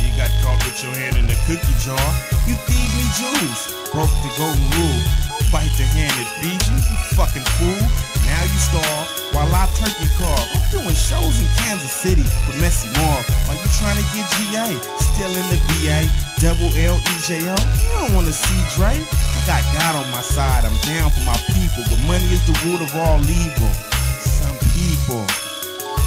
You 0.00 0.08
got 0.16 0.32
caught 0.42 0.60
with 0.64 0.82
your 0.82 0.92
hand 0.96 1.16
in 1.16 1.26
the 1.28 1.36
cookie 1.46 1.76
jar. 1.84 2.08
You 2.48 2.56
feed 2.66 2.90
me 2.96 3.04
jewels. 3.16 3.60
Broke 3.92 4.12
the 4.24 4.30
golden 4.36 4.66
rule. 4.74 5.29
Bite 5.48 5.72
the 5.80 5.88
hand 5.88 6.12
that 6.12 6.28
feeds 6.44 6.68
you. 6.68 6.76
You 6.76 6.96
fucking 7.16 7.46
fool. 7.56 7.80
Now 8.28 8.42
you 8.44 8.58
starve 8.60 9.08
while 9.32 9.50
I 9.50 9.66
turkey 9.74 10.06
carve. 10.20 10.46
I'm 10.52 10.62
doing 10.70 10.94
shows 10.94 11.40
in 11.40 11.48
Kansas 11.64 11.90
City 11.90 12.22
with 12.46 12.60
Messy 12.60 12.92
Marv. 13.00 13.24
Are 13.48 13.56
you 13.56 13.68
trying 13.80 13.98
to 13.98 14.06
get 14.14 14.28
GA? 14.36 14.68
Still 15.00 15.32
in 15.32 15.46
the 15.50 15.58
VA. 15.72 16.06
Double 16.38 16.70
L 16.76 16.96
E 17.00 17.14
J 17.26 17.42
O. 17.48 17.56
You 17.56 17.90
don't 17.98 18.14
wanna 18.14 18.32
see 18.32 18.60
Dre. 18.76 18.94
I 18.94 19.40
got 19.48 19.62
God 19.74 20.04
on 20.04 20.06
my 20.12 20.22
side. 20.22 20.64
I'm 20.64 20.76
down 20.86 21.10
for 21.10 21.24
my 21.24 21.38
people. 21.56 21.82
But 21.88 22.00
money 22.06 22.28
is 22.30 22.44
the 22.46 22.54
root 22.66 22.80
of 22.84 22.92
all 22.94 23.18
evil. 23.24 23.72
Some 24.20 24.56
people 24.76 25.24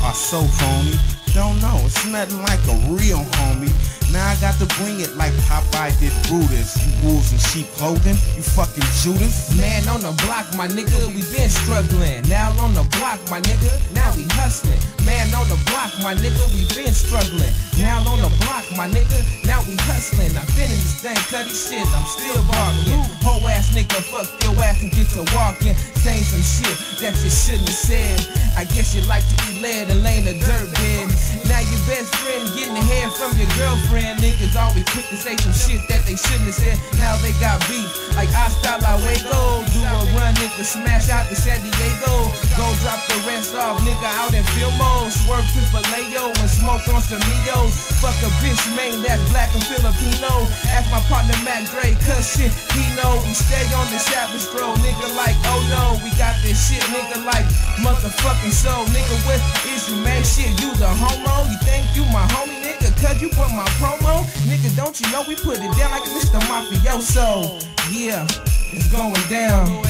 are 0.05 0.15
so 0.15 0.43
phony. 0.43 0.97
Don't 1.33 1.59
know. 1.61 1.81
It's 1.85 2.05
nothing 2.05 2.37
like 2.43 2.61
a 2.69 2.77
real 2.93 3.25
homie. 3.41 3.73
Now 4.13 4.29
I 4.29 4.37
got 4.37 4.53
to 4.61 4.69
bring 4.77 5.01
it 5.01 5.17
like 5.17 5.33
Popeye 5.49 5.89
did 5.97 6.13
Brutus. 6.29 6.77
You 6.77 6.93
wolves 7.01 7.33
in 7.33 7.41
sheep 7.49 7.65
clothing. 7.73 8.13
You 8.37 8.45
fucking 8.45 8.85
Judas. 9.01 9.49
Man 9.57 9.89
on 9.89 10.05
the 10.05 10.13
block, 10.21 10.45
my 10.53 10.69
nigga, 10.69 11.09
we 11.09 11.25
been 11.33 11.49
struggling. 11.49 12.21
Now 12.29 12.53
on 12.61 12.77
the 12.77 12.85
block, 13.01 13.17
my 13.33 13.41
nigga, 13.41 13.73
now 13.97 14.13
we 14.13 14.29
hustling. 14.37 14.77
Man 15.01 15.33
on 15.33 15.49
the 15.49 15.57
block, 15.65 15.89
my 16.05 16.13
nigga, 16.13 16.45
we 16.53 16.69
been 16.77 16.93
struggling. 16.93 17.49
Now 17.81 18.05
on 18.05 18.21
the 18.21 18.29
block, 18.45 18.69
my 18.77 18.85
nigga, 18.85 19.25
now 19.49 19.65
we 19.65 19.73
hustling. 19.89 20.29
I've 20.37 20.45
been 20.53 20.69
in 20.69 20.77
this 20.77 21.01
thing, 21.01 21.17
cutty 21.33 21.49
shit, 21.49 21.81
I'm 21.81 22.05
still 22.05 22.37
barking. 22.45 23.01
Whole 23.25 23.41
ass 23.49 23.73
nigga, 23.73 23.97
fuck 24.13 24.29
your 24.45 24.53
ass 24.61 24.77
and 24.85 24.93
get 24.93 25.09
to 25.17 25.25
walking. 25.33 25.73
Saying 26.05 26.21
some 26.21 26.45
shit 26.45 26.77
that 27.01 27.17
you 27.17 27.33
shouldn't 27.33 27.65
have 27.65 27.81
said. 27.81 28.21
I 28.53 28.65
guess 28.69 28.93
you 28.93 29.01
like 29.09 29.25
to 29.25 29.35
be 29.49 29.57
led 29.65 29.89
and 29.89 30.03
lay 30.03 30.21
in 30.21 30.27
a 30.29 30.37
dirt 30.37 30.69
bed. 30.77 31.09
Now 31.47 31.59
your 31.59 31.81
best 31.87 32.13
friend 32.21 32.43
getting 32.55 32.73
the 32.75 32.85
head 32.85 33.11
from 33.13 33.37
your 33.37 33.49
girlfriend. 33.57 34.19
Niggas 34.19 34.55
always 34.55 34.87
quick 34.89 35.07
to 35.09 35.17
say 35.17 35.35
some 35.37 35.53
shit 35.53 35.81
that 35.89 36.05
they 36.05 36.15
shouldn't 36.15 36.51
have 36.51 36.55
said. 36.55 36.77
Now 36.99 37.15
they 37.17 37.31
got 37.39 37.59
beef 37.67 38.02
like 38.15 38.29
hasta 38.29 38.77
la 38.81 38.97
Wago. 39.01 39.63
Do 39.73 39.79
a 39.81 39.95
run, 40.15 40.33
nigga, 40.35 40.63
smash 40.63 41.09
out 41.09 41.27
to 41.29 41.35
San 41.35 41.61
Diego. 41.61 42.13
Go 42.57 42.65
drop 42.81 43.01
the 43.09 43.17
rest 43.27 43.55
off, 43.55 43.81
nigga, 43.81 44.09
out 44.21 44.33
in 44.33 44.43
Filmo. 44.55 45.09
Swerve 45.11 45.45
to 45.53 45.61
Vallejo 45.73 46.33
and 46.33 46.49
smoke 46.49 46.85
on 46.93 47.01
some 47.01 47.21
Migos. 47.27 47.73
Fuck 48.01 48.17
a 48.23 48.29
bitch, 48.41 48.61
man, 48.75 49.01
that's 49.01 49.21
black 49.29 49.53
and 49.53 49.65
Filipino. 49.65 50.47
Ask 50.71 50.89
my 50.91 51.01
partner 51.11 51.37
Matt 51.43 51.69
Gray, 51.69 51.95
cuz 52.05 52.23
shit, 52.23 52.53
he 52.73 52.83
know 52.95 53.19
we 53.25 53.33
stay 53.33 53.65
on 53.73 53.87
the 53.91 53.99
savage 53.99 54.41
stroll. 54.41 54.75
Nigga 54.79 55.07
like, 55.15 55.35
oh 55.51 55.61
no, 55.69 55.99
we 56.03 56.09
got 56.17 56.35
this 56.41 56.57
shit, 56.57 56.83
nigga 56.93 57.23
like 57.25 57.45
motherfucking 57.83 58.53
soul. 58.53 58.85
Nigga, 58.95 59.15
what 59.25 59.41
is 59.67 59.89
you, 59.89 59.97
man? 60.03 60.23
Shit, 60.23 60.53
you 60.61 60.71
the 60.75 60.87
homo? 60.87 61.49
You 61.49 61.57
think 61.67 61.85
you 61.95 62.05
my 62.13 62.25
homie, 62.33 62.62
nigga? 62.73 63.01
Cause 63.01 63.21
you 63.21 63.29
put 63.29 63.51
my 63.51 63.65
promo? 63.79 64.23
Nigga, 64.47 64.75
don't 64.75 64.99
you 64.99 65.11
know 65.11 65.23
we 65.27 65.35
put 65.35 65.57
it 65.57 65.77
down 65.77 65.91
like 65.91 66.03
Mr. 66.03 66.39
Mafioso? 66.41 67.63
Yeah, 67.91 68.25
it's 68.71 68.91
going 68.91 69.13
down. 69.29 69.83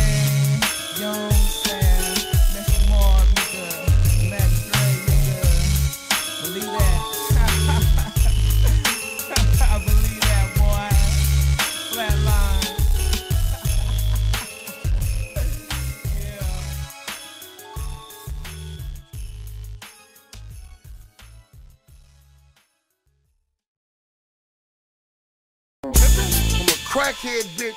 Crackhead 26.94 27.42
bitch 27.58 27.74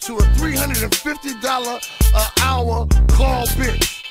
to 0.00 0.14
a 0.18 0.20
$350 0.36 0.84
an 2.14 2.30
hour 2.42 2.86
call 3.08 3.46
bitch. 3.56 4.04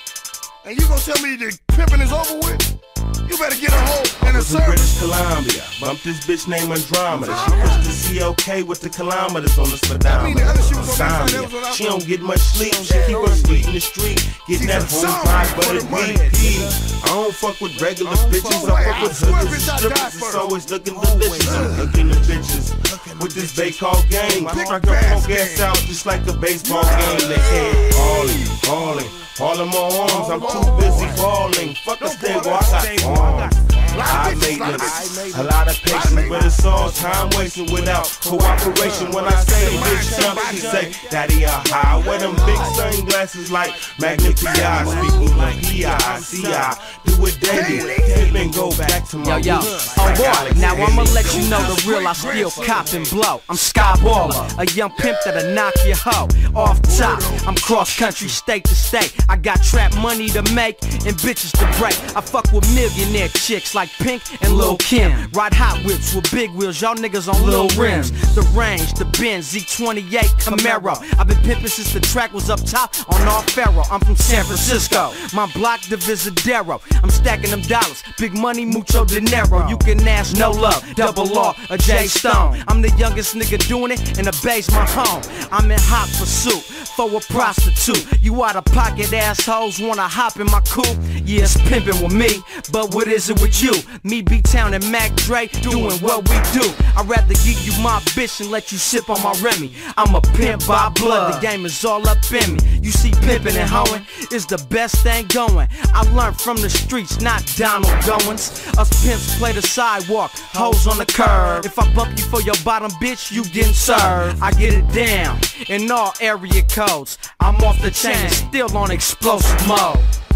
And 0.66 0.76
you 0.76 0.88
gonna 0.88 1.00
tell 1.02 1.22
me 1.22 1.36
the 1.36 1.56
pimping 1.68 2.02
is 2.02 2.12
over 2.12 2.38
with? 2.38 2.82
You 3.30 3.38
better 3.38 3.60
get 3.62 3.70
a 3.70 3.78
home 3.78 4.28
in 4.30 4.34
the 4.34 4.42
service. 4.42 4.66
British 4.66 4.98
Columbia. 4.98 5.64
Bumped 5.80 6.04
this 6.04 6.26
bitch 6.26 6.48
named 6.48 6.72
Andromeda. 6.72 7.38
She 7.46 7.52
pushed 7.62 7.84
the 7.86 7.94
CLK 7.94 8.64
with 8.66 8.82
the 8.82 8.90
kilometers 8.90 9.56
on 9.60 9.70
the 9.70 9.78
speedometer. 9.78 10.42
Insomnia. 10.50 11.74
She 11.74 11.84
don't 11.84 12.04
get 12.08 12.22
much 12.22 12.40
sleep. 12.40 12.74
She 12.74 12.98
keep 13.06 13.18
her 13.18 13.36
sleep 13.36 13.68
in 13.68 13.74
the 13.74 13.80
street. 13.80 14.18
Getting 14.48 14.66
that 14.68 14.82
home 14.90 15.14
fried 15.22 15.56
buttered 15.58 15.84
BP. 15.94 16.97
I 17.08 17.12
don't 17.12 17.34
fuck 17.34 17.62
with 17.62 17.82
regular 17.82 18.12
bitches. 18.12 18.68
I 18.70 18.84
fuck 18.84 19.02
with 19.04 19.20
hookers 19.20 19.70
and 19.70 19.80
strippers. 19.80 20.16
It's 20.16 20.36
always 20.36 20.70
looking 20.70 20.94
delicious. 21.00 21.50
I'm 21.50 21.78
looking 21.78 22.10
at 22.12 22.18
bitches 22.18 23.22
with 23.22 23.34
this 23.34 23.54
they 23.54 23.72
call 23.72 24.02
game. 24.10 24.48
I 24.48 24.52
strike 24.52 24.84
a 24.84 24.88
punk 24.88 25.30
ass 25.30 25.60
out 25.62 25.78
just 25.78 26.06
like 26.06 26.28
a 26.28 26.34
baseball 26.34 26.84
game. 26.84 27.30
They 27.30 27.36
can't 27.36 27.94
calling, 27.96 28.46
calling. 28.64 29.10
All 29.40 29.62
in 29.62 29.70
my 29.70 29.78
arms, 29.78 30.30
I'm 30.30 30.42
too 30.42 30.68
busy 30.82 31.08
balling. 31.16 31.76
Fuck 31.86 32.02
a 32.02 32.10
stable, 32.10 32.50
I 32.50 32.60
got 32.60 33.06
arms. 33.06 33.67
High 34.00 34.36
maintenance, 34.36 35.36
a 35.36 35.44
lot 35.44 35.68
of 35.68 35.76
patience, 35.82 36.30
but 36.30 36.46
it's 36.46 36.64
all 36.66 36.90
time 36.92 37.30
wasting 37.38 37.72
without 37.72 38.06
cooperation. 38.24 39.12
When 39.12 39.26
I 39.26 39.36
say 39.42 39.72
big 39.82 40.22
chump, 40.22 40.40
she 40.52 40.58
say, 40.58 40.94
Daddy, 41.10 41.46
I 41.46 41.50
high. 41.68 42.08
Wear 42.08 42.20
them 42.20 42.36
big 42.46 42.58
sunglasses 42.76 43.52
like 43.52 43.74
Magnify. 44.00 44.84
Speaking 44.86 45.38
like 45.38 45.62
PI, 45.64 46.22
CI, 46.22 47.07
do 47.18 47.26
it 47.26 47.40
daily. 47.42 47.96
Pimpin' 48.18 48.54
go 48.56 48.70
back 48.78 49.08
to 49.10 49.18
Yo, 49.18 49.24
my 49.24 49.38
yo, 49.40 49.56
roots. 49.58 49.94
oh 49.98 50.14
boy, 50.16 50.60
now 50.60 50.74
I'ma 50.76 51.04
let 51.14 51.26
you 51.36 51.50
know 51.50 51.60
the 51.74 51.86
real, 51.88 52.08
I 52.08 52.14
still 52.14 52.52
cop 52.66 52.94
and 52.94 53.08
blow. 53.10 53.42
I'm 53.50 53.56
Skyballer, 53.56 54.58
a 54.58 54.72
young 54.74 54.92
pimp 54.98 55.18
that'll 55.26 55.54
knock 55.54 55.74
your 55.86 55.96
hoe 55.98 56.28
off 56.56 56.82
top. 56.98 57.22
I'm 57.48 57.56
cross 57.56 57.98
country, 57.98 58.28
state 58.28 58.64
to 58.66 58.76
state. 58.76 59.16
I 59.30 59.38
got 59.38 59.64
trap 59.64 59.96
money 59.98 60.28
to 60.30 60.42
make 60.54 60.82
and 60.84 61.16
bitches 61.18 61.52
to 61.60 61.80
break. 61.80 61.96
I 62.16 62.22
fuck 62.22 62.52
with 62.52 62.68
millionaire 62.76 63.30
chicks 63.30 63.74
like 63.76 63.90
Pink 64.00 64.22
and 64.44 64.54
Lil 64.54 64.78
Kim. 64.78 65.30
Ride 65.32 65.54
hot 65.54 65.84
whips 65.86 66.14
with 66.14 66.32
big 66.32 66.52
wheels, 66.52 66.82
y'all 66.82 66.96
niggas 66.96 67.32
on 67.32 67.44
little 67.46 67.70
rims. 67.82 68.12
The 68.36 68.42
range, 68.58 68.94
the 68.94 69.06
Benz, 69.20 69.54
Z28 69.54 70.10
Camaro. 70.44 70.96
I've 71.20 71.28
been 71.28 71.38
pimping 71.44 71.68
since 71.68 71.94
the 71.94 72.00
track 72.00 72.34
was 72.34 72.50
up 72.50 72.64
top 72.64 72.94
on 73.10 73.22
O'Farrell. 73.28 73.86
I'm 73.92 74.00
from 74.02 74.16
San 74.16 74.44
Francisco, 74.46 75.14
my 75.34 75.52
block 75.54 75.80
Divisadero. 75.82 76.82
I'm 77.04 77.07
stacking 77.10 77.52
them 77.52 77.62
dollars, 77.62 78.04
big 78.18 78.34
money, 78.34 78.66
mucho 78.66 79.06
dinero. 79.06 79.68
You 79.68 79.78
can 79.78 80.06
ask 80.08 80.38
no 80.38 80.52
love, 80.52 80.84
double 80.96 81.38
R, 81.38 81.56
a 81.70 81.78
J 81.78 82.08
Stone. 82.08 82.64
I'm 82.68 82.82
the 82.82 82.92
youngest 82.98 83.36
nigga 83.36 83.66
doing 83.68 83.92
it, 83.92 84.18
and 84.18 84.28
the 84.28 84.40
base 84.44 84.70
my 84.72 84.86
home. 84.90 85.22
I'm 85.52 85.70
in 85.72 85.80
hot 85.80 86.08
pursuit 86.18 86.64
for 86.96 87.16
a 87.16 87.20
prostitute. 87.32 88.06
You 88.22 88.44
out 88.44 88.56
of 88.56 88.66
pocket 88.66 89.14
assholes 89.14 89.80
wanna 89.80 90.08
hop 90.08 90.40
in 90.40 90.48
my 90.48 90.62
coupe? 90.62 90.98
Yeah, 91.24 91.44
it's 91.44 91.58
pimping 91.70 92.02
with 92.02 92.14
me, 92.14 92.42
but 92.72 92.94
what 92.94 93.08
is 93.08 93.30
it 93.30 93.42
with 93.42 93.62
you? 93.62 93.74
Me, 94.04 94.22
B 94.22 94.42
Town, 94.42 94.74
and 94.74 94.92
Mac 94.92 95.16
Dre 95.16 95.48
doing 95.62 95.98
what 96.00 96.28
we 96.30 96.36
do. 96.60 96.74
I'd 96.96 97.08
rather 97.08 97.34
give 97.46 97.60
you 97.66 97.74
my 97.82 98.00
bitch 98.16 98.42
and 98.42 98.52
let 98.52 98.72
you 98.72 98.78
sip 98.78 99.10
on 99.10 99.22
my 99.22 99.34
Remy. 99.42 99.72
I'm 99.98 100.16
a 100.16 100.22
pimp 100.22 100.66
by 100.68 100.90
blood, 100.90 101.34
the 101.34 101.40
game 101.40 101.66
is 101.66 101.84
all 101.86 102.08
up 102.08 102.18
in 102.32 102.54
me. 102.56 102.60
You 102.82 102.92
see, 102.92 103.12
pimping 103.12 103.56
and 103.56 103.70
hoeing 103.70 104.06
is 104.32 104.46
the 104.46 104.58
best 104.70 105.04
thing 105.04 105.26
going. 105.28 105.68
I 105.94 106.02
learned 106.14 106.40
from 106.40 106.58
the 106.58 106.70
streets, 106.98 107.22
not 107.22 107.46
Donald 107.56 107.94
Goines. 108.04 108.78
Us 108.78 109.06
pimps 109.06 109.38
play 109.38 109.52
the 109.52 109.62
sidewalk, 109.62 110.32
hoes 110.34 110.88
on 110.88 110.98
the 110.98 111.06
curb. 111.06 111.66
If 111.66 111.78
I 111.78 111.94
bump 111.94 112.18
you 112.18 112.24
for 112.26 112.42
your 112.42 112.56
bottom 112.64 112.92
bitch, 112.92 113.32
you 113.32 113.44
getting 113.46 113.74
served. 113.74 114.42
I 114.42 114.52
get 114.52 114.74
it 114.74 114.88
down 114.92 115.40
in 115.70 115.90
all 115.92 116.14
area 116.22 116.64
codes. 116.64 117.18
I'm 117.40 117.56
off 117.58 117.82
the 117.82 117.92
chain 117.92 118.30
still 118.30 118.76
on 118.76 118.92
explosive 118.92 119.68
mode. 119.68 120.27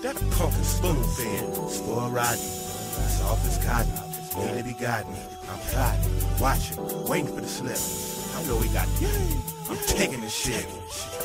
That 0.00 0.14
punk 0.30 0.54
is 0.54 0.68
spoon 0.68 1.02
fed, 1.02 1.70
spoil 1.70 2.08
rotten. 2.10 2.38
Soft 2.38 3.44
as 3.46 3.58
cotton, 3.66 3.90
ain't 4.38 4.64
be 4.64 4.70
me. 4.70 5.18
I'm 5.50 5.58
plotting, 5.70 6.38
watching, 6.38 7.08
waiting 7.08 7.34
for 7.34 7.40
the 7.40 7.48
slip. 7.48 7.74
I 8.36 8.46
know 8.46 8.60
he 8.60 8.68
got 8.72 8.86
yay. 9.00 9.40
I'm 9.68 9.76
taking 9.88 10.20
this 10.20 10.32
shit. 10.32 10.66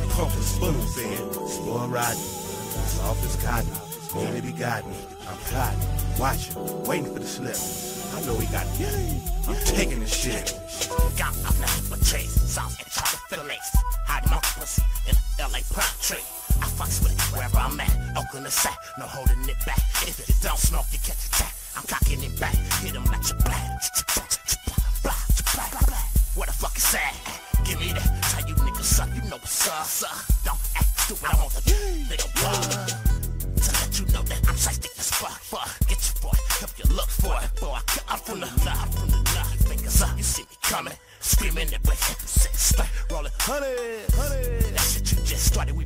Punk 0.09 0.33
is 0.33 0.47
spoon 0.47 0.73
fed, 0.73 1.33
spoil 1.47 1.87
rotten. 1.87 2.17
Soft 2.17 3.23
as 3.23 3.35
cotton, 3.45 3.69
ain't 4.17 4.41
be 4.41 4.51
me. 4.51 4.97
I'm 5.29 5.37
plotting, 5.45 5.79
watching, 6.17 6.83
waiting 6.85 7.13
for 7.13 7.19
the 7.19 7.27
slip. 7.27 8.17
I 8.17 8.25
know 8.25 8.39
he 8.39 8.47
got 8.47 8.65
yay. 8.79 9.21
I'm 9.47 9.55
taking 9.65 9.99
this 9.99 10.15
shit. 10.15 10.59
Got 11.15 11.37
enough 11.37 11.59
nothing 11.61 11.89
but 11.91 11.99
chase, 12.03 12.41
sauce 12.41 12.75
and 12.81 12.91
chocolate 12.91 13.21
fillets. 13.29 13.69
Hide 14.07 14.25
my 14.31 14.39
pussy 14.41 14.81
in 15.07 15.15
a 15.15 15.47
LA 15.47 15.59
pine 15.69 15.85
tree. 16.01 16.42
Fucks 16.77 17.03
with 17.03 17.13
it 17.13 17.21
wherever 17.33 17.57
I'm 17.57 17.79
at. 17.79 18.17
Oakland 18.17 18.47
or 18.47 18.49
sack, 18.49 18.77
no 18.97 19.05
holding 19.05 19.41
it 19.47 19.57
back. 19.65 19.79
If 20.07 20.19
it 20.19 20.35
don't 20.41 20.57
smoke, 20.57 20.85
you 20.91 20.99
catch 20.99 21.25
a 21.27 21.31
tap. 21.31 21.53
I'm 21.77 21.83
cocking 21.83 22.23
it 22.23 22.39
back, 22.39 22.55
hit 22.81 22.95
him 22.95 23.05
like 23.05 23.27
your 23.29 23.39
black. 23.39 23.81
What 26.35 26.47
the 26.47 26.53
fuck 26.53 26.75
is 26.75 26.91
that? 26.93 27.13
Give 27.63 27.79
me 27.79 27.93
that. 27.93 28.01
How 28.01 28.47
you 28.47 28.55
niggas 28.55 28.83
suck. 28.83 29.07
You 29.13 29.21
know 29.29 29.37
what's 29.37 29.67
up, 29.69 29.85
suck. 29.85 30.17
Don't 30.43 30.57
act 30.75 30.99
stupid. 30.99 31.29
I 31.29 31.35
want 31.37 31.53
the 31.53 31.61
nigga 32.09 32.27
blood. 32.41 32.89
To 33.61 33.71
let 33.71 33.99
you 33.99 34.05
know 34.07 34.23
that 34.23 34.49
I'm 34.49 34.57
psychic 34.57 34.97
as 34.97 35.11
fuck. 35.11 35.39
Fuck, 35.53 35.87
get 35.87 36.01
your 36.01 36.31
boy. 36.31 36.37
Help 36.59 36.71
you 36.79 36.85
look 36.95 37.09
for 37.09 37.37
it. 37.37 37.53
Boy, 37.61 37.77
I'm 38.09 38.17
from 38.17 38.39
the. 38.39 38.47
I'm 38.47 38.89
from 38.89 39.09
the 39.09 39.17
lot. 39.35 39.47
Fingers 39.69 40.01
up. 40.01 40.17
You 40.17 40.23
see 40.23 40.41
me 40.41 40.57
coming. 40.63 40.97
Screaming 41.19 41.67
it 41.71 41.81
with 41.85 42.01
hip 42.03 42.17
six. 42.27 42.73
Rolling 43.11 43.31
honey. 43.37 43.92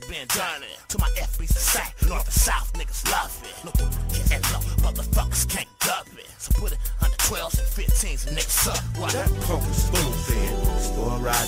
Been 0.07 0.27
done. 0.27 0.61
To 0.89 0.99
my 0.99 1.09
the 1.11 1.45
side. 1.47 1.93
North 2.07 2.25
and 2.25 2.33
south. 2.33 2.71
Niggas 2.73 3.11
love 3.11 3.33
it. 3.43 3.55
No, 3.65 3.71
yeah, 4.15 4.35
and 4.35 4.43
low. 4.51 4.59
Motherfuckers 4.83 5.47
can't 5.49 5.67
dub 5.79 6.07
it. 6.17 6.29
So 6.37 6.51
put 6.59 6.71
it 6.71 6.77
under 7.03 7.17
12s 7.17 7.59
and 7.59 7.67
15s 7.67 8.27
and 8.27 8.37
niggas 8.37 8.67
up. 8.69 8.97
What? 8.97 9.11
That 9.11 9.29
punk 9.45 9.63
is 9.69 9.83
spoon 9.83 10.13
fed, 10.27 10.81
spoil 10.81 11.19
rotten. 11.19 11.47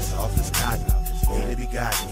Soft 0.00 0.38
as 0.38 0.50
cotton, 0.50 1.48
ain't 1.48 1.58
be 1.58 1.66
gotten. 1.66 2.09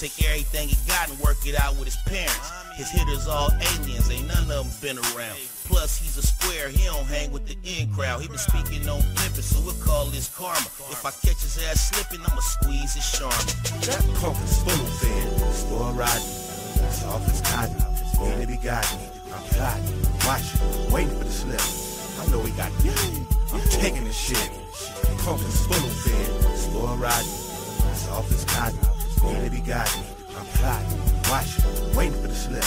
Take 0.00 0.24
everything 0.24 0.68
he 0.70 0.76
got 0.88 1.10
and 1.10 1.20
work 1.20 1.36
it 1.44 1.60
out 1.60 1.76
with 1.76 1.84
his 1.84 1.98
parents. 2.08 2.50
His 2.74 2.88
hitters 2.88 3.28
all 3.28 3.50
aliens, 3.52 4.10
ain't 4.10 4.26
none 4.26 4.50
of 4.50 4.64
them 4.64 4.68
been 4.80 4.96
around. 5.12 5.36
Plus 5.68 6.00
he's 6.00 6.16
a 6.16 6.22
square, 6.22 6.70
he 6.70 6.86
don't 6.86 7.04
hang 7.04 7.30
with 7.30 7.44
the 7.46 7.54
in 7.68 7.92
crowd. 7.92 8.22
He 8.22 8.28
been 8.28 8.38
speaking 8.38 8.88
on 8.88 9.02
flipping, 9.02 9.44
so 9.44 9.60
we'll 9.60 9.76
call 9.84 10.06
this 10.06 10.34
karma. 10.34 10.64
If 10.88 11.04
I 11.04 11.10
catch 11.10 11.44
his 11.44 11.60
ass 11.68 11.92
slipping, 11.92 12.24
I'ma 12.24 12.40
squeeze 12.40 12.94
his 12.94 13.12
charm. 13.12 13.44
That 13.84 14.00
punk 14.16 14.40
is 14.40 14.56
spoon 14.56 14.86
fed, 15.04 15.52
spoil 15.52 15.92
rotten. 15.92 16.22
Soft 16.88 17.28
as 17.28 17.42
cotton, 17.44 17.76
ain't 18.24 18.48
be 18.48 18.56
gotten. 18.56 18.98
I'm 19.36 19.44
plotting, 19.52 19.84
watching, 20.24 20.90
waiting 20.90 21.18
for 21.18 21.24
the 21.24 21.30
slip. 21.30 21.60
I 22.24 22.30
know 22.32 22.40
he 22.40 22.52
got 22.56 22.72
yay. 22.82 23.20
I'm 23.52 23.60
taking 23.68 24.04
this 24.04 24.16
shit. 24.16 24.48
Punk 25.28 25.44
is 25.44 25.60
spoon 25.60 25.90
fed, 26.08 26.56
spoil 26.56 26.96
rotten. 26.96 27.28
Soft 27.92 28.32
as 28.32 28.44
cotton, 28.46 28.78
ain't 29.28 29.52
be 29.52 29.60
gotten. 29.60 30.02
I'm 30.38 30.46
plotting, 30.46 30.98
watching, 31.30 31.96
waiting 31.96 32.20
for 32.20 32.28
the 32.28 32.34
slip. 32.34 32.64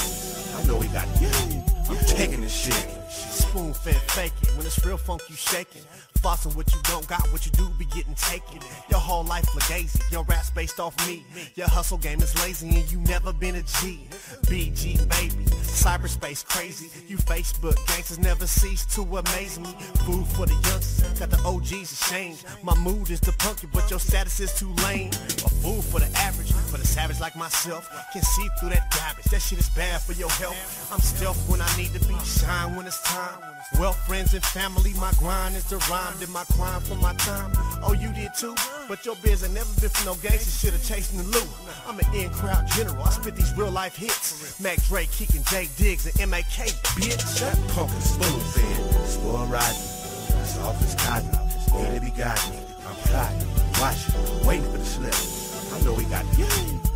I 0.60 0.68
know 0.68 0.80
he 0.80 0.88
got 0.90 1.08
yay. 1.22 1.64
I'm 1.90 1.98
taking 2.06 2.42
this 2.42 2.54
shit. 2.54 2.88
Spoon 3.10 3.74
fed 3.74 3.96
faking. 4.12 4.56
When 4.58 4.66
it's 4.66 4.84
real 4.86 4.98
funk, 4.98 5.22
you 5.30 5.36
shaking. 5.36 5.82
Flossing 6.24 6.56
what 6.56 6.74
you 6.74 6.80
don't 6.84 7.06
got, 7.10 7.30
what 7.34 7.46
you 7.46 7.52
do 7.52 7.68
be 7.78 7.84
getting 7.84 8.16
taken. 8.16 8.60
Your 8.90 9.02
whole 9.02 9.26
life 9.26 9.46
legacy, 9.54 10.00
your 10.10 10.24
rap's 10.24 10.50
based 10.52 10.80
off 10.80 10.96
me. 11.06 11.26
Your 11.56 11.68
hustle 11.68 11.98
game 11.98 12.22
is 12.22 12.34
lazy 12.42 12.70
and 12.70 12.90
you 12.90 13.00
never 13.02 13.34
been 13.34 13.56
a 13.56 13.62
G. 13.62 14.08
BG 14.46 14.98
baby, 15.10 15.44
cyberspace 15.68 16.46
crazy. 16.46 16.90
You 17.10 17.18
Facebook 17.18 17.76
gangsters 17.88 18.20
never 18.20 18.48
cease 18.48 18.86
to 18.96 19.02
amaze 19.02 19.60
me. 19.60 19.76
Food 20.06 20.26
for 20.28 20.46
the 20.46 20.54
youngsters, 20.54 21.20
got 21.20 21.30
the 21.30 21.42
OGs 21.44 21.92
ashamed. 21.92 22.42
My 22.64 22.76
mood 22.76 23.10
is 23.10 23.20
the 23.20 23.34
punky, 23.34 23.68
but 23.74 23.90
your 23.90 24.00
status 24.00 24.40
is 24.40 24.54
too 24.58 24.74
lame. 24.86 25.12
A 25.12 25.50
fool 25.60 25.82
for 25.82 26.00
the 26.00 26.10
average, 26.20 26.54
for 26.54 26.78
the 26.78 26.88
savage 26.88 27.20
like 27.20 27.36
myself. 27.36 27.90
Can 28.14 28.22
see 28.22 28.48
through 28.62 28.70
that 28.70 28.90
garbage, 28.96 29.26
that 29.26 29.42
shit 29.42 29.60
is 29.60 29.68
bad 29.72 30.00
for 30.00 30.14
your 30.14 30.32
health. 30.32 30.90
I'm 30.90 31.02
stealth 31.02 31.50
when 31.50 31.62
I 31.62 31.78
need 31.78 31.94
to 31.96 32.08
be, 32.08 32.16
shine 32.24 32.78
when 32.78 32.86
it's 32.86 33.02
time. 33.04 33.42
Well, 33.78 33.92
friends 33.92 34.34
and 34.34 34.44
family, 34.46 34.94
my 34.94 35.12
grind 35.20 35.58
is 35.58 35.66
the 35.66 35.78
rhyme. 35.90 36.13
Did 36.20 36.30
my 36.30 36.44
crime 36.56 36.80
for 36.82 36.96
my 36.96 37.14
time? 37.16 37.52
Oh, 37.84 37.94
you 37.94 38.14
did 38.14 38.32
too? 38.38 38.56
But 38.88 39.06
your 39.06 39.16
biz 39.18 39.44
ain't 39.44 39.54
never 39.54 39.70
been 39.82 39.90
for 39.90 40.06
no 40.06 40.16
gangster 40.16 40.52
shit 40.52 40.74
or 40.74 40.84
chasing 40.86 41.18
the 41.18 41.26
loot. 41.26 41.48
I'm 41.86 42.00
an 42.00 42.06
in-crowd 42.16 42.68
general. 42.68 43.04
I 43.04 43.10
spit 43.10 43.36
these 43.36 43.54
real 43.58 43.72
life 43.72 43.96
hits. 43.96 44.58
Mac 44.60 44.82
Dre, 44.84 45.06
Keegan, 45.08 45.44
J 45.44 45.68
Diggs, 45.76 46.06
and 46.06 46.22
M.A.K. 46.22 46.68
Bitch. 46.96 47.40
That 47.40 47.58
punk 47.74 47.92
is 47.92 48.12
spoon 48.14 48.40
fed, 48.40 49.06
spoil 49.06 49.46
riding. 49.48 49.82
Off 50.64 50.80
his 50.80 50.96
cotton, 50.96 51.30
need 51.92 52.00
to 52.00 52.06
be 52.06 52.12
gotten. 52.12 52.54
I'm 52.88 52.96
plotting, 53.04 53.48
watching, 53.82 54.46
waiting 54.46 54.72
for 54.72 54.78
the 54.78 54.86
slip. 54.86 55.74
I 55.74 55.84
know 55.84 55.96
he 55.96 56.06
got 56.06 56.24
it. 56.24 56.48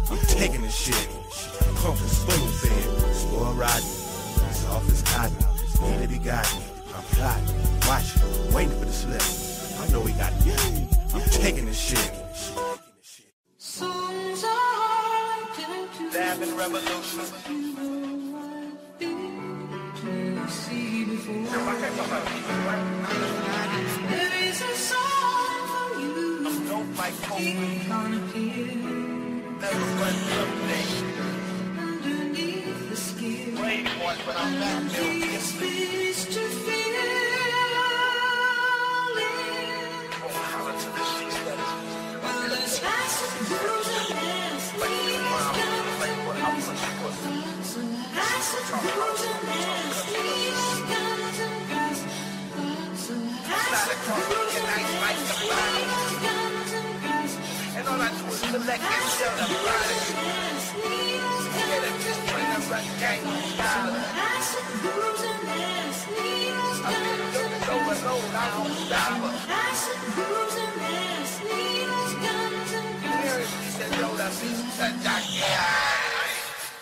I'm 0.10 0.18
taking 0.28 0.62
this 0.62 0.76
shit. 0.76 1.10
Punk 1.82 2.00
is 2.00 2.18
spoon 2.18 2.48
fed, 2.48 3.16
spoil 3.16 3.54
riding. 3.54 3.90
Off 4.70 4.86
his 4.86 5.02
cotton, 5.02 5.36
need 5.82 6.04
to 6.04 6.08
be 6.08 6.20
gotten. 6.20 6.77
I'm 7.20 7.42
watching, 7.88 8.54
waiting 8.54 8.78
for 8.78 8.86
the 8.86 8.92
slip. 8.92 9.22
I 9.82 9.88
know 9.92 10.04
he 10.04 10.14
got 10.14 10.32
it. 10.46 10.98
I'm 11.16 11.22
taking 11.32 11.66
this 11.66 11.80
shit. 11.80 12.12
Diamond 16.14 16.52
Revolution. 16.58 17.20
There 24.10 24.34
is 24.44 24.62
a 24.62 24.76
song 24.76 25.64
for 25.68 26.00
you. 26.00 26.48
I'm 26.48 26.68
dope 26.68 26.98
like. 26.98 27.16
Never 29.60 29.86
run 30.02 30.18
underneath 31.80 32.90
the 32.90 32.96
skin. 32.96 33.56
But 34.26 34.36
I'm 34.38 34.54
back 34.60 34.92
there. 34.92 36.47
Collect 58.52 58.84
and 58.84 59.10
sell 59.16 59.36
the 59.38 59.46
product. 59.64 60.04
Get 61.58 61.84
a 61.84 61.92
bring 62.32 62.50
up 62.56 62.72
a 62.72 62.82
gang 63.00 63.24
of. 63.28 63.44
Sleeves, 65.98 66.80
I've 66.86 67.00
been 67.04 67.20
looking 67.34 67.64
overload, 67.68 68.32
I 68.32 68.46
won't 68.58 68.76
stop 68.88 69.20
her. 69.24 69.36
Lots 69.52 69.84
of 69.92 70.00
girls 70.16 70.56
in 70.56 70.72
there. 70.80 71.26
Sleeves, 71.36 72.14
guns, 72.24 72.72
and 72.74 72.90
guns. 75.04 75.97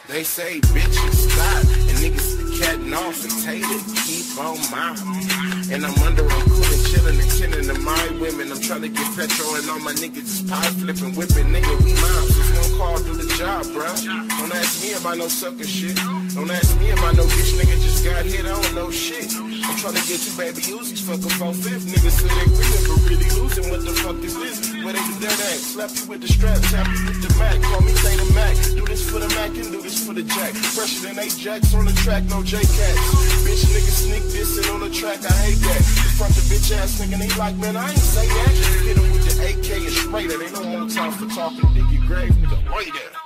They 0.08 0.24
say 0.24 0.60
bitches 0.62 1.14
stop 1.14 1.66
and 1.66 1.98
niggas 1.98 2.38
the 2.38 2.64
catting 2.64 2.94
off 2.94 3.24
and 3.24 3.34
take 3.44 3.64
it. 3.66 3.84
Keep 4.06 4.38
on 4.38 4.58
mopping. 4.70 5.74
And 5.74 5.84
I'm 5.84 5.98
under 6.04 6.24
a 6.24 6.42
cooling, 6.46 6.84
chilling 6.86 7.20
and 7.20 7.32
tending 7.32 7.66
to 7.74 7.80
my 7.82 8.18
women. 8.22 8.52
I'm 8.52 8.62
trying 8.62 8.84
to 8.84 8.90
get 8.90 9.06
petrol 9.18 9.56
and 9.56 9.68
all 9.68 9.80
my 9.80 9.94
niggas 9.94 10.18
is 10.18 10.42
pie 10.44 10.62
flipping, 10.78 11.16
whipping. 11.16 11.50
Nigga, 11.50 11.84
we 11.84 11.94
moms. 11.94 12.36
Just 12.38 12.70
one 12.70 12.78
call, 12.78 12.98
do 13.00 13.16
the 13.16 13.34
job, 13.36 13.66
bruh. 13.74 14.35
Don't 14.46 14.62
ask 14.62 14.78
me 14.86 14.94
about 14.94 15.18
no 15.18 15.28
sucker 15.28 15.66
shit. 15.66 15.98
Don't 16.38 16.52
ask 16.54 16.78
me 16.78 16.94
about 16.94 17.18
no 17.18 17.26
bitch 17.34 17.58
nigga 17.58 17.82
just 17.82 18.06
got 18.06 18.22
hit. 18.30 18.46
I 18.46 18.54
don't 18.54 18.76
know 18.78 18.92
shit. 18.94 19.26
I'm 19.34 19.74
trying 19.82 19.98
to 19.98 20.04
get 20.06 20.22
two 20.22 20.38
baby 20.38 20.62
Uzis, 20.70 21.02
fuck 21.02 21.18
a 21.18 21.30
four 21.42 21.50
fifth. 21.50 21.90
Niggas 21.90 22.14
say 22.14 22.30
they 22.30 22.46
winning, 22.54 22.86
but 22.86 23.02
really 23.10 23.30
losing. 23.42 23.74
What 23.74 23.82
the 23.82 23.94
fuck 24.06 24.22
is 24.22 24.38
this? 24.38 24.70
Where 24.86 24.94
they 24.94 25.02
do 25.02 25.18
that 25.26 25.34
at? 25.34 25.58
Slap 25.66 25.90
you 25.98 26.06
with 26.06 26.22
the 26.22 26.30
strap, 26.30 26.62
tap 26.70 26.86
you 26.86 27.10
with 27.10 27.26
the 27.26 27.34
Mac. 27.42 27.58
Call 27.58 27.82
me 27.82 27.94
say 27.98 28.14
the 28.22 28.30
Mac. 28.38 28.54
Do 28.78 28.86
this 28.86 29.02
for 29.10 29.18
the 29.18 29.30
Mac 29.34 29.50
and 29.58 29.66
do 29.74 29.82
this 29.82 29.98
for 30.06 30.14
the 30.14 30.22
Jack. 30.22 30.54
Fresher 30.54 31.10
than 31.10 31.18
eight 31.18 31.34
Jacks 31.42 31.74
on 31.74 31.90
the 31.90 31.96
track, 32.06 32.22
no 32.30 32.46
J 32.46 32.62
Cats. 32.62 33.02
Bitch 33.50 33.66
niggas 33.66 33.98
sneak 33.98 34.26
dissing 34.30 34.70
on 34.70 34.86
the 34.86 34.94
track, 34.94 35.26
I 35.26 35.34
hate 35.42 35.62
that. 35.66 35.82
Front 36.22 36.38
of 36.38 36.46
bitch 36.54 36.70
ass 36.70 37.02
nigga, 37.02 37.18
they 37.18 37.34
like, 37.34 37.58
man, 37.58 37.74
I 37.74 37.90
ain't 37.90 37.98
say 37.98 38.30
that. 38.30 38.54
Hit 38.86 38.94
him 38.94 39.10
with 39.10 39.26
the 39.26 39.34
AK 39.42 39.70
and 39.74 39.90
spray 39.90 40.28
that. 40.30 40.38
Ain't 40.38 40.54
no 40.54 40.64
more 40.70 40.86
time 40.86 41.18
for 41.18 41.26
talking 41.34 41.66
Dicky 41.74 41.98
Grave, 42.06 42.30
nigga. 42.38 42.62
Wait 42.78 42.94
there. 42.94 43.25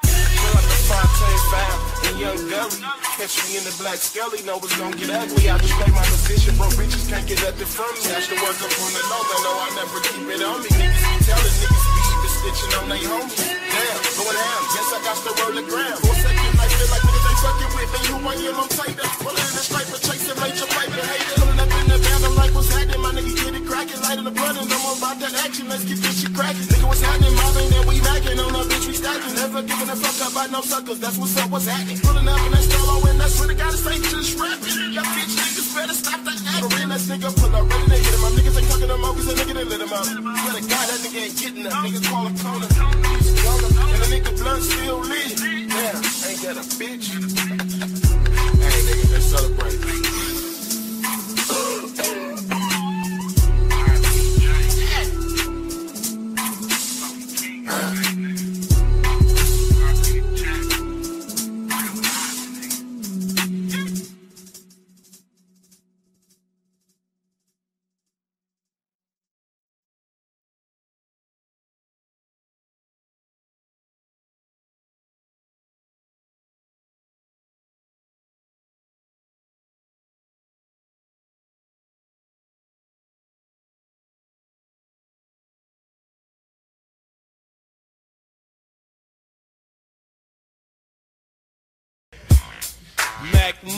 Fontaine 0.90 1.44
foul 1.54 1.78
and 2.10 2.18
Young 2.18 2.42
Gully. 2.50 2.82
Catch 3.14 3.46
me 3.46 3.62
in 3.62 3.64
the 3.64 3.74
black 3.78 4.02
skelly, 4.02 4.42
know 4.42 4.58
it's 4.58 4.74
gonna 4.74 4.98
get 4.98 5.14
ugly. 5.14 5.46
I 5.46 5.62
just 5.62 5.78
play 5.78 5.92
my 5.94 6.02
position, 6.02 6.58
bro. 6.58 6.66
Bitches 6.74 7.06
can't 7.06 7.30
get 7.30 7.38
nothing 7.46 7.70
from 7.70 7.94
me. 7.94 8.10
I 8.10 8.18
should 8.26 8.42
work 8.42 8.58
up 8.58 8.74
on 8.74 8.92
the 8.98 9.04
low, 9.06 9.22
man. 9.22 9.40
No, 9.46 9.52
I 9.54 9.70
never 9.78 10.02
keep 10.02 10.26
it 10.26 10.42
on 10.42 10.66
me. 10.66 10.70
Niggas 10.74 11.06
be 11.06 11.18
telling 11.30 11.56
niggas 11.62 11.86
be 11.94 12.02
even 12.10 12.32
stitching 12.42 12.74
on 12.74 12.86
they 12.90 13.04
homies. 13.06 13.38
Damn, 13.38 14.02
going 14.18 14.34
down. 14.34 14.62
Guess 14.74 14.90
I 14.90 15.00
got 15.06 15.18
to 15.22 15.32
roll 15.38 15.54
the 15.54 15.66
ground. 15.70 16.00
For 16.02 16.10
a 16.10 16.18
second, 16.26 16.58
I 16.58 16.66
feel 16.74 16.90
like 16.90 17.04
niggas 17.06 17.26
ain't 17.30 17.42
fucking 17.46 17.72
with 17.78 17.90
me. 17.94 18.02
Who 18.10 18.18
I 18.26 18.34
am, 18.50 18.58
I'm 18.58 18.70
tight. 18.74 18.96
Pulling 19.22 19.46
in 19.46 19.54
the 19.54 19.64
stripe 19.70 19.90
for 19.94 20.02
chasing 20.02 20.38
major 20.42 20.69
like, 22.50 22.56
what's 22.56 22.74
happening? 22.74 23.02
My 23.02 23.12
nigga 23.14 23.34
get 23.38 23.54
it 23.54 23.66
cracking, 23.66 24.02
light 24.02 24.18
in 24.18 24.26
the 24.26 24.32
blood, 24.34 24.58
and 24.58 24.66
I'm 24.66 24.98
about 24.98 25.18
that 25.22 25.34
action. 25.46 25.70
Let's 25.70 25.86
get 25.86 25.98
this 26.02 26.22
shit 26.22 26.34
cracking. 26.34 26.66
Nigga, 26.66 26.88
what's 26.88 27.02
happening? 27.02 27.34
Vein 27.54 27.70
that 27.70 27.86
we 27.86 27.96
macking 28.02 28.40
on 28.42 28.56
a 28.56 28.62
bitch, 28.66 28.88
we 28.88 28.94
stacking. 28.94 29.34
Never 29.38 29.62
giving 29.62 29.90
a 29.90 29.96
fuck 29.96 30.18
about 30.32 30.50
no 30.52 30.62
suckers. 30.62 31.00
That's 31.00 31.18
what's 31.18 31.38
up, 31.38 31.50
what's 31.52 31.68
happening. 31.68 31.98
Pulling 32.02 32.28
up 32.28 32.42
in 32.46 32.52
that 32.52 32.66
solo, 32.66 33.06
and 33.10 33.20
that's 33.20 33.40
when 33.40 33.50
I 33.50 33.56
gotta 33.56 33.78
say, 33.78 33.96
just 34.02 34.40
rapping. 34.40 34.94
Y'all 34.94 35.06
bitch 35.14 35.34
niggas 35.38 35.70
better 35.76 35.94
stop 35.94 36.20
that 36.26 36.40
acting. 36.58 36.90
That 36.90 37.02
nigga 37.06 37.30
pull 37.38 37.54
up, 37.54 37.70
ready 37.70 37.86
to 37.86 37.98
hit 38.02 38.14
him. 38.14 38.22
My 38.22 38.30
niggas 38.34 38.58
ain't 38.58 38.70
talking 38.70 38.90
no 38.90 38.98
more, 38.98 39.14
cause 39.14 39.30
a 39.30 39.34
nigga 39.38 39.54
done 39.54 39.70
lit 39.70 39.82
him 39.82 39.94
up. 39.94 40.06
Swear 40.06 40.54
to 40.58 40.64
God, 40.66 40.86
that 40.90 41.00
nigga 41.06 41.20
ain't 41.22 41.38
getting 41.38 41.66
up. 41.70 41.86
Niggas 41.86 42.06
call 42.10 42.26
him 42.26 42.36
Kona. 42.42 42.66
And 42.66 44.00
the 44.02 44.10
nigga 44.10 44.32
blunt 44.42 44.64
still 44.64 45.00
lit. 45.06 45.38
Damn, 45.38 46.02
ain't 46.26 46.42
that 46.46 46.58
a 46.58 46.66
bitch? 46.82 47.06
hey, 47.14 48.80
nigga, 48.90 49.06
let's 49.14 49.26
celebrate. 49.26 49.59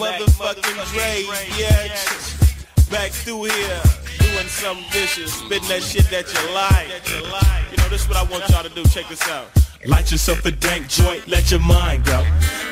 Motherfucking 0.02 0.91
Dre, 0.93 1.26
yeah. 1.58 1.95
Back 2.89 3.12
through 3.12 3.43
here, 3.45 3.82
doing 4.20 4.47
something 4.47 4.86
vicious, 4.91 5.34
spitting 5.34 5.70
that 5.70 5.84
shit 5.84 6.10
that 6.10 6.26
you 6.34 6.54
like. 6.54 6.89
You 7.72 7.78
know, 7.78 7.89
this 7.89 8.02
is 8.02 8.08
what 8.08 8.18
I 8.18 8.24
want 8.24 8.49
y'all 8.49 8.64
to 8.64 8.70
do. 8.70 8.84
Check 8.89 9.08
this 9.08 9.22
out. 9.30 9.47
Light 9.88 10.12
yourself 10.12 10.46
a 10.46 10.52
dank 10.52 10.88
joint, 10.88 11.28
let 11.28 11.50
your 11.50 11.60
mind 11.60 12.06
go. 12.06 12.24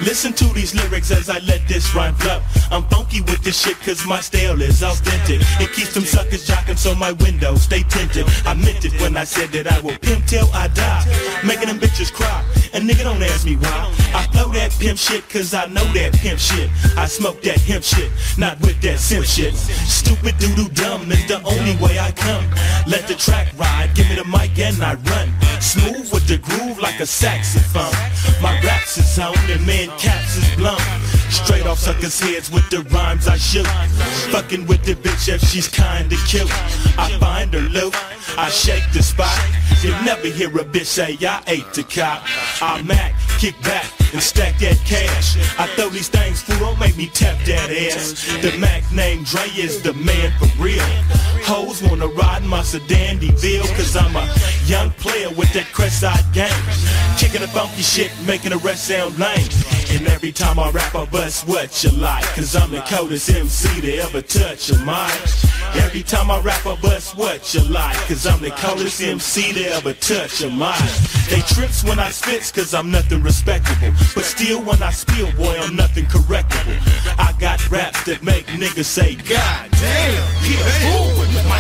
Listen 0.02 0.32
to 0.34 0.46
these 0.54 0.76
lyrics 0.76 1.10
as 1.10 1.28
I 1.28 1.40
let 1.40 1.68
this 1.68 1.94
rhyme 1.96 2.14
flow. 2.16 2.40
I'm 2.70 2.84
funky 2.84 3.22
with 3.22 3.44
this 3.44 3.60
shit 3.60 3.80
cause 3.80 4.06
my 4.06 4.22
style 4.22 4.62
is 4.62 4.84
authentic. 4.84 5.42
It 5.60 5.74
keeps 5.74 5.94
them 5.94 6.04
suckers 6.04 6.48
jocking 6.48 6.78
so 6.78 6.94
my 6.94 7.14
windows 7.14 7.64
stay 7.64 7.82
tinted. 7.84 8.26
I 8.46 8.54
meant 8.54 8.86
it 8.86 8.94
when 9.02 9.18
I 9.18 9.24
said 9.24 9.50
that 9.54 9.72
I 9.72 9.80
will 9.80 9.98
pimp 9.98 10.26
till 10.28 10.48
I 10.54 10.68
die. 10.68 11.04
Making 11.44 11.70
them 11.70 11.80
bitches 11.80 12.14
cry. 12.14 12.46
And 12.74 12.88
nigga 12.88 13.04
don't 13.04 13.22
ask 13.24 13.44
me 13.44 13.56
why. 13.56 13.92
I 14.14 14.28
flow 14.32 14.50
that 14.54 14.72
pimp 14.80 15.00
shit 15.00 15.28
cause 15.30 15.54
I 15.54 15.66
know 15.66 15.84
that 15.94 16.14
pimp 16.14 16.40
shit. 16.40 16.70
I 16.96 17.08
smoke 17.08 17.42
that 17.42 17.60
hemp 17.62 17.84
shit, 17.84 18.12
not 18.38 18.60
with 18.62 18.80
that 18.82 19.00
simp 19.00 19.26
shit. 19.26 19.56
Stupid 19.56 20.36
doodoo 20.36 20.74
dumb 20.76 21.12
is 21.12 21.28
the 21.28 21.42
only 21.44 21.76
way 21.84 21.98
I 21.98 22.12
come. 22.12 22.46
Let 22.88 23.08
the 23.08 23.16
track 23.16 23.48
ride, 23.58 23.90
give 23.96 24.08
me 24.10 24.16
the 24.16 24.26
mic 24.26 24.58
and 24.60 24.82
I 24.82 24.94
run. 24.94 25.34
Smooth 25.60 26.14
with 26.14 26.28
the 26.28 26.38
groove 26.38 26.80
like 26.80 26.99
a 27.00 27.06
saxophone. 27.06 27.94
My 28.42 28.60
raps 28.62 28.98
is 28.98 29.20
on 29.20 29.36
and 29.50 29.66
man 29.66 29.88
caps 29.98 30.38
is 30.38 30.56
blunt. 30.56 30.82
Straight 31.30 31.66
off 31.66 31.80
suckers' 31.80 32.20
heads 32.20 32.52
with 32.52 32.70
the 32.70 32.82
rhymes 32.94 33.28
I 33.28 33.38
shoot. 33.38 33.68
Fucking 34.32 34.66
with 34.68 34.84
the 34.84 34.96
bitch 34.96 35.34
if 35.34 35.42
she's 35.42 35.68
kinda 35.68 36.16
cute. 36.28 36.52
I 36.98 37.18
find 37.20 37.54
her 37.54 37.62
loot, 37.62 37.96
I 38.38 38.50
shake 38.50 38.84
the 38.92 39.04
spot. 39.04 39.40
You'll 39.82 40.02
never 40.04 40.28
hear 40.28 40.50
a 40.50 40.66
bitch 40.66 40.88
say 40.88 41.18
I 41.22 41.42
ate 41.48 41.72
the 41.74 41.84
cop. 41.84 42.24
I 42.62 42.82
Mac, 42.82 43.14
kick 43.40 43.56
back 43.62 43.86
and 44.12 44.22
stack 44.22 44.60
that 44.60 44.78
cash. 44.86 45.38
I 45.58 45.68
throw 45.76 45.90
these 45.90 46.10
things, 46.10 46.44
make 46.50 46.79
me 47.00 47.08
tap 47.14 47.38
that 47.46 47.72
ass. 47.72 48.28
The 48.42 48.58
Mac 48.58 48.84
named 48.92 49.26
Dre 49.26 49.48
is 49.56 49.82
the 49.82 49.94
man 49.94 50.34
for 50.38 50.52
real. 50.62 50.84
Hoes 51.48 51.82
wanna 51.82 52.08
ride 52.08 52.44
my 52.44 52.62
sedan 52.62 53.20
DeVille, 53.20 53.68
cause 53.78 53.96
I'm 53.96 54.14
a 54.18 54.28
young 54.66 54.92
player 55.04 55.30
with 55.30 55.52
that 55.54 55.68
Crestside 55.72 56.26
game. 56.34 56.64
Kicking 57.18 57.40
the 57.40 57.48
funky 57.48 57.84
shit, 57.84 58.12
making 58.28 58.52
the 58.52 58.58
rest 58.58 58.88
sound 58.88 59.18
lame. 59.18 59.48
And 59.92 60.08
every 60.08 60.32
time 60.32 60.60
I 60.60 60.70
rap, 60.72 60.94
I 60.94 61.06
bust 61.06 61.48
what 61.48 61.84
you 61.84 61.90
like. 61.92 62.26
Cause 62.36 62.56
I'm 62.56 62.70
the 62.70 62.82
coldest 62.82 63.30
MC 63.30 63.82
to 63.82 63.98
ever 63.98 64.22
touch 64.22 64.70
a 64.70 64.78
mic. 64.80 65.12
Every 65.84 66.04
time 66.04 66.30
I 66.30 66.40
rap, 66.42 66.66
I 66.66 66.76
bust 66.76 67.18
what 67.18 67.54
you 67.54 67.62
like. 67.62 67.98
Cause 68.08 68.28
I'm 68.28 68.42
the 68.42 68.52
coldest 68.52 69.02
MC 69.02 69.54
to 69.54 69.64
ever 69.74 69.94
touch 69.94 70.42
a 70.42 70.50
mic. 70.50 70.76
They 71.30 71.42
trips 71.54 71.84
when 71.84 71.98
I 71.98 72.12
spits, 72.12 72.52
cause 72.52 72.74
I'm 72.74 72.92
nothing 72.92 73.24
respectable. 73.24 73.92
But 74.14 74.26
still, 74.26 74.62
when 74.62 74.82
I 74.84 74.92
spill, 74.92 75.32
boy, 75.34 75.58
I'm 75.60 75.76
nothing 75.76 76.06
correctable. 76.06 76.78
I 77.18 77.34
got 77.40 77.60
raps 77.72 78.04
that 78.06 78.24
make 78.24 78.46
niggas 78.48 78.86
say, 78.86 79.16
God 79.16 79.70
damn, 79.72 80.44
he 80.44 80.56
a 80.56 80.70
fool 80.82 81.20
with 81.20 81.34
my. 81.48 81.60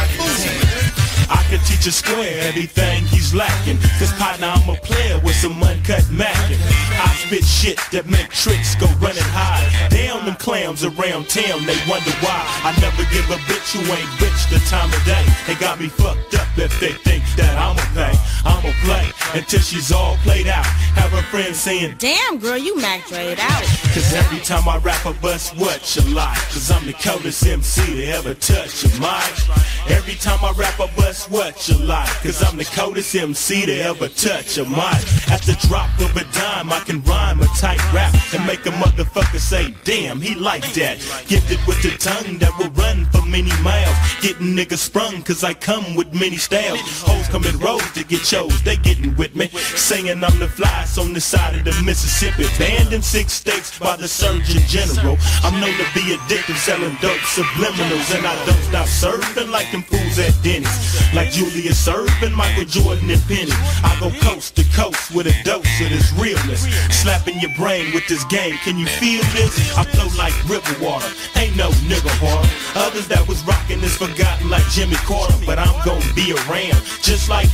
I 1.30 1.45
can 1.45 1.59
teach 1.61 1.86
a 1.86 1.91
square 1.91 2.41
everything 2.41 3.05
he's 3.05 3.34
lacking. 3.34 3.77
Cause 4.01 4.11
partner, 4.17 4.49
I'm 4.49 4.67
a 4.67 4.75
player 4.82 5.19
with 5.23 5.36
some 5.36 5.61
uncut 5.61 6.03
mackin'. 6.09 6.57
I 6.97 7.13
spit 7.21 7.45
shit 7.45 7.77
that 7.93 8.09
make 8.09 8.30
tricks 8.34 8.73
go 8.75 8.89
running 8.97 9.30
high. 9.30 9.61
Damn 9.89 10.25
them 10.25 10.36
clams 10.36 10.84
around 10.84 11.30
town, 11.30 11.65
they 11.69 11.77
wonder 11.86 12.13
why. 12.25 12.41
I 12.65 12.73
never 12.82 13.05
give 13.13 13.30
a 13.30 13.38
bitch 13.45 13.77
who 13.77 13.86
ain't 13.93 14.09
rich 14.17 14.41
the 14.49 14.57
time 14.73 14.89
of 14.89 15.01
day. 15.05 15.21
They 15.45 15.53
got 15.55 15.80
me 15.80 15.88
fucked 15.88 16.34
up 16.34 16.49
if 16.57 16.73
they 16.82 16.93
think 17.05 17.23
that 17.38 17.53
I'ma 17.61 17.86
pay. 17.93 18.17
I'ma 18.46 18.72
play 18.84 19.10
until 19.34 19.60
she's 19.60 19.92
all 19.92 20.16
played 20.18 20.48
out. 20.48 20.66
Have 20.96 21.12
her 21.12 21.22
friends 21.24 21.60
saying, 21.60 21.96
Damn, 21.98 22.40
girl, 22.40 22.58
you 22.58 22.78
Mac 22.78 23.08
Dre'd 23.08 23.40
out. 23.40 23.64
Cause 23.94 24.14
every 24.14 24.40
time 24.40 24.68
I 24.68 24.78
rap, 24.78 25.06
I 25.06 25.14
bust 25.14 25.56
what 25.58 25.96
you 25.96 26.02
like. 26.14 26.38
Cause 26.50 26.72
I'm 26.72 26.86
the 26.86 26.94
coldest 26.94 27.46
MC 27.46 27.86
to 27.86 28.06
ever 28.06 28.34
touch 28.34 28.84
your 28.84 28.94
mic. 29.00 29.60
Every 29.90 30.16
time 30.16 30.40
I 30.44 30.52
rap, 30.58 30.80
I 30.80 30.90
bust 30.96 31.30
what 31.32 31.68
you 31.68 31.78
like. 31.78 32.10
Cause 32.22 32.44
I'm 32.44 32.58
the 32.58 32.66
coldest 32.66 33.16
MC 33.16 33.66
to 33.66 33.80
ever 33.82 34.08
touch 34.08 34.58
a 34.58 34.66
mic. 34.66 35.02
At 35.30 35.42
the 35.44 35.58
drop 35.68 35.90
of 36.00 36.16
a 36.16 36.24
dime, 36.34 36.72
I 36.72 36.80
can 36.86 37.02
rhyme 37.04 37.42
a 37.42 37.48
tight 37.58 37.82
rap 37.94 38.14
and 38.34 38.46
make 38.46 38.66
a 38.66 38.72
motherfucker 38.72 39.40
say, 39.40 39.74
damn, 39.84 40.22
he 40.22 40.36
like 40.36 40.66
that. 40.74 40.98
Gifted 41.28 41.60
with 41.68 41.82
the 41.82 41.92
tongue 41.98 42.38
that 42.40 42.58
will 42.58 42.72
run 42.72 43.06
for 43.06 43.26
many 43.26 43.52
miles. 43.62 43.96
Getting 44.22 44.56
niggas 44.56 44.78
sprung 44.78 45.22
cause 45.24 45.44
I 45.44 45.54
come 45.54 45.96
with 45.96 46.14
many 46.14 46.38
styles. 46.38 46.82
Hoes 47.02 47.28
come 47.28 47.46
in 47.46 47.58
rows 47.60 47.92
to 47.94 48.04
get 48.04 48.28
chose, 48.30 48.61
they 48.61 48.77
getting 48.77 49.15
with 49.15 49.36
me. 49.36 49.47
Saying 49.73 50.23
I'm 50.23 50.38
the 50.38 50.47
flies 50.47 50.99
on 50.99 51.13
the 51.13 51.21
side 51.21 51.55
of 51.55 51.65
the 51.65 51.84
Mississippi. 51.84 52.45
Banned 52.59 52.93
in 52.93 53.01
six 53.01 53.34
states 53.34 53.77
by 53.80 53.95
the 53.95 54.07
Surgeon 54.07 54.61
General. 54.67 55.17
I'm 55.41 55.59
known 55.59 55.73
to 55.73 55.88
be 55.97 56.13
addicted, 56.13 56.55
selling 56.57 56.95
dope 57.01 57.25
subliminals. 57.25 58.13
And 58.15 58.27
I 58.27 58.36
don't 58.45 58.63
stop 58.69 58.88
serving 58.88 59.49
like 59.49 59.71
them 59.71 59.82
fools 59.82 60.19
at 60.19 60.38
Denny's. 60.43 60.69
Like 61.15 61.32
Julius 61.32 61.80
serving 61.84 62.34
Michael 62.34 62.65
Jordan 62.65 63.09
and 63.09 63.21
Penny. 63.23 63.55
I 63.82 63.97
go 63.99 64.11
coast 64.21 64.55
to 64.57 64.63
coast 64.77 65.09
with 65.09 65.25
a 65.25 65.34
dose 65.43 65.65
of 65.82 65.89
this 65.89 66.13
realness. 66.13 66.69
Slapping 67.01 67.39
your 67.39 67.53
brain 67.57 67.91
with 67.95 68.05
this 68.07 68.23
game, 68.25 68.53
can 68.61 68.77
you 68.77 68.86
feel 68.86 69.23
this? 69.34 69.57
I 69.75 69.84
flow 69.86 70.05
like 70.21 70.38
river 70.47 70.77
water, 70.84 71.09
ain't 71.36 71.55
no 71.57 71.69
nigga 71.89 72.13
harder. 72.21 72.49
Others 72.77 73.07
that 73.07 73.27
was 73.27 73.41
rocking 73.45 73.82
is 73.82 73.97
forgotten 73.97 74.49
like 74.49 74.65
Jimmy 74.69 75.01
Carter. 75.09 75.34
But 75.47 75.57
I'm 75.57 75.73
gonna 75.84 76.13
be 76.13 76.34
around, 76.34 76.77
just 77.01 77.27
like 77.30 77.49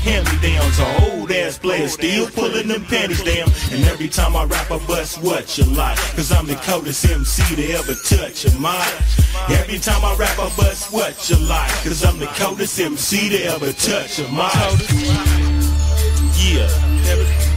hand-me-downs. 0.66 0.80
A 0.80 1.12
old 1.12 1.32
ass 1.32 1.58
player 1.58 1.88
still 1.88 2.30
pulling 2.30 2.68
them 2.68 2.86
panties 2.86 3.24
down. 3.24 3.50
And 3.72 3.84
every 3.86 4.08
time 4.08 4.36
I 4.36 4.46
rap, 4.46 4.72
I 4.72 4.78
bust 4.86 5.22
what 5.22 5.58
you 5.58 5.66
like. 5.66 5.98
Cause 6.16 6.32
I'm 6.32 6.48
the 6.48 6.56
coldest 6.56 7.06
MC 7.06 7.56
to 7.56 7.72
ever 7.72 7.94
touch 8.08 8.46
a 8.46 8.60
mic. 8.60 9.60
Every 9.60 9.80
time 9.80 10.04
I 10.04 10.16
rap, 10.16 10.38
I 10.40 10.50
bust 10.56 10.92
what 10.92 11.30
you 11.30 11.38
like. 11.38 11.72
Cause 11.84 12.04
I'm 12.04 12.20
the 12.20 12.28
coldest 12.28 12.80
MC 12.80 13.30
to 13.30 13.44
ever 13.46 13.72
touch 13.74 14.20
a 14.20 14.24
mic. 14.32 14.54
Yeah. 16.38 16.95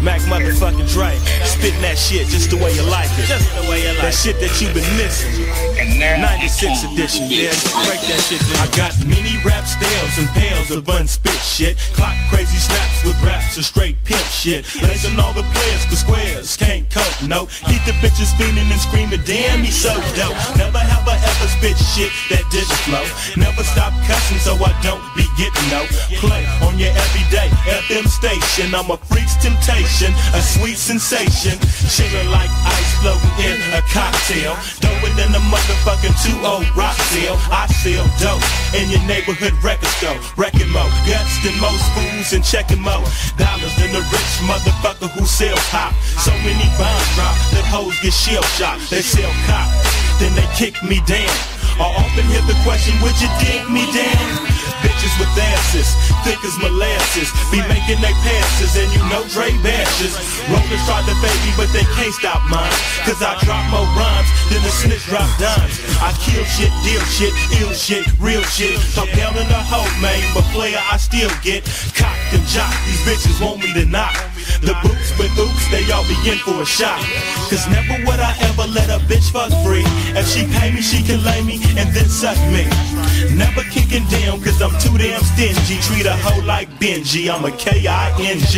Mac 0.03 0.21
motherfucking 0.23 0.87
Dre, 0.93 1.11
spitting 1.43 1.83
that 1.83 1.99
shit 1.99 2.27
just 2.29 2.51
the 2.51 2.57
way 2.57 2.73
you 2.75 2.83
like 2.87 3.11
it. 3.19 3.27
Just 3.27 3.51
the 3.55 3.67
way 3.69 3.83
you 3.83 3.93
like 3.99 4.11
That 4.11 4.15
shit 4.15 4.39
that 4.39 4.55
you've 4.61 4.75
been 4.75 4.87
missing. 4.95 5.35
96 5.99 6.95
edition, 6.95 7.27
yeah, 7.27 7.51
break 7.83 7.99
that 8.07 8.23
shit 8.23 8.39
down. 8.47 8.63
I 8.63 8.71
got 8.79 8.95
many 9.03 9.35
rap 9.43 9.67
styles 9.67 10.15
and 10.19 10.31
pounds 10.39 10.71
of 10.71 10.87
unspit 10.87 11.35
shit. 11.43 11.79
Clock 11.95 12.15
crazy 12.31 12.59
snaps 12.59 13.03
with 13.03 13.19
raps 13.23 13.59
of 13.59 13.65
straight 13.67 13.99
pimp 14.05 14.23
shit. 14.31 14.63
Lacing 14.83 15.19
all 15.19 15.35
the 15.35 15.43
players 15.51 15.85
for 15.91 15.97
squares, 15.97 16.57
can't 16.57 16.87
cope, 16.91 17.19
no. 17.27 17.47
Keep 17.67 17.83
the 17.83 17.95
bitches 17.99 18.31
fiending 18.39 18.71
and 18.71 18.81
screaming, 18.81 19.23
damn, 19.27 19.67
he's 19.67 19.75
so 19.75 19.95
dope. 20.15 20.39
Never 20.55 20.79
have 20.79 21.07
I 21.09 21.19
ever 21.19 21.49
spit 21.51 21.75
shit 21.75 22.15
that 22.31 22.47
didn't 22.55 22.79
flow. 22.87 23.03
Never 23.35 23.67
stop 23.67 23.91
cussing 24.07 24.39
so 24.39 24.55
I 24.63 24.71
don't 24.87 25.03
be 25.19 25.27
getting 25.35 25.67
no 25.75 25.83
play 26.23 26.47
on 26.63 26.79
your 26.79 26.95
everyday 26.95 27.51
FM 27.67 28.07
station. 28.07 28.75
I'm 28.75 28.91
a 28.91 28.99
freak's 29.11 29.35
temptation, 29.43 29.88
a 29.89 30.43
sweet 30.43 30.77
sensation. 30.77 31.57
Chillin' 31.89 32.31
like 32.31 32.51
ice 32.65 32.93
floating 33.01 33.33
in 33.41 33.57
a 33.73 33.83
cocktail. 33.89 34.55
Doper 34.85 35.11
than 35.17 35.33
a 35.35 35.43
motherfucking 35.49 36.15
2-0 36.23 36.77
rock 36.77 36.95
sale. 37.09 37.37
I 37.51 37.67
sell 37.81 38.05
dope 38.21 38.45
in 38.77 38.91
your 38.91 39.03
neighborhood 39.09 39.55
record 39.65 39.89
store. 39.99 40.19
Wrecking 40.37 40.71
mo, 40.71 40.85
guts 41.09 41.41
than 41.43 41.57
most 41.61 41.85
fools 41.97 42.33
and 42.33 42.45
checking 42.45 42.83
mo. 42.83 43.01
Dollars 43.41 43.75
than 43.81 43.91
the 43.97 44.05
rich 44.13 44.33
motherfucker 44.45 45.09
who 45.17 45.25
sells 45.25 45.67
hop. 45.73 45.97
So 46.21 46.33
many 46.45 46.69
bombs 46.77 47.09
drop 47.17 47.35
that 47.57 47.65
hoes 47.67 47.97
get 48.01 48.13
shell 48.13 48.45
shocked. 48.61 48.91
They 48.91 49.03
sell 49.03 49.33
cop, 49.49 49.69
then 50.21 50.35
they 50.37 50.47
kick 50.55 50.77
me 50.85 51.01
down. 51.09 51.33
I 51.81 51.87
often 51.97 52.25
hear 52.27 52.43
the 52.43 52.59
question, 52.63 52.95
would 53.01 53.17
you 53.23 53.31
dig 53.41 53.65
me 53.71 53.87
down? 53.95 54.68
Bitches 54.83 55.15
with 55.19 55.33
asses, 55.35 55.89
thick 56.23 56.39
as 56.47 56.57
molasses, 56.59 57.31
be 57.51 57.59
making 57.67 58.01
they 58.01 58.15
passes, 58.23 58.77
and 58.79 58.89
you 58.95 59.03
know 59.11 59.27
Dre 59.35 59.51
bashes. 59.63 60.15
Rollers 60.47 60.83
try 60.87 61.03
to 61.03 61.15
baby, 61.19 61.51
but 61.59 61.69
they 61.75 61.85
can't 61.99 62.15
stop 62.15 62.43
mine. 62.47 62.71
Cause 63.03 63.21
I 63.23 63.35
drop 63.43 63.65
more 63.71 63.89
rhymes 63.99 64.31
than 64.51 64.63
the 64.63 64.71
snitch 64.71 65.05
drop 65.11 65.29
dimes. 65.39 65.83
I 65.99 66.15
kill 66.23 66.45
shit, 66.47 66.73
deal 66.87 67.03
shit, 67.11 67.35
ill 67.61 67.73
shit, 67.75 68.07
real 68.19 68.43
shit. 68.55 68.79
Talk 68.95 69.11
down 69.19 69.35
in 69.37 69.47
the 69.49 69.61
hoe, 69.71 69.89
man, 70.01 70.23
but 70.35 70.45
player 70.55 70.79
I 70.79 70.97
still 70.97 71.31
get 71.43 71.67
cocked 71.95 72.33
and 72.33 72.45
jocked. 72.47 72.79
These 72.87 73.03
bitches 73.07 73.39
want 73.43 73.61
me 73.61 73.73
to 73.75 73.85
knock. 73.85 74.15
The 74.61 74.75
boots 74.83 75.15
with 75.19 75.31
oops, 75.39 75.65
they 75.71 75.87
all 75.93 76.03
be 76.07 76.19
in 76.27 76.39
for 76.43 76.63
a 76.63 76.67
shot. 76.67 76.99
Cause 77.51 77.67
never 77.71 77.95
would 78.07 78.21
I 78.21 78.35
ever 78.51 78.67
let 78.67 78.91
a 78.91 78.99
bitch 79.07 79.31
fuck 79.31 79.51
free. 79.63 79.87
If 80.19 80.27
she 80.27 80.47
pay 80.59 80.73
me, 80.73 80.83
she 80.83 81.03
can 81.03 81.23
lay 81.23 81.43
me 81.43 81.63
and 81.79 81.95
then 81.95 82.09
suck 82.09 82.39
me. 82.51 82.67
Never 83.35 83.63
kicking 83.71 84.07
down 84.11 84.43
cause 84.43 84.61
I'm 84.61 84.68
too 84.81 84.97
damn 84.99 85.23
stingy. 85.23 85.81
Treat 85.81 86.07
a 86.07 86.17
hoe 86.17 86.45
like 86.45 86.69
Benji, 86.81 87.31
I'm 87.33 87.45
a 87.45 87.51
K-I-N-G. 87.53 88.53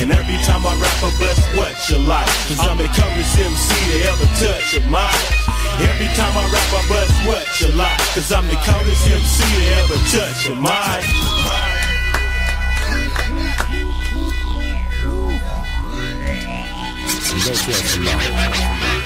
And 0.00 0.12
every 0.12 0.38
time 0.46 0.62
I 0.66 0.72
rap 0.78 1.02
a 1.02 1.10
bust 1.18 1.42
what 1.56 1.74
you 1.90 1.98
like. 2.06 2.30
Cause 2.46 2.60
I'm 2.60 2.78
the 2.78 2.88
coolest 2.92 3.38
MC 3.38 3.74
to 3.74 3.96
ever 4.10 4.28
touch 4.38 4.78
a 4.78 4.80
mic. 4.86 5.20
Every 5.82 6.10
time 6.14 6.34
I 6.36 6.44
rap 6.50 6.70
I 6.72 6.82
bust 6.88 7.16
what 7.26 7.46
you 7.60 7.68
like. 7.74 7.98
Cause 8.14 8.30
I'm 8.32 8.46
the 8.48 8.58
coolest 8.62 9.06
MC 9.06 9.42
to 9.42 9.62
ever 9.80 9.98
touch 10.12 10.48
a 10.50 10.54
mic. 10.56 11.04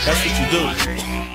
That's 0.05 0.21
what 0.25 0.35
you 0.41 0.47
do. 1.25 1.30